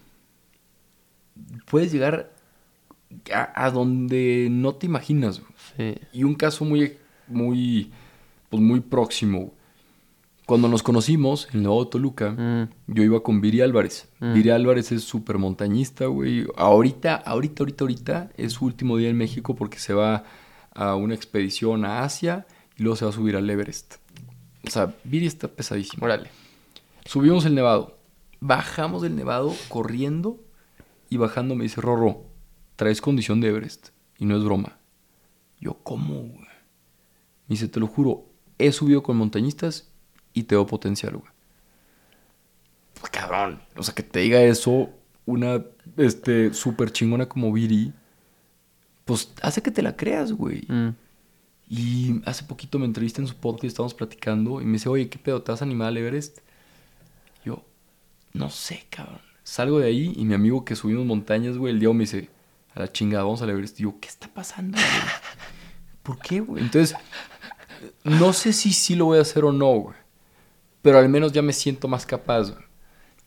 [1.69, 2.31] puedes llegar
[3.35, 5.43] a, a donde no te imaginas.
[5.77, 5.95] Sí.
[6.13, 6.97] Y un caso muy,
[7.27, 7.91] muy,
[8.51, 9.53] pues muy próximo.
[10.47, 12.69] Cuando nos conocimos en Nuevo Toluca, Mm.
[12.87, 14.09] yo iba con Viri Álvarez.
[14.21, 14.35] Mm.
[14.35, 16.47] Viri Álvarez es súper montañista, güey.
[16.57, 20.23] Ahorita, ahorita, ahorita, ahorita es su último día en México porque se va
[20.73, 22.47] a una expedición a Asia
[22.77, 23.95] y luego se va a subir al Everest.
[24.65, 26.05] O sea, Viri está pesadísimo.
[26.05, 26.31] Órale.
[27.07, 27.99] Subimos el nevado.
[28.41, 30.45] Bajamos del nevado corriendo
[31.09, 32.25] y bajando me dice, Rorro,
[32.77, 33.89] traes condición de Everest.
[34.19, 34.79] Y no es broma.
[35.61, 36.15] Yo, ¿cómo?
[36.15, 36.41] güey?"
[37.49, 38.27] Me dice, te lo juro,
[38.59, 39.91] he subido con montañistas
[40.33, 41.31] y te veo potencial, güey.
[43.01, 43.63] Pues, cabrón.
[43.77, 44.91] O sea, que te diga eso
[45.27, 45.65] una,
[45.97, 47.93] este, súper chingona como Viri,
[49.05, 50.67] pues hace que te la creas, güey.
[50.69, 50.95] Mm.
[51.69, 55.19] Y hace poquito me entrevisté en su podcast, estábamos platicando, y me dice, oye, ¿qué
[55.19, 55.43] pedo?
[55.43, 56.39] ¿Te vas a animar al Everest?
[58.37, 59.21] No sé, cabrón.
[59.43, 62.31] Salgo de ahí y mi amigo que subimos montañas, güey, el día me dice,
[62.75, 63.79] a la chingada, vamos al Everest.
[63.81, 64.89] Y yo, ¿qué está pasando, güey?
[66.03, 66.63] ¿Por qué, güey?
[66.63, 66.97] Entonces,
[68.05, 69.97] no sé si sí lo voy a hacer o no, güey.
[70.83, 72.65] Pero al menos ya me siento más capaz, güey.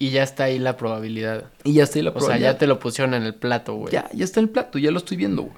[0.01, 1.51] Y ya está ahí la probabilidad.
[1.65, 2.53] Y ya está ahí la O sea, probabilidad.
[2.53, 3.91] ya te lo pusieron en el plato, güey.
[3.91, 5.55] ya, ya está en el plato, ya lo estoy viendo, güey.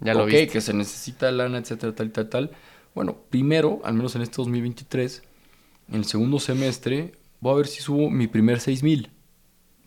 [0.00, 0.48] Ya lo Ok, viste.
[0.48, 2.50] que se necesita lana, etcétera, tal, tal, tal.
[2.94, 5.22] Bueno, primero, al menos en este 2023,
[5.88, 9.10] en el segundo semestre, voy a ver si subo mi primer 6000.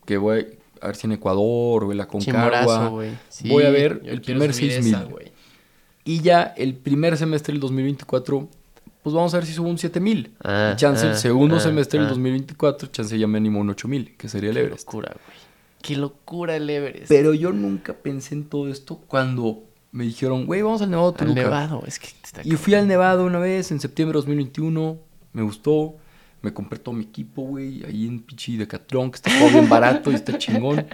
[0.06, 0.48] Que voy
[0.82, 2.92] a ver si en Ecuador o en la Concagua.
[3.30, 4.94] Sí, voy a ver el primer subir 6000.
[4.96, 5.32] esa, güey.
[6.04, 8.50] Y ya el primer semestre del 2024,
[9.04, 10.36] pues vamos a ver si subo un 7000.
[10.44, 12.12] Ah, y chance el ah, segundo ah, semestre del ah.
[12.12, 14.88] 2024, chance ya me animo un 8000, que sería el Qué Everest.
[14.88, 15.38] locura, güey.
[15.82, 17.08] Qué locura el Everest.
[17.08, 21.20] Pero yo nunca pensé en todo esto cuando me dijeron, güey, vamos al Nevado de
[21.20, 21.42] Al Toluca.
[21.42, 24.98] Nevado, es que está Y fui al Nevado una vez en septiembre de 2021.
[25.34, 25.96] Me gustó.
[26.42, 27.84] Me compré todo mi equipo, güey.
[27.84, 30.86] Ahí en Pichi Decathlon, que está todo bien barato y está chingón.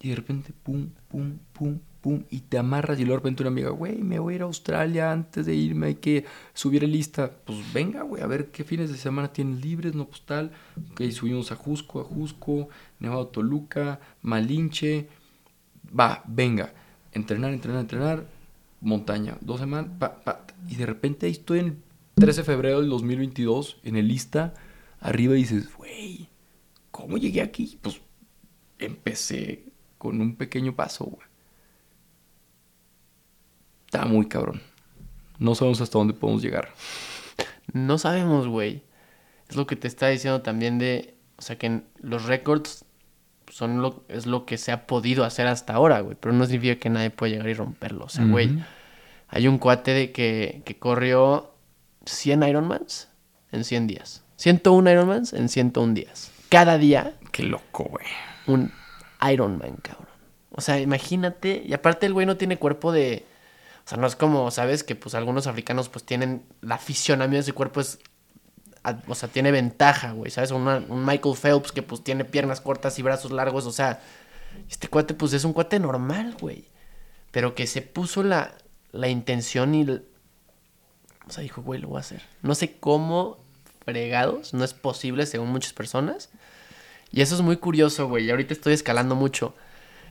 [0.00, 2.22] Y de repente, pum, pum, pum, pum.
[2.30, 3.00] Y te amarras.
[3.00, 5.54] Y luego de repente una amiga, güey, me voy a ir a Australia antes de
[5.54, 5.88] irme.
[5.88, 6.24] Hay que
[6.54, 7.30] subir el lista.
[7.44, 10.52] Pues venga, güey, a ver qué fines de semana tienes libres, no pues tal.
[10.92, 12.68] Ok, subimos a Jusco, a Jusco,
[13.00, 15.08] Nevado Toluca, Malinche.
[15.98, 16.72] Va, venga.
[17.12, 18.24] Entrenar, entrenar, entrenar.
[18.80, 19.36] Montaña.
[19.40, 19.90] Dos semanas.
[19.98, 20.44] Pa, pa.
[20.68, 21.76] Y de repente ahí estoy en el
[22.18, 24.54] 13 de febrero del 2022 en el lista.
[25.00, 26.28] Arriba dices, güey,
[26.90, 27.78] ¿cómo llegué aquí?
[27.80, 28.00] Pues
[28.78, 29.66] empecé
[29.98, 31.26] con un pequeño paso, güey.
[33.86, 34.60] Está muy cabrón.
[35.38, 36.74] No sabemos hasta dónde podemos llegar.
[37.72, 38.82] No sabemos, güey.
[39.48, 41.14] Es lo que te está diciendo también de...
[41.36, 42.84] O sea, que los récords
[43.50, 46.16] son lo, es lo que se ha podido hacer hasta ahora, güey.
[46.20, 48.06] Pero no significa que nadie puede llegar y romperlo.
[48.06, 48.58] O sea, güey,
[49.28, 51.47] hay un cuate de que, que corrió
[52.10, 53.08] 100 Ironmans
[53.52, 54.22] en 100 días.
[54.36, 56.30] 101 Ironmans en 101 días.
[56.48, 58.06] Cada día Qué loco, güey.
[58.46, 58.72] un
[59.30, 60.06] Ironman, cabrón.
[60.50, 61.62] O sea, imagínate.
[61.66, 63.24] Y aparte el güey no tiene cuerpo de...
[63.84, 64.84] O sea, no es como, ¿sabes?
[64.84, 66.42] Que pues algunos africanos pues tienen...
[66.60, 67.98] La fisionomía de su cuerpo es...
[68.84, 70.50] a- O sea, tiene ventaja, güey, ¿sabes?
[70.50, 73.66] Una- un Michael Phelps que pues tiene piernas cortas y brazos largos.
[73.66, 74.00] O sea,
[74.70, 76.64] este cuate pues es un cuate normal, güey.
[77.30, 78.54] Pero que se puso la,
[78.92, 79.86] la intención y...
[81.28, 82.22] O sea, dijo, güey, lo voy a hacer.
[82.42, 83.38] No sé cómo
[83.84, 84.54] fregados.
[84.54, 86.30] No es posible según muchas personas.
[87.10, 88.26] Y eso es muy curioso, güey.
[88.26, 89.54] Y ahorita estoy escalando mucho.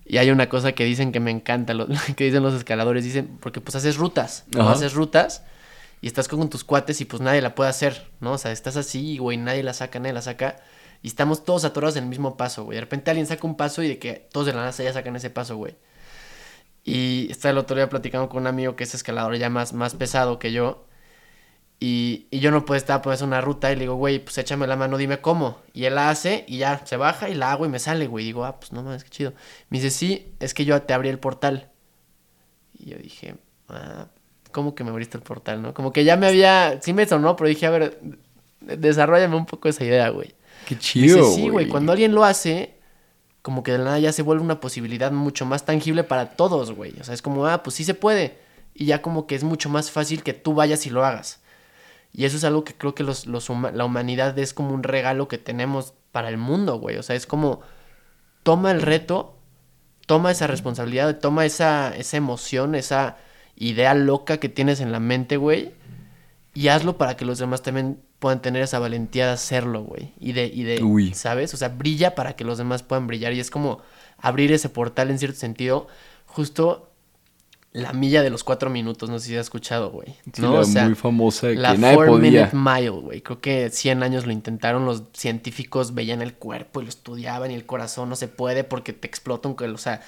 [0.06, 3.04] Y hay una cosa que dicen que me encanta, lo, que dicen los escaladores.
[3.04, 4.62] Dicen, porque pues haces rutas, ¿no?
[4.62, 4.74] Ajá.
[4.74, 5.44] Haces rutas
[6.02, 8.34] y estás con tus cuates y pues nadie la puede hacer, ¿no?
[8.34, 10.58] O sea, estás así, güey, nadie la saca, nadie la saca.
[11.02, 12.76] Y estamos todos atorados en el mismo paso, güey.
[12.76, 15.16] De repente alguien saca un paso y de que todos de la NASA ya sacan
[15.16, 15.76] ese paso, güey.
[16.84, 19.94] Y está el otro día platicando con un amigo que es escalador ya más, más
[19.94, 20.87] pesado que yo.
[21.80, 24.66] Y, y yo no puedo estar pues una ruta y le digo, güey, pues échame
[24.66, 25.60] la mano, dime cómo.
[25.74, 28.26] Y él la hace y ya se baja y la hago y me sale, güey.
[28.26, 29.34] Y digo, ah, pues no mames, qué chido.
[29.70, 31.70] Me dice, sí, es que yo te abrí el portal.
[32.74, 33.36] Y yo dije,
[33.70, 34.08] ah,
[34.52, 35.74] ¿cómo que me abriste el portal, no?
[35.76, 38.00] Como que ya me había, sí me sonó, pero dije, a ver,
[38.62, 40.34] de- desarrollame un poco esa idea, güey.
[40.66, 42.76] Qué chido, dice, sí, güey, cuando alguien lo hace,
[43.44, 46.72] como que de la nada ya se vuelve una posibilidad mucho más tangible para todos,
[46.72, 47.00] güey.
[47.00, 48.40] O sea, es como, ah, pues sí se puede.
[48.74, 51.40] y ya como que es mucho más fácil que tú vayas y lo hagas.
[52.14, 55.28] Y eso es algo que creo que los, los la humanidad es como un regalo
[55.28, 56.98] que tenemos para el mundo, güey.
[56.98, 57.62] O sea, es como,
[58.44, 59.38] toma el reto,
[60.06, 63.18] toma esa responsabilidad, toma esa, esa emoción, esa
[63.56, 65.74] idea loca que tienes en la mente, güey,
[66.54, 70.14] y hazlo para que los demás también puedan tener esa valentía de hacerlo, güey.
[70.20, 71.54] Y de, y de ¿sabes?
[71.54, 73.34] O sea, brilla para que los demás puedan brillar.
[73.34, 73.80] Y es como
[74.18, 75.88] abrir ese portal en cierto sentido.
[76.26, 76.87] Justo
[77.78, 80.16] la milla de los cuatro minutos, no sé si has escuchado, güey.
[80.40, 80.64] ¿no?
[80.64, 81.48] muy famosa.
[81.50, 83.22] la que nadie four minute mile, güey.
[83.22, 87.54] Creo que 100 años lo intentaron, los científicos veían el cuerpo y lo estudiaban y
[87.54, 89.56] el corazón no se puede porque te explota un...
[89.74, 90.02] O sea,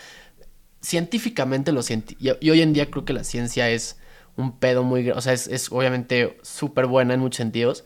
[0.81, 2.15] científicamente lo siento.
[2.19, 3.99] Y, hoy en día creo que la ciencia es
[4.35, 5.11] un pedo muy...
[5.11, 7.83] O sea, es, es obviamente súper buena en muchos sentidos.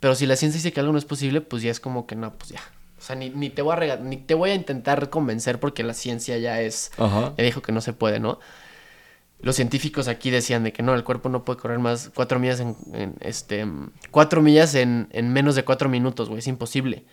[0.00, 2.16] Pero si la ciencia dice que algo no es posible, pues ya es como que
[2.16, 2.60] no, pues ya.
[2.98, 5.92] O sea, ni, ni te voy a ni te voy a intentar convencer porque la
[5.92, 6.92] ciencia ya es...
[6.98, 8.38] Ya dijo que no se puede, ¿no?
[9.40, 12.60] Los científicos aquí decían de que no, el cuerpo no puede correr más cuatro millas
[12.60, 12.76] en,
[13.20, 13.66] este...
[14.10, 16.40] Cuatro millas en, en menos de cuatro minutos, güey.
[16.40, 17.04] Es imposible.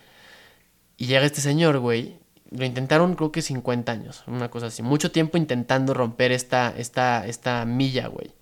[0.96, 2.18] Y llega este señor, güey,
[2.50, 4.82] lo intentaron creo que 50 años, una cosa así.
[4.82, 8.32] Mucho tiempo intentando romper esta, esta, esta milla, güey.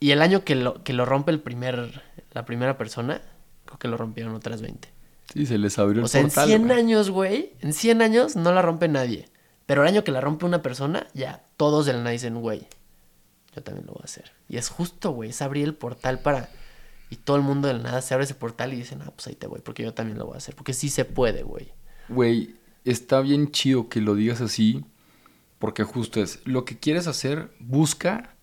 [0.00, 2.02] Y el año que lo, que lo rompe el primer,
[2.32, 3.20] la primera persona,
[3.64, 4.88] creo que lo rompieron otras 20.
[5.32, 8.52] Sí, se les abrió el O sea, en 100 años, güey, en 100 años no
[8.52, 9.28] la rompe nadie.
[9.68, 12.66] Pero el año que la rompe una persona, ya, todos de la nada dicen, güey,
[13.54, 14.32] yo también lo voy a hacer.
[14.48, 16.48] Y es justo, güey, es abrir el portal para...
[17.10, 19.26] Y todo el mundo de la nada se abre ese portal y dicen, ah, pues
[19.26, 20.54] ahí te voy, porque yo también lo voy a hacer.
[20.54, 21.68] Porque sí se puede, güey.
[22.08, 22.54] Güey,
[22.86, 24.86] está bien chido que lo digas así,
[25.58, 28.34] porque justo es, lo que quieres hacer, busca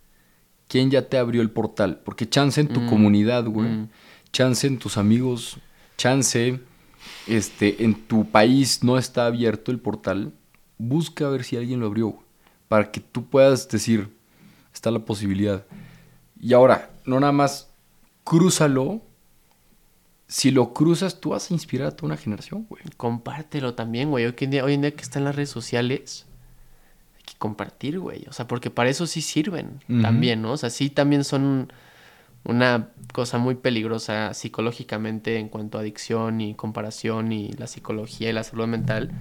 [0.67, 3.89] quién ya te abrió el portal, porque chance en tu mm, comunidad, güey, mm.
[4.31, 5.57] chance en tus amigos,
[5.97, 6.59] chance,
[7.25, 10.31] este, en tu país no está abierto el portal,
[10.77, 12.17] busca a ver si alguien lo abrió,
[12.67, 14.09] para que tú puedas decir,
[14.73, 15.65] está la posibilidad.
[16.39, 17.69] Y ahora, no nada más,
[18.23, 19.01] crúzalo
[20.27, 22.83] si lo cruzas, tú vas a inspirar a toda una generación, güey.
[22.97, 24.25] Compártelo también, güey.
[24.25, 26.25] Hoy en día, hoy en día que están las redes sociales,
[27.15, 28.25] hay que compartir, güey.
[28.27, 30.53] O sea, porque para eso sí sirven también, ¿no?
[30.53, 31.71] O sea, sí también son
[32.43, 38.33] una cosa muy peligrosa psicológicamente en cuanto a adicción y comparación y la psicología y
[38.33, 39.11] la salud mental.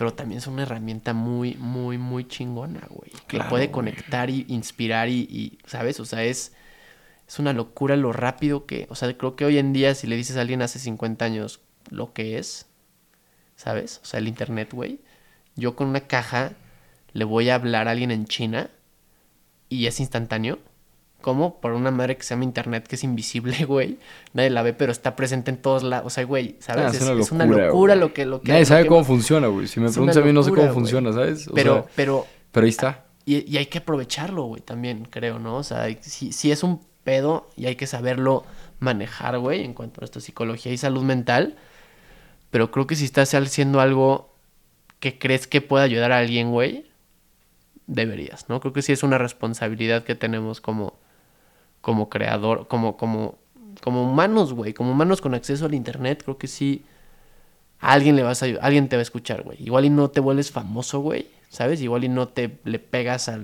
[0.00, 3.12] Pero también son una herramienta muy, muy, muy chingona, güey.
[3.26, 6.00] que puede conectar y inspirar y, y, ¿sabes?
[6.00, 6.52] O sea, es
[7.28, 10.16] es una locura lo rápido que, o sea, creo que hoy en día si le
[10.16, 11.60] dices a alguien hace 50 años
[11.90, 12.66] lo que es,
[13.56, 14.00] ¿sabes?
[14.02, 15.00] O sea, el internet, güey.
[15.54, 16.54] Yo con una caja
[17.12, 18.70] le voy a hablar a alguien en China
[19.68, 20.58] y es instantáneo.
[21.20, 21.60] ¿Cómo?
[21.60, 23.98] Por una madre que se llama internet que es invisible, güey.
[24.32, 26.06] Nadie la ve, pero está presente en todos lados.
[26.06, 27.02] O sea, güey, ¿sabes?
[27.02, 28.52] Ah, es, una locura, lo que, lo que...
[28.52, 29.66] Nadie sabe cómo funciona, güey.
[29.66, 31.48] Si me preguntas a mí, no sé cómo funciona, ¿sabes?
[31.54, 32.26] pero, pero...
[32.52, 33.04] Pero ahí está.
[33.24, 35.56] Y, y, hay que aprovecharlo, güey, también, creo, ¿no?
[35.56, 38.44] O sea, si, si es un pedo y hay que saberlo
[38.80, 41.56] manejar, güey, en cuanto a nuestra psicología y salud mental.
[42.50, 44.34] Pero creo que si estás haciendo algo
[44.98, 46.90] que crees que puede ayudar a alguien, güey,
[47.86, 48.60] deberías, ¿no?
[48.60, 50.98] Creo que sí es una responsabilidad que tenemos como,
[51.80, 53.38] como creador, como, como,
[53.82, 56.84] como humanos, güey, como humanos con acceso al internet, creo que sí
[57.78, 59.62] alguien le vas a alguien te va a escuchar, güey.
[59.62, 61.80] Igual y no te vuelves famoso, güey, ¿sabes?
[61.80, 63.40] Igual y no te le pegas a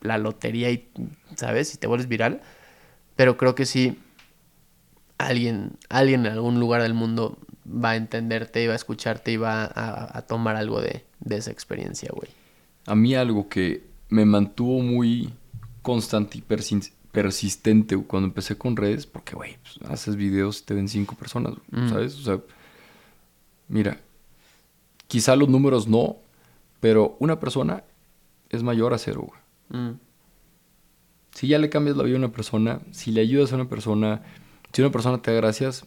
[0.00, 0.88] la lotería y,
[1.36, 1.74] ¿sabes?
[1.74, 2.40] Y te vuelves viral
[3.20, 3.98] pero creo que sí,
[5.18, 7.36] alguien, alguien en algún lugar del mundo
[7.66, 12.08] va a entenderte y va a escucharte y va a, tomar algo de, esa experiencia,
[12.14, 12.30] güey.
[12.86, 15.34] A mí algo que me mantuvo muy
[15.82, 16.40] constante y
[17.12, 21.54] persistente cuando empecé con redes, porque, güey, pues, haces videos y te ven cinco personas,
[21.70, 21.88] mm.
[21.88, 22.16] ¿sabes?
[22.16, 22.40] O sea,
[23.68, 24.00] mira,
[25.08, 26.16] quizá los números no,
[26.80, 27.84] pero una persona
[28.48, 29.82] es mayor a cero, güey.
[29.82, 29.98] Mm.
[31.32, 34.22] Si ya le cambias la vida a una persona, si le ayudas a una persona,
[34.72, 35.86] si una persona te da gracias,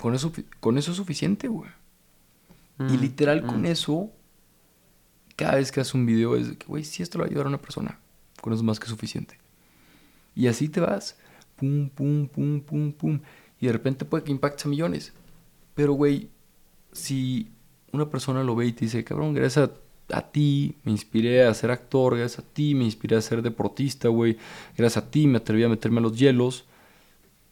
[0.00, 1.70] con eso, con eso es suficiente, güey.
[2.78, 3.66] y mm, literal con mm.
[3.66, 4.10] eso,
[5.34, 7.46] cada vez que haces un video es que, güey, si esto le va a ayudar
[7.46, 7.98] a una persona,
[8.40, 9.38] con eso es más que suficiente.
[10.36, 11.16] Y así te vas,
[11.56, 13.20] pum, pum, pum, pum, pum.
[13.60, 15.12] Y de repente puede que impactes a millones.
[15.74, 16.30] Pero, güey,
[16.92, 17.50] si
[17.90, 19.72] una persona lo ve y te dice, cabrón, gracias a
[20.12, 24.08] a ti me inspiré a ser actor, gracias a ti me inspiré a ser deportista,
[24.08, 24.38] güey.
[24.76, 26.64] Gracias a ti me atreví a meterme a los hielos.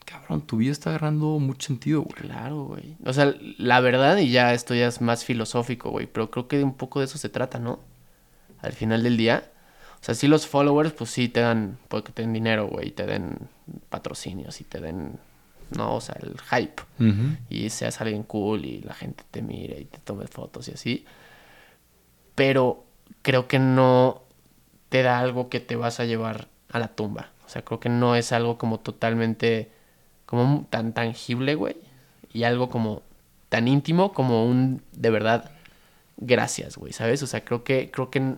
[0.05, 2.15] Cabrón, tu vida está agarrando mucho sentido, güey.
[2.15, 2.97] Claro, güey.
[3.05, 6.62] O sea, la verdad, y ya esto ya es más filosófico, güey, pero creo que
[6.62, 7.81] un poco de eso se trata, ¿no?
[8.61, 9.51] Al final del día.
[10.05, 13.06] O sea, sí los followers, pues sí te dan, porque te den dinero, güey, te
[13.06, 13.39] den
[13.89, 15.18] patrocinios y te den,
[15.74, 16.82] no, o sea, el hype.
[17.48, 21.06] Y seas alguien cool y la gente te mire y te tome fotos y así
[22.35, 22.85] pero
[23.22, 24.22] creo que no
[24.89, 27.31] te da algo que te vas a llevar a la tumba.
[27.47, 29.70] O sea, creo que no es algo como totalmente,
[30.26, 31.76] como tan tangible, güey.
[32.32, 33.02] Y algo como
[33.48, 35.52] tan íntimo como un, de verdad,
[36.16, 37.22] gracias, güey, ¿sabes?
[37.22, 38.35] O sea, creo que, creo que,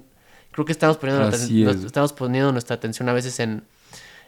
[0.57, 1.85] creo que estamos poniendo, Así es.
[1.85, 3.63] estamos poniendo nuestra atención a veces en,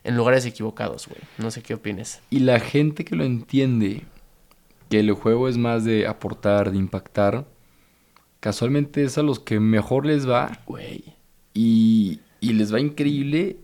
[0.04, 1.20] en lugares equivocados, güey.
[1.38, 2.20] No sé qué opines.
[2.30, 4.04] Y la gente que lo entiende,
[4.90, 7.46] que el juego es más de aportar, de impactar,
[8.40, 11.16] casualmente es a los que mejor les va Güey.
[11.54, 13.56] y, y les va increíble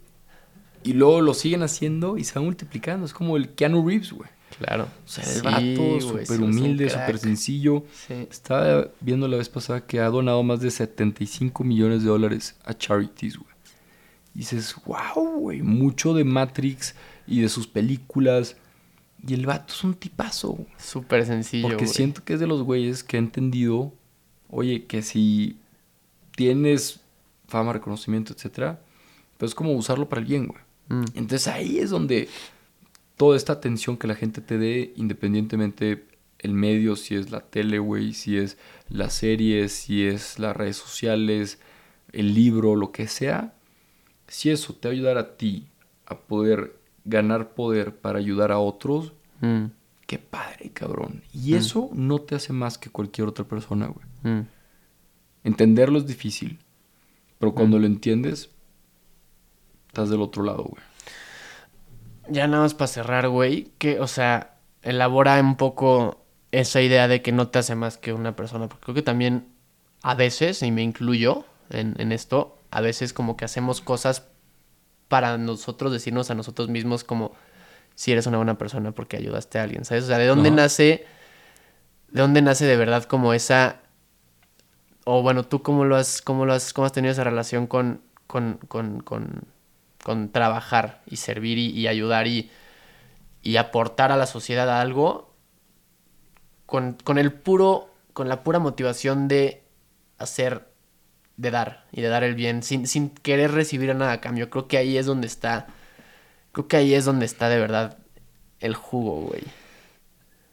[0.82, 3.06] y luego lo siguen haciendo y se va multiplicando.
[3.06, 4.28] Es como el Keanu Reeves, güey.
[4.58, 4.84] Claro.
[5.04, 7.84] O sea, el Sí, vato súper humilde, súper sencillo.
[8.06, 8.14] Sí.
[8.30, 12.74] Estaba viendo la vez pasada que ha donado más de 75 millones de dólares a
[12.74, 13.50] charities, güey.
[14.34, 16.94] Y dices, wow, güey, mucho de Matrix
[17.26, 18.56] y de sus películas.
[19.26, 20.58] Y el vato es un tipazo.
[20.78, 21.94] Súper sencillo, Porque güey.
[21.96, 23.92] siento que es de los güeyes que ha entendido,
[24.50, 25.56] oye, que si
[26.36, 27.00] tienes
[27.48, 28.80] fama, reconocimiento, etcétera,
[29.38, 30.60] pues es como usarlo para el bien, güey.
[30.88, 31.04] Mm.
[31.14, 32.28] Entonces ahí es donde
[33.16, 36.06] toda esta atención que la gente te dé, independientemente
[36.38, 38.58] el medio, si es la tele, güey, si es
[38.88, 41.58] la serie, si es las redes sociales,
[42.12, 43.54] el libro, lo que sea,
[44.28, 45.66] si eso te va a ayudar a ti
[46.06, 49.66] a poder ganar poder para ayudar a otros, Mm,
[50.06, 51.22] qué padre, cabrón.
[51.34, 54.06] Y eso no te hace más que cualquier otra persona, güey.
[54.22, 54.46] mm.
[55.42, 56.58] Entenderlo es difícil,
[57.38, 58.48] pero cuando lo entiendes,
[59.88, 60.82] estás del otro lado, güey.
[62.28, 67.22] Ya nada más para cerrar, güey, que, o sea, elabora un poco esa idea de
[67.22, 69.48] que no te hace más que una persona, porque creo que también
[70.02, 74.26] a veces, y me incluyo en, en esto, a veces como que hacemos cosas
[75.08, 77.32] para nosotros decirnos a nosotros mismos como
[77.94, 80.04] si eres una buena persona porque ayudaste a alguien, ¿sabes?
[80.04, 81.06] O sea, ¿de dónde nace,
[82.10, 83.80] de dónde nace de verdad como esa,
[85.04, 88.00] o bueno, tú cómo lo has, cómo lo has, cómo has tenido esa relación con,
[88.26, 89.44] con, con, con,
[90.04, 92.50] con trabajar y servir y, y ayudar y,
[93.42, 95.34] y aportar a la sociedad algo
[96.66, 99.64] con, con el puro, con la pura motivación de
[100.18, 100.68] hacer,
[101.38, 104.50] de dar y de dar el bien sin, sin querer recibir nada a cambio.
[104.50, 105.68] Creo que ahí es donde está,
[106.52, 107.96] creo que ahí es donde está de verdad
[108.60, 109.42] el jugo, güey.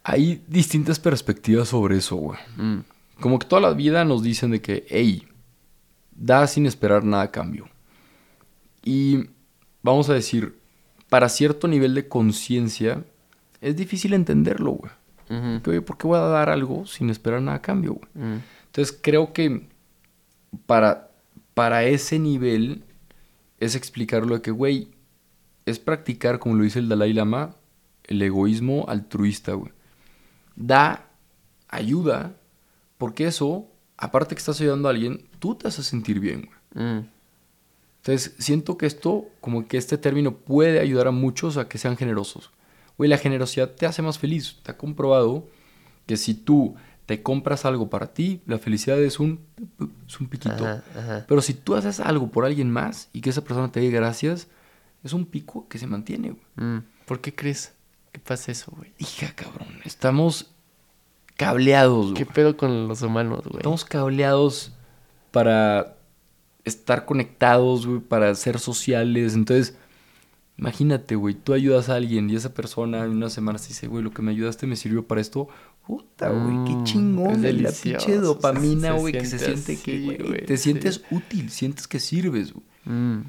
[0.03, 2.39] Hay distintas perspectivas sobre eso, güey.
[2.55, 2.79] Mm,
[3.19, 5.27] Como que toda la vida nos dicen de que, hey,
[6.11, 7.69] da sin esperar nada a cambio.
[8.83, 9.29] Y
[9.83, 10.57] vamos a decir,
[11.09, 13.03] para cierto nivel de conciencia,
[13.59, 14.91] es difícil entenderlo, güey.
[15.61, 18.41] Que, oye, ¿por qué voy a dar algo sin esperar nada a cambio, güey?
[18.65, 19.67] Entonces creo que
[20.65, 21.09] para,
[21.53, 22.83] para ese nivel
[23.59, 24.89] es explicarlo de que, güey,
[25.65, 27.55] es practicar, como lo dice el Dalai Lama,
[28.03, 29.71] el egoísmo altruista, güey.
[30.55, 31.07] Da
[31.69, 32.35] ayuda,
[32.97, 36.85] porque eso, aparte que estás ayudando a alguien, tú te haces sentir bien, güey.
[36.85, 37.07] mm.
[38.01, 41.97] Entonces, siento que esto, como que este término puede ayudar a muchos a que sean
[41.97, 42.49] generosos.
[42.97, 44.57] Güey, la generosidad te hace más feliz.
[44.63, 45.47] Te ha comprobado
[46.07, 46.75] que si tú
[47.05, 49.41] te compras algo para ti, la felicidad es un,
[50.07, 50.65] es un piquito.
[50.65, 51.25] Ajá, ajá.
[51.27, 54.47] Pero si tú haces algo por alguien más y que esa persona te diga gracias,
[55.03, 56.43] es un pico que se mantiene, güey.
[56.55, 57.73] Mm, ¿Por qué crees
[58.11, 58.93] que pasa eso, güey?
[58.97, 59.67] Hija, cabrón.
[59.85, 60.51] Estamos
[61.37, 62.33] cableados, ¿Qué güey.
[62.35, 63.57] pedo con los humanos, güey?
[63.57, 64.71] Estamos cableados
[65.31, 65.97] para
[66.65, 69.33] estar conectados, güey, para ser sociales.
[69.33, 69.75] Entonces,
[70.57, 74.03] imagínate, güey, tú ayudas a alguien y esa persona en una semana te dice, güey,
[74.03, 75.47] lo que me ayudaste me sirvió para esto.
[75.87, 77.31] Puta, güey, qué Mm, chingón.
[77.31, 80.57] es güey, la pinche se- dopamina, se güey, que se siente que, güey, güey, te
[80.57, 80.63] sí.
[80.65, 82.65] sientes útil, sientes que sirves, güey.
[82.85, 83.21] Mm.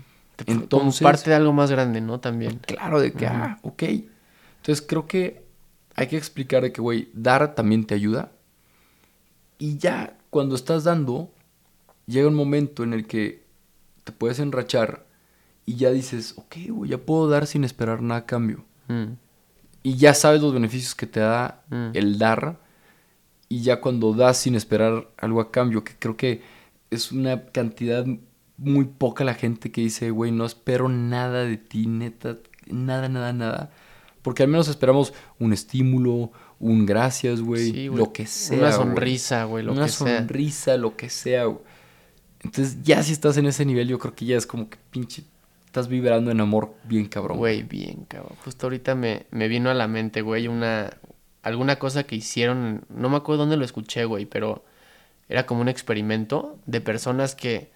[0.47, 2.21] Como Entonces- parte de algo más grande, ¿no?
[2.21, 2.59] También.
[2.67, 3.83] Claro, de que, ah, ok.
[3.85, 5.43] Entonces creo que
[5.95, 8.33] hay que explicar de que, güey, dar también te ayuda.
[9.59, 11.31] Y ya cuando estás dando,
[12.07, 13.43] llega un momento en el que
[14.05, 15.07] te puedes enrachar
[15.67, 18.65] y ya dices, ok, güey, ya puedo dar sin esperar nada a cambio.
[18.89, 19.13] Mm.
[19.85, 21.91] Y ya sabes los beneficios que te da Mm.
[21.95, 22.59] el dar.
[23.49, 26.43] Y ya cuando das sin esperar algo a cambio, que creo que
[26.91, 28.05] es una cantidad
[28.57, 33.33] muy poca la gente que dice, güey, no espero nada de ti, neta, nada, nada,
[33.33, 33.71] nada.
[34.23, 36.31] Porque al menos esperamos un estímulo,
[36.61, 38.59] un gracias, güey, Sí, lo que sea.
[38.59, 40.19] Una sonrisa, güey, lo Una que sea.
[40.19, 41.61] sonrisa, lo que sea, güey.
[42.45, 45.25] Entonces, ya si estás en ese nivel, yo creo que ya es como que pinche.
[45.67, 47.39] Estás vibrando en amor bien cabrón.
[47.39, 48.37] Güey, bien, cabrón.
[48.45, 50.91] Justo ahorita me, me vino a la mente, güey, una...
[51.43, 54.65] Alguna cosa que hicieron, no me acuerdo dónde lo escuché, güey, pero
[55.29, 57.73] era como un experimento de personas que,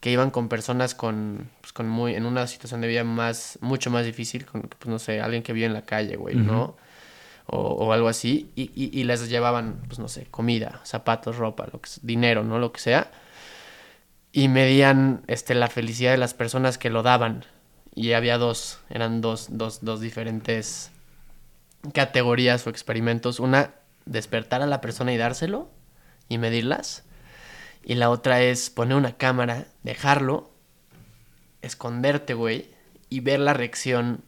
[0.00, 3.90] que iban con personas con, pues, con muy, en una situación de vida más, mucho
[3.90, 6.76] más difícil, con, pues no sé, alguien que vive en la calle, güey, ¿no?
[7.46, 11.66] O, o algo así, y, y, y les llevaban, pues no sé, comida, zapatos, ropa,
[11.72, 12.58] lo que, dinero, ¿no?
[12.58, 13.10] Lo que sea.
[14.32, 17.44] Y medían este, la felicidad de las personas que lo daban.
[17.94, 20.90] y había dos, eran dos, dos, dos diferentes
[21.92, 23.40] categorías o experimentos.
[23.40, 23.74] Una,
[24.04, 25.68] despertar a la persona y dárselo
[26.28, 27.04] y medirlas.
[27.84, 30.50] Y la otra es poner una cámara, dejarlo,
[31.62, 32.70] esconderte, güey,
[33.08, 34.22] y ver la reacción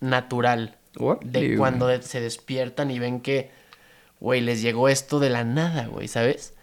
[0.00, 0.76] natural
[1.22, 3.50] de cuando se despiertan y ven que,
[4.20, 6.54] güey, les llegó esto de la nada, güey, ¿sabes?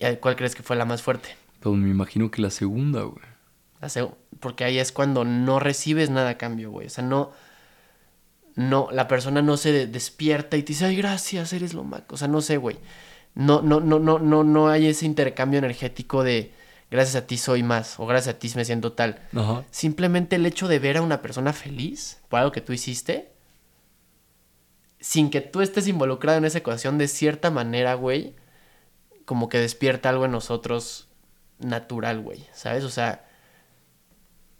[0.00, 1.36] ¿Y cuál crees que fue la más fuerte?
[1.60, 3.24] Pues me imagino que la segunda, güey.
[4.40, 6.86] Porque ahí es cuando no recibes nada a cambio, güey.
[6.86, 7.32] O sea, no.
[8.56, 12.02] No, la persona no se despierta y te dice, ay, gracias, eres lo más.
[12.08, 12.78] O sea, no sé, güey.
[13.34, 16.52] No, no, no, no, no, no hay ese intercambio energético de
[16.90, 19.20] gracias a ti soy más o gracias a ti me siento tal.
[19.70, 23.30] Simplemente el hecho de ver a una persona feliz por algo que tú hiciste,
[24.98, 28.34] sin que tú estés involucrado en esa ecuación, de cierta manera, güey,
[29.30, 31.06] como que despierta algo en nosotros
[31.60, 32.82] natural, güey, ¿sabes?
[32.82, 33.28] O sea,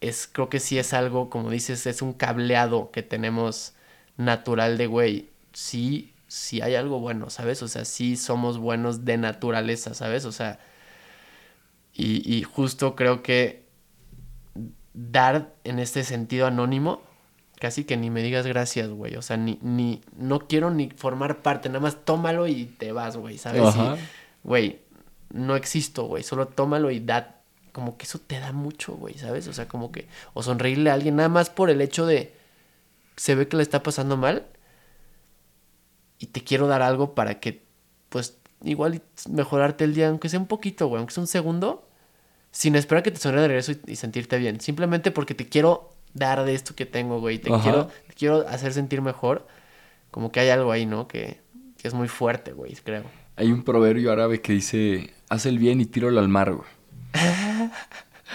[0.00, 3.74] es, creo que sí es algo, como dices, es un cableado que tenemos
[4.16, 7.64] natural de, güey, sí, sí hay algo bueno, ¿sabes?
[7.64, 10.24] O sea, sí somos buenos de naturaleza, ¿sabes?
[10.24, 10.60] O sea,
[11.92, 13.64] y, justo creo que
[14.94, 17.02] dar en este sentido anónimo,
[17.58, 19.16] casi que ni me digas gracias, güey.
[19.16, 23.16] O sea, ni, ni, no quiero ni formar parte, nada más tómalo y te vas,
[23.16, 23.74] güey, ¿sabes?
[24.42, 24.80] Güey,
[25.32, 27.40] no existo, güey, solo tómalo y da
[27.72, 29.46] como que eso te da mucho, güey, ¿sabes?
[29.46, 32.34] O sea, como que, o sonreírle a alguien nada más por el hecho de,
[33.16, 34.46] se ve que le está pasando mal
[36.18, 37.64] y te quiero dar algo para que,
[38.08, 41.88] pues, igual mejorarte el día, aunque sea un poquito, güey, aunque sea un segundo,
[42.50, 46.44] sin esperar que te sonríe de regreso y, sentirte bien, simplemente porque te quiero dar
[46.44, 49.46] de esto que tengo, güey, te quiero, te quiero hacer sentir mejor,
[50.10, 51.06] como que hay algo ahí, ¿no?
[51.06, 51.40] Que,
[51.78, 53.04] que es muy fuerte, güey, creo.
[53.40, 56.68] Hay un proverbio árabe que dice, haz el bien y tíralo al mar, güey.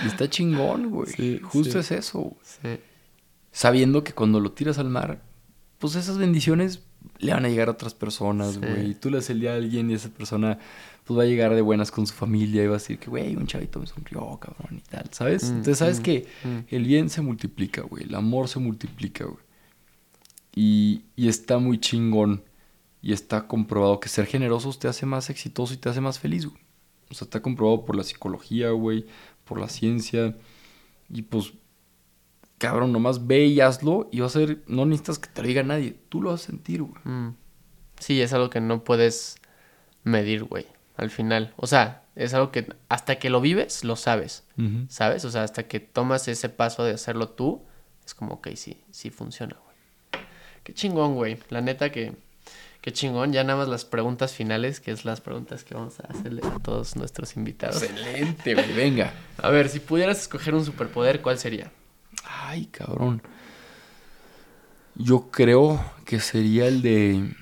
[0.04, 1.40] Y está chingón, güey.
[1.42, 2.36] Justo es eso.
[2.42, 2.80] Sí.
[3.52, 5.22] Sabiendo que cuando lo tiras al mar,
[5.78, 6.82] pues esas bendiciones
[7.20, 8.90] le van a llegar a otras personas, güey.
[8.90, 10.58] Y tú le haces el día a alguien y esa persona
[11.06, 13.36] pues va a llegar de buenas con su familia y va a decir que, güey,
[13.36, 15.44] un chavito me sonrió, cabrón, y tal, ¿sabes?
[15.44, 16.76] Mm, Entonces, ¿sabes mm, que mm.
[16.76, 18.06] El bien se multiplica, güey.
[18.06, 19.46] El amor se multiplica, güey.
[20.56, 22.44] Y, y está muy chingón.
[23.06, 26.48] Y está comprobado que ser generoso te hace más exitoso y te hace más feliz,
[26.48, 26.60] güey.
[27.12, 29.06] O sea, está comprobado por la psicología, güey,
[29.44, 30.36] por la ciencia.
[31.08, 31.54] Y pues,
[32.58, 35.62] cabrón, nomás ve y hazlo y va a ser, no necesitas que te lo diga
[35.62, 37.00] nadie, tú lo vas a sentir, güey.
[37.04, 37.36] Mm.
[38.00, 39.36] Sí, es algo que no puedes
[40.04, 40.66] medir, güey,
[40.98, 41.54] al final.
[41.58, 44.46] O sea, es algo que hasta que lo vives, lo sabes,
[44.88, 45.26] ¿sabes?
[45.26, 47.62] O sea, hasta que tomas ese paso de hacerlo tú,
[48.04, 50.26] es como, ok, sí, sí funciona, güey.
[50.64, 51.38] Qué chingón, güey.
[51.50, 52.25] La neta que
[52.86, 56.04] Qué chingón, ya nada más las preguntas finales, que es las preguntas que vamos a
[56.04, 57.82] hacerle a todos nuestros invitados.
[57.82, 59.12] Excelente, güey, venga.
[59.40, 61.72] A ver, si pudieras escoger un superpoder, ¿cuál sería?
[62.26, 63.24] Ay, cabrón.
[64.94, 67.34] Yo creo que sería el de.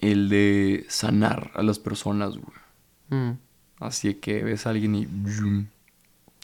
[0.00, 2.58] El de sanar a las personas, güey.
[3.08, 3.38] Mm.
[3.80, 5.08] Así que ves a alguien y.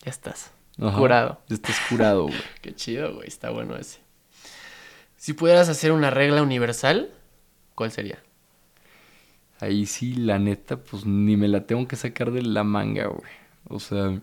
[0.02, 0.50] Ya estás.
[0.78, 1.42] curado.
[1.46, 2.40] Ya estás curado, güey.
[2.62, 3.28] Qué chido, güey.
[3.28, 3.98] Está bueno ese.
[5.18, 7.10] Si pudieras hacer una regla universal,
[7.78, 8.20] ¿Cuál sería?
[9.60, 13.30] Ahí sí, la neta, pues ni me la tengo que sacar de la manga, güey.
[13.68, 14.20] O sea,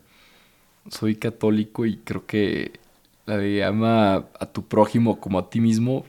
[0.90, 2.74] soy católico y creo que
[3.26, 6.06] la de ama a tu prójimo como a ti mismo.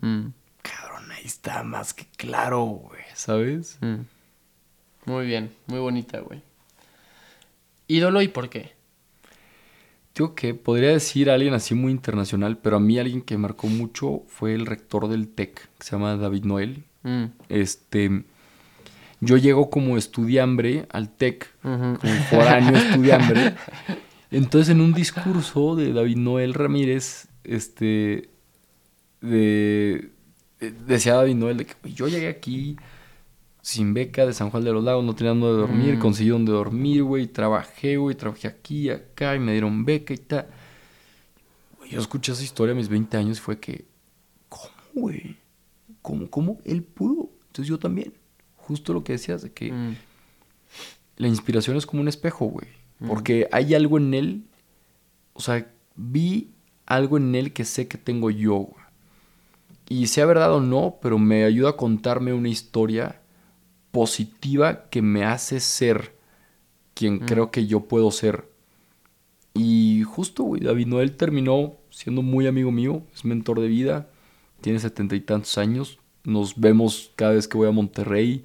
[0.00, 0.26] Mm.
[0.62, 3.76] Cabrón, ahí está más que claro, güey, ¿sabes?
[3.80, 4.02] Mm.
[5.06, 6.40] Muy bien, muy bonita, güey.
[7.88, 8.73] ¿Ídolo y por qué?
[10.14, 14.22] Digo que podría decir alguien así muy internacional, pero a mí alguien que marcó mucho
[14.28, 16.84] fue el rector del TEC, que se llama David Noel.
[17.02, 17.24] Mm.
[17.48, 18.24] Este,
[19.20, 21.98] yo llego como estudiambre al TEC, como
[22.30, 23.54] foráneo estudiambre.
[24.30, 28.30] Entonces, en un discurso de David Noel Ramírez, este,
[29.20, 30.10] de,
[30.86, 32.76] decía David Noel de que yo llegué aquí
[33.64, 35.98] sin beca de San Juan de los Lagos, no tenía dónde dormir, mm.
[35.98, 40.46] conseguí dónde dormir, güey, trabajé, güey, trabajé aquí, acá, y me dieron beca y tal.
[41.90, 43.86] Yo escuché esa historia a mis 20 años y fue que,
[44.50, 45.38] ¿cómo, güey?
[46.02, 46.58] ¿Cómo, cómo?
[46.66, 47.30] Él pudo.
[47.46, 48.12] Entonces yo también.
[48.56, 49.96] Justo lo que decías, de que mm.
[51.16, 52.68] la inspiración es como un espejo, güey.
[52.98, 53.08] Mm.
[53.08, 54.44] Porque hay algo en él,
[55.32, 56.50] o sea, vi
[56.84, 58.84] algo en él que sé que tengo yo, güey.
[59.88, 63.22] Y sea verdad o no, pero me ayuda a contarme una historia
[63.94, 66.16] positiva que me hace ser
[66.94, 67.26] quien mm.
[67.26, 68.50] creo que yo puedo ser.
[69.54, 74.08] Y justo, güey, David Noel terminó siendo muy amigo mío, es mentor de vida,
[74.60, 78.44] tiene setenta y tantos años, nos vemos cada vez que voy a Monterrey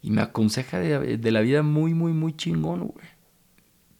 [0.00, 3.06] y me aconseja de, la vida muy, muy, muy chingón, güey.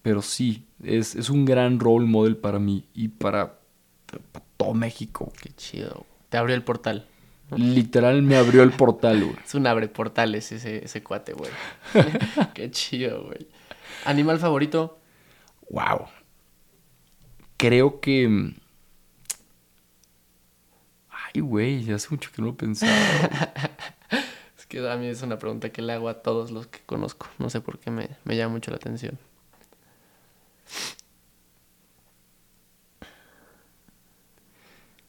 [0.01, 3.59] pero sí, es, es un gran role model para mí y para,
[4.32, 5.31] para todo México.
[5.43, 6.06] Qué chido.
[6.31, 7.06] Te abrió el portal.
[7.55, 9.36] Literal me abrió el portal, güey.
[9.44, 11.51] Es un abre portales ese, ese cuate, güey.
[12.55, 13.48] Qué chido, güey.
[14.05, 14.98] ¿Animal favorito?
[15.70, 16.06] Wow.
[17.56, 18.28] Creo que.
[18.28, 18.55] mm,
[21.10, 22.93] Ay, güey, hace mucho que no lo pensaba.
[24.59, 27.28] Es que a mí es una pregunta que le hago a todos los que conozco.
[27.39, 29.18] No sé por qué me, me llama mucho la atención.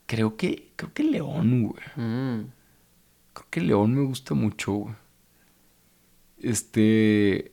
[0.08, 0.72] Creo que.
[0.76, 1.84] Creo que León, güey.
[1.96, 2.46] Mm,
[3.34, 4.96] Creo que León me gusta mucho, güey.
[6.40, 7.52] Este.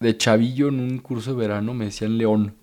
[0.00, 2.54] De chavillo en un curso de verano me decían León.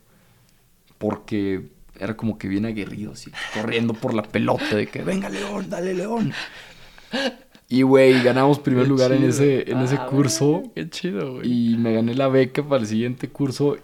[0.97, 5.69] Porque era como que bien aguerrido, así, corriendo por la pelota, de que venga León,
[5.69, 6.33] dale León.
[7.69, 10.63] Y, güey, ganamos primer qué lugar en ese, en ese Ah, curso.
[10.75, 11.73] Qué chido, güey.
[11.73, 13.77] Y me gané la beca para el siguiente curso.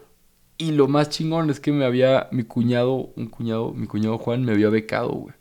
[0.58, 4.44] Y lo más chingón es que me había, mi cuñado, un cuñado, mi cuñado Juan
[4.46, 5.36] me había becado, güey.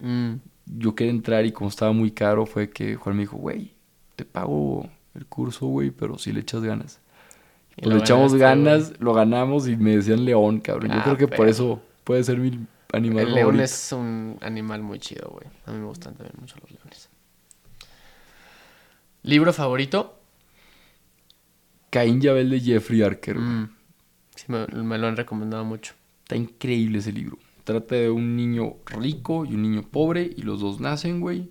[0.00, 0.34] Mm,
[0.66, 3.72] Yo quería entrar y como estaba muy caro fue que Juan me dijo, güey,
[4.16, 7.00] te pago el curso, güey, pero si le echas ganas.
[7.76, 9.00] y Pues le echamos ganas, güey.
[9.00, 10.90] lo ganamos y me decían león, cabrón.
[10.90, 14.82] Yo Ah, creo que por eso puede ser mi animal El león es un animal
[14.82, 15.46] muy chido, güey.
[15.64, 17.08] A mí me gustan también mucho los leones.
[19.22, 20.18] ¿Libro favorito?
[21.90, 23.34] Caín y Abel de Jeffrey Archer.
[23.36, 23.46] güey.
[23.46, 23.70] Mm,
[24.38, 25.94] sí, me, me lo han recomendado mucho.
[26.22, 27.38] Está increíble ese libro.
[27.64, 31.50] Trata de un niño rico y un niño pobre y los dos nacen, güey.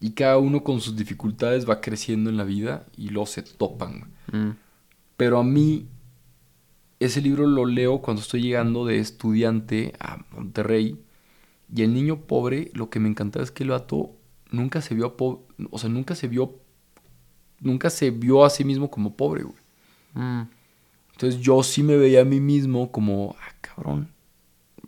[0.00, 4.00] Y cada uno con sus dificultades va creciendo en la vida y luego se topan.
[4.32, 4.42] güey.
[4.42, 4.56] Mm,
[5.16, 5.86] Pero a mí
[7.00, 11.00] ese libro lo leo cuando estoy llegando de estudiante a Monterrey.
[11.74, 14.12] Y el niño pobre, lo que me encantaba es que el vato
[14.50, 16.54] nunca se vio, o sea, nunca se vio,
[17.60, 19.56] nunca se vio a sí mismo como pobre, güey.
[20.14, 20.42] mm,
[21.16, 24.12] Entonces yo sí me veía a mí mismo como, ah, cabrón,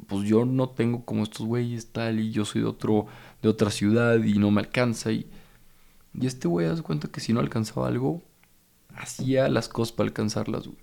[0.08, 3.06] pues yo no tengo como estos güeyes tal y yo soy de otro,
[3.40, 5.26] de otra ciudad y no me alcanza y,
[6.12, 8.22] y este güey das cuenta que si no alcanzaba algo,
[8.94, 10.78] hacía las cosas para alcanzarlas, güey.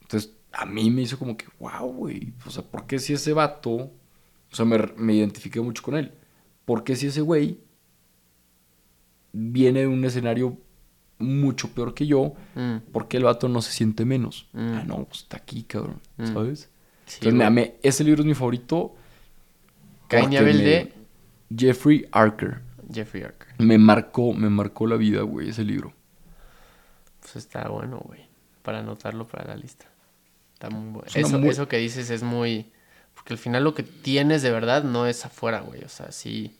[0.00, 3.32] Entonces a mí me hizo como que, wow, güey, o sea, ¿por qué si ese
[3.32, 3.90] vato, o
[4.50, 5.24] sea, me, me
[5.62, 6.12] mucho con él,
[6.64, 7.60] ¿por qué si ese güey
[9.32, 10.58] viene de un escenario
[11.22, 12.34] mucho peor que yo?
[12.54, 12.76] mm.
[12.92, 14.46] ¿Por qué el vato no se siente menos?
[14.52, 14.72] Mm.
[14.74, 16.00] Ah, no, pues está aquí, cabrón.
[16.18, 16.26] Mm.
[16.32, 16.68] ¿Sabes?
[17.06, 17.46] Sí, Entonces, me güey.
[17.46, 17.74] amé.
[17.82, 18.94] Ese libro es mi favorito.
[20.08, 20.92] Caín y porque Abel me- de
[21.56, 22.60] Jeffrey Archer.
[22.92, 23.48] Jeffrey Archer.
[23.58, 25.92] Me marcó, me marcó la vida, güey, ese libro.
[27.20, 28.20] Pues está bueno, güey.
[28.62, 29.86] Para anotarlo para la lista.
[30.54, 31.08] Está muy bueno.
[31.14, 32.70] Eso, muy- eso que dices es muy...
[33.14, 35.84] Porque al final lo que tienes de verdad no es afuera, güey.
[35.84, 36.56] O sea, sí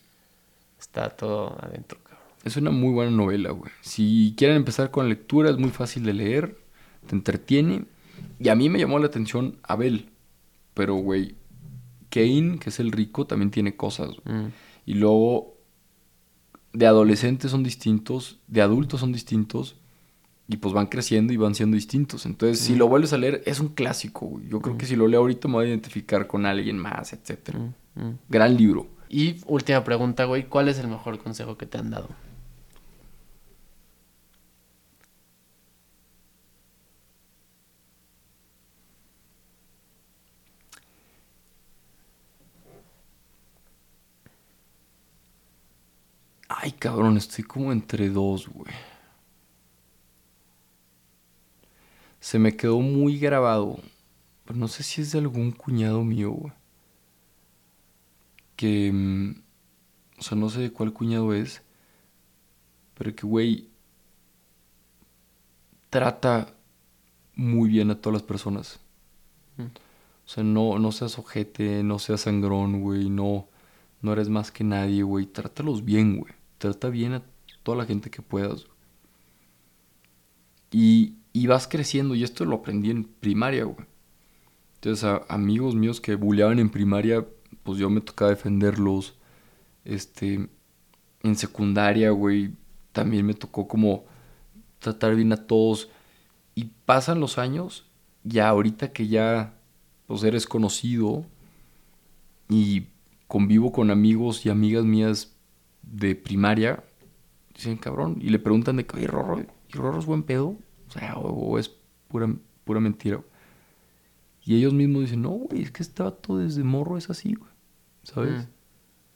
[0.79, 2.12] está todo adentro, cabrón.
[2.43, 3.71] Es una muy buena novela, güey.
[3.81, 6.57] Si quieren empezar con lectura, es muy fácil de leer.
[7.07, 7.85] Te entretiene.
[8.39, 10.09] Y a mí me llamó la atención Abel.
[10.73, 11.35] Pero, güey,
[12.09, 14.09] Cain, que es el rico, también tiene cosas.
[14.25, 14.47] Mm,
[14.85, 15.53] Y luego,
[16.73, 19.75] de adolescentes son distintos, de adultos son distintos,
[20.47, 22.25] y pues van creciendo y van siendo distintos.
[22.25, 24.25] Entonces, si lo vuelves a leer, es un clásico.
[24.25, 24.47] güey.
[24.49, 27.59] Yo creo que si lo leo ahorita me voy a identificar con alguien más, etcétera.
[27.59, 28.17] mm, mm.
[28.27, 28.87] Gran libro.
[29.09, 30.47] Y última pregunta, güey.
[30.49, 32.09] ¿Cuál es el mejor consejo que te han dado?
[46.61, 48.71] Ay, cabrón, estoy como entre dos, güey.
[52.19, 53.79] Se me quedó muy grabado.
[54.45, 56.53] Pero no sé si es de algún cuñado mío, güey.
[58.55, 58.91] Que...
[58.91, 59.35] mm,
[60.19, 61.61] O sea, no sé de cuál cuñado es.
[62.95, 63.69] Pero que, güey...
[65.89, 66.53] Trata
[67.35, 68.79] muy bien a todas las personas.
[69.57, 69.63] Mm.
[70.25, 73.09] O sea, no, no seas ojete, no seas sangrón, güey.
[73.09, 73.47] No,
[74.01, 75.25] no eres más que nadie, güey.
[75.27, 76.33] Trátalos bien, güey.
[76.63, 77.21] Trata bien a
[77.61, 78.67] toda la gente que puedas.
[80.71, 82.15] Y, y vas creciendo.
[82.15, 83.85] Y esto lo aprendí en primaria, güey.
[84.75, 87.27] Entonces, a, amigos míos que bulleaban en primaria,
[87.63, 89.13] pues yo me tocaba defenderlos.
[89.83, 90.47] Este,
[91.21, 92.53] en secundaria, güey,
[92.93, 94.05] también me tocó como
[94.79, 95.89] tratar bien a todos.
[96.55, 97.83] Y pasan los años,
[98.23, 99.53] ya ahorita que ya,
[100.07, 101.25] pues eres conocido
[102.47, 102.87] y
[103.27, 105.32] convivo con amigos y amigas mías
[105.83, 106.83] de primaria,
[107.53, 110.57] dicen, cabrón, y le preguntan de que, oye, Rorro, ¿y Rorro es buen pedo?
[110.87, 111.71] O sea, o, o es
[112.07, 112.33] pura,
[112.63, 113.21] pura mentira.
[114.45, 117.51] Y ellos mismos dicen, no, güey, es que este vato desde morro es así, güey.
[118.03, 118.43] ¿Sabes?
[118.43, 118.49] Mm.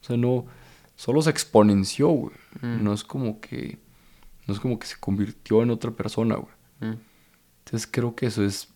[0.02, 0.45] O sea, no,
[0.95, 2.35] solo se exponenció, güey.
[2.61, 2.84] Mm.
[2.84, 3.80] No es como que,
[4.48, 6.53] no es como que se convirtió en otra persona, güey.
[6.80, 6.98] Mm,
[7.65, 8.69] Entonces creo que eso es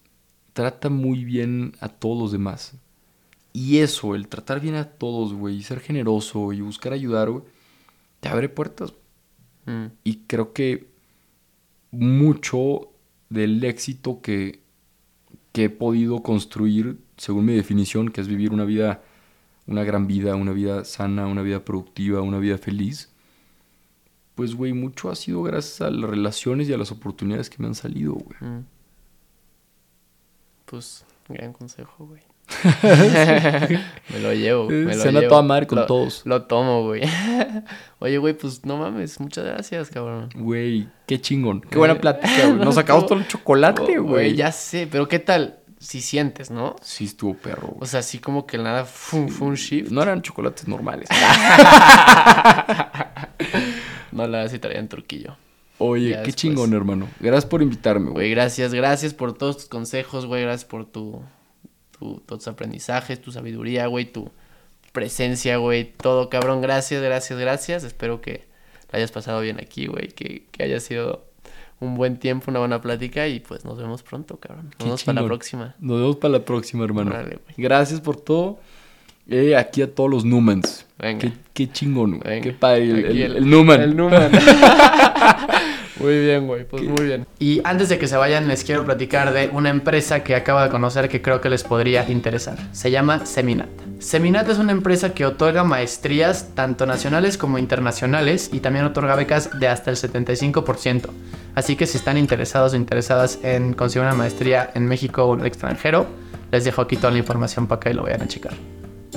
[0.54, 2.74] trata muy bien a todos los demás.
[3.54, 7.44] Y eso, el tratar bien a todos, güey, y ser generoso y buscar ayudar, güey,
[8.22, 8.94] te abre puertas.
[9.66, 9.88] Mm.
[10.04, 10.90] Y creo que
[11.92, 12.90] mucho
[13.30, 14.62] del éxito que,
[15.52, 19.04] que he podido construir, según mi definición, que es vivir una vida,
[19.68, 23.12] una gran vida, una vida sana, una vida productiva, una vida feliz,
[24.36, 27.68] pues, güey, mucho ha sido gracias a las relaciones y a las oportunidades que me
[27.68, 28.38] han salido, güey.
[28.40, 28.66] Mm.
[30.66, 32.22] Pues, gran consejo, güey.
[32.84, 35.30] me lo llevo, me lo Cena llevo.
[35.30, 36.22] toda madre con Lo- todos.
[36.26, 37.02] Lo tomo, güey.
[38.00, 40.30] Oye, güey, pues no mames, muchas gracias, cabrón.
[40.36, 41.62] Güey, qué chingón.
[41.62, 42.60] Qué buena plática, güey.
[42.66, 44.36] Nos sacamos todo el Oh, chocolate, güey.
[44.36, 46.76] ya sé, pero ¿qué tal si sientes, no?
[46.82, 49.92] Sí estuvo perro, O sea, así como que nada fue, fue un shift.
[49.92, 51.08] No eran chocolates normales.
[54.12, 55.38] No la si traían truquillo.
[55.78, 56.36] Oye, Ya qué después.
[56.36, 57.08] chingón, hermano.
[57.22, 58.30] Gracias por invitarme, Güey, güey.
[58.32, 60.44] gracias, gracias por todos tus consejos, güey.
[60.44, 61.24] Gracias por tu,
[62.02, 64.32] tu- tus aprendizajes, tu sabiduría, güey, tu
[64.92, 65.92] presencia, güey.
[66.02, 66.62] Todo, cabrón.
[66.62, 67.84] Gracias, gracias, gracias.
[67.84, 68.46] Espero que
[68.92, 70.08] la hayas pasado bien aquí, güey.
[70.10, 71.24] Que, que haya sido
[71.80, 73.28] un buen tiempo, una buena plática.
[73.28, 74.66] Y pues nos vemos pronto, cabrón.
[74.66, 75.76] Nos Qué vemos para la próxima.
[75.80, 77.14] Nos vemos para la próxima, hermano.
[77.56, 78.60] Gracias por todo.
[79.28, 80.86] Eh, aquí a todos los Numans.
[80.98, 81.20] Venga.
[81.20, 82.20] Qué, qué chingón.
[82.20, 82.42] Venga.
[82.42, 82.84] Qué padre.
[82.90, 83.80] El, el- el Numan.
[83.82, 84.32] El Numan.
[86.02, 86.66] muy bien, güey.
[86.66, 87.26] Pues muy bien.
[87.40, 90.70] Y antes de que se vayan, les quiero platicar de una empresa que acabo de
[90.70, 92.58] conocer que creo que les podría interesar.
[92.72, 93.70] Se llama Seminat.
[94.00, 99.60] Seminat es una empresa que otorga maestrías tanto nacionales como internacionales y también otorga becas
[99.60, 101.10] de hasta el 75%.
[101.56, 105.42] Así que si están interesados o interesadas en conseguir una maestría en México o en
[105.42, 106.08] el extranjero,
[106.52, 108.54] les dejo aquí toda la información para que lo vayan a checar.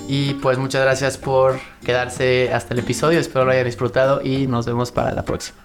[0.09, 3.19] Y pues muchas gracias por quedarse hasta el episodio.
[3.19, 5.63] Espero lo hayan disfrutado y nos vemos para la próxima.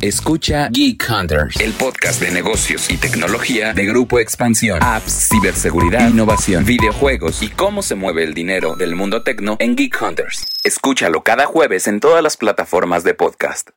[0.00, 4.78] Escucha Geek Hunters, el podcast de negocios y tecnología de Grupo Expansión.
[4.80, 10.00] Apps, ciberseguridad, innovación, videojuegos y cómo se mueve el dinero del mundo tecno en Geek
[10.00, 10.46] Hunters.
[10.62, 13.70] Escúchalo cada jueves en todas las plataformas de podcast.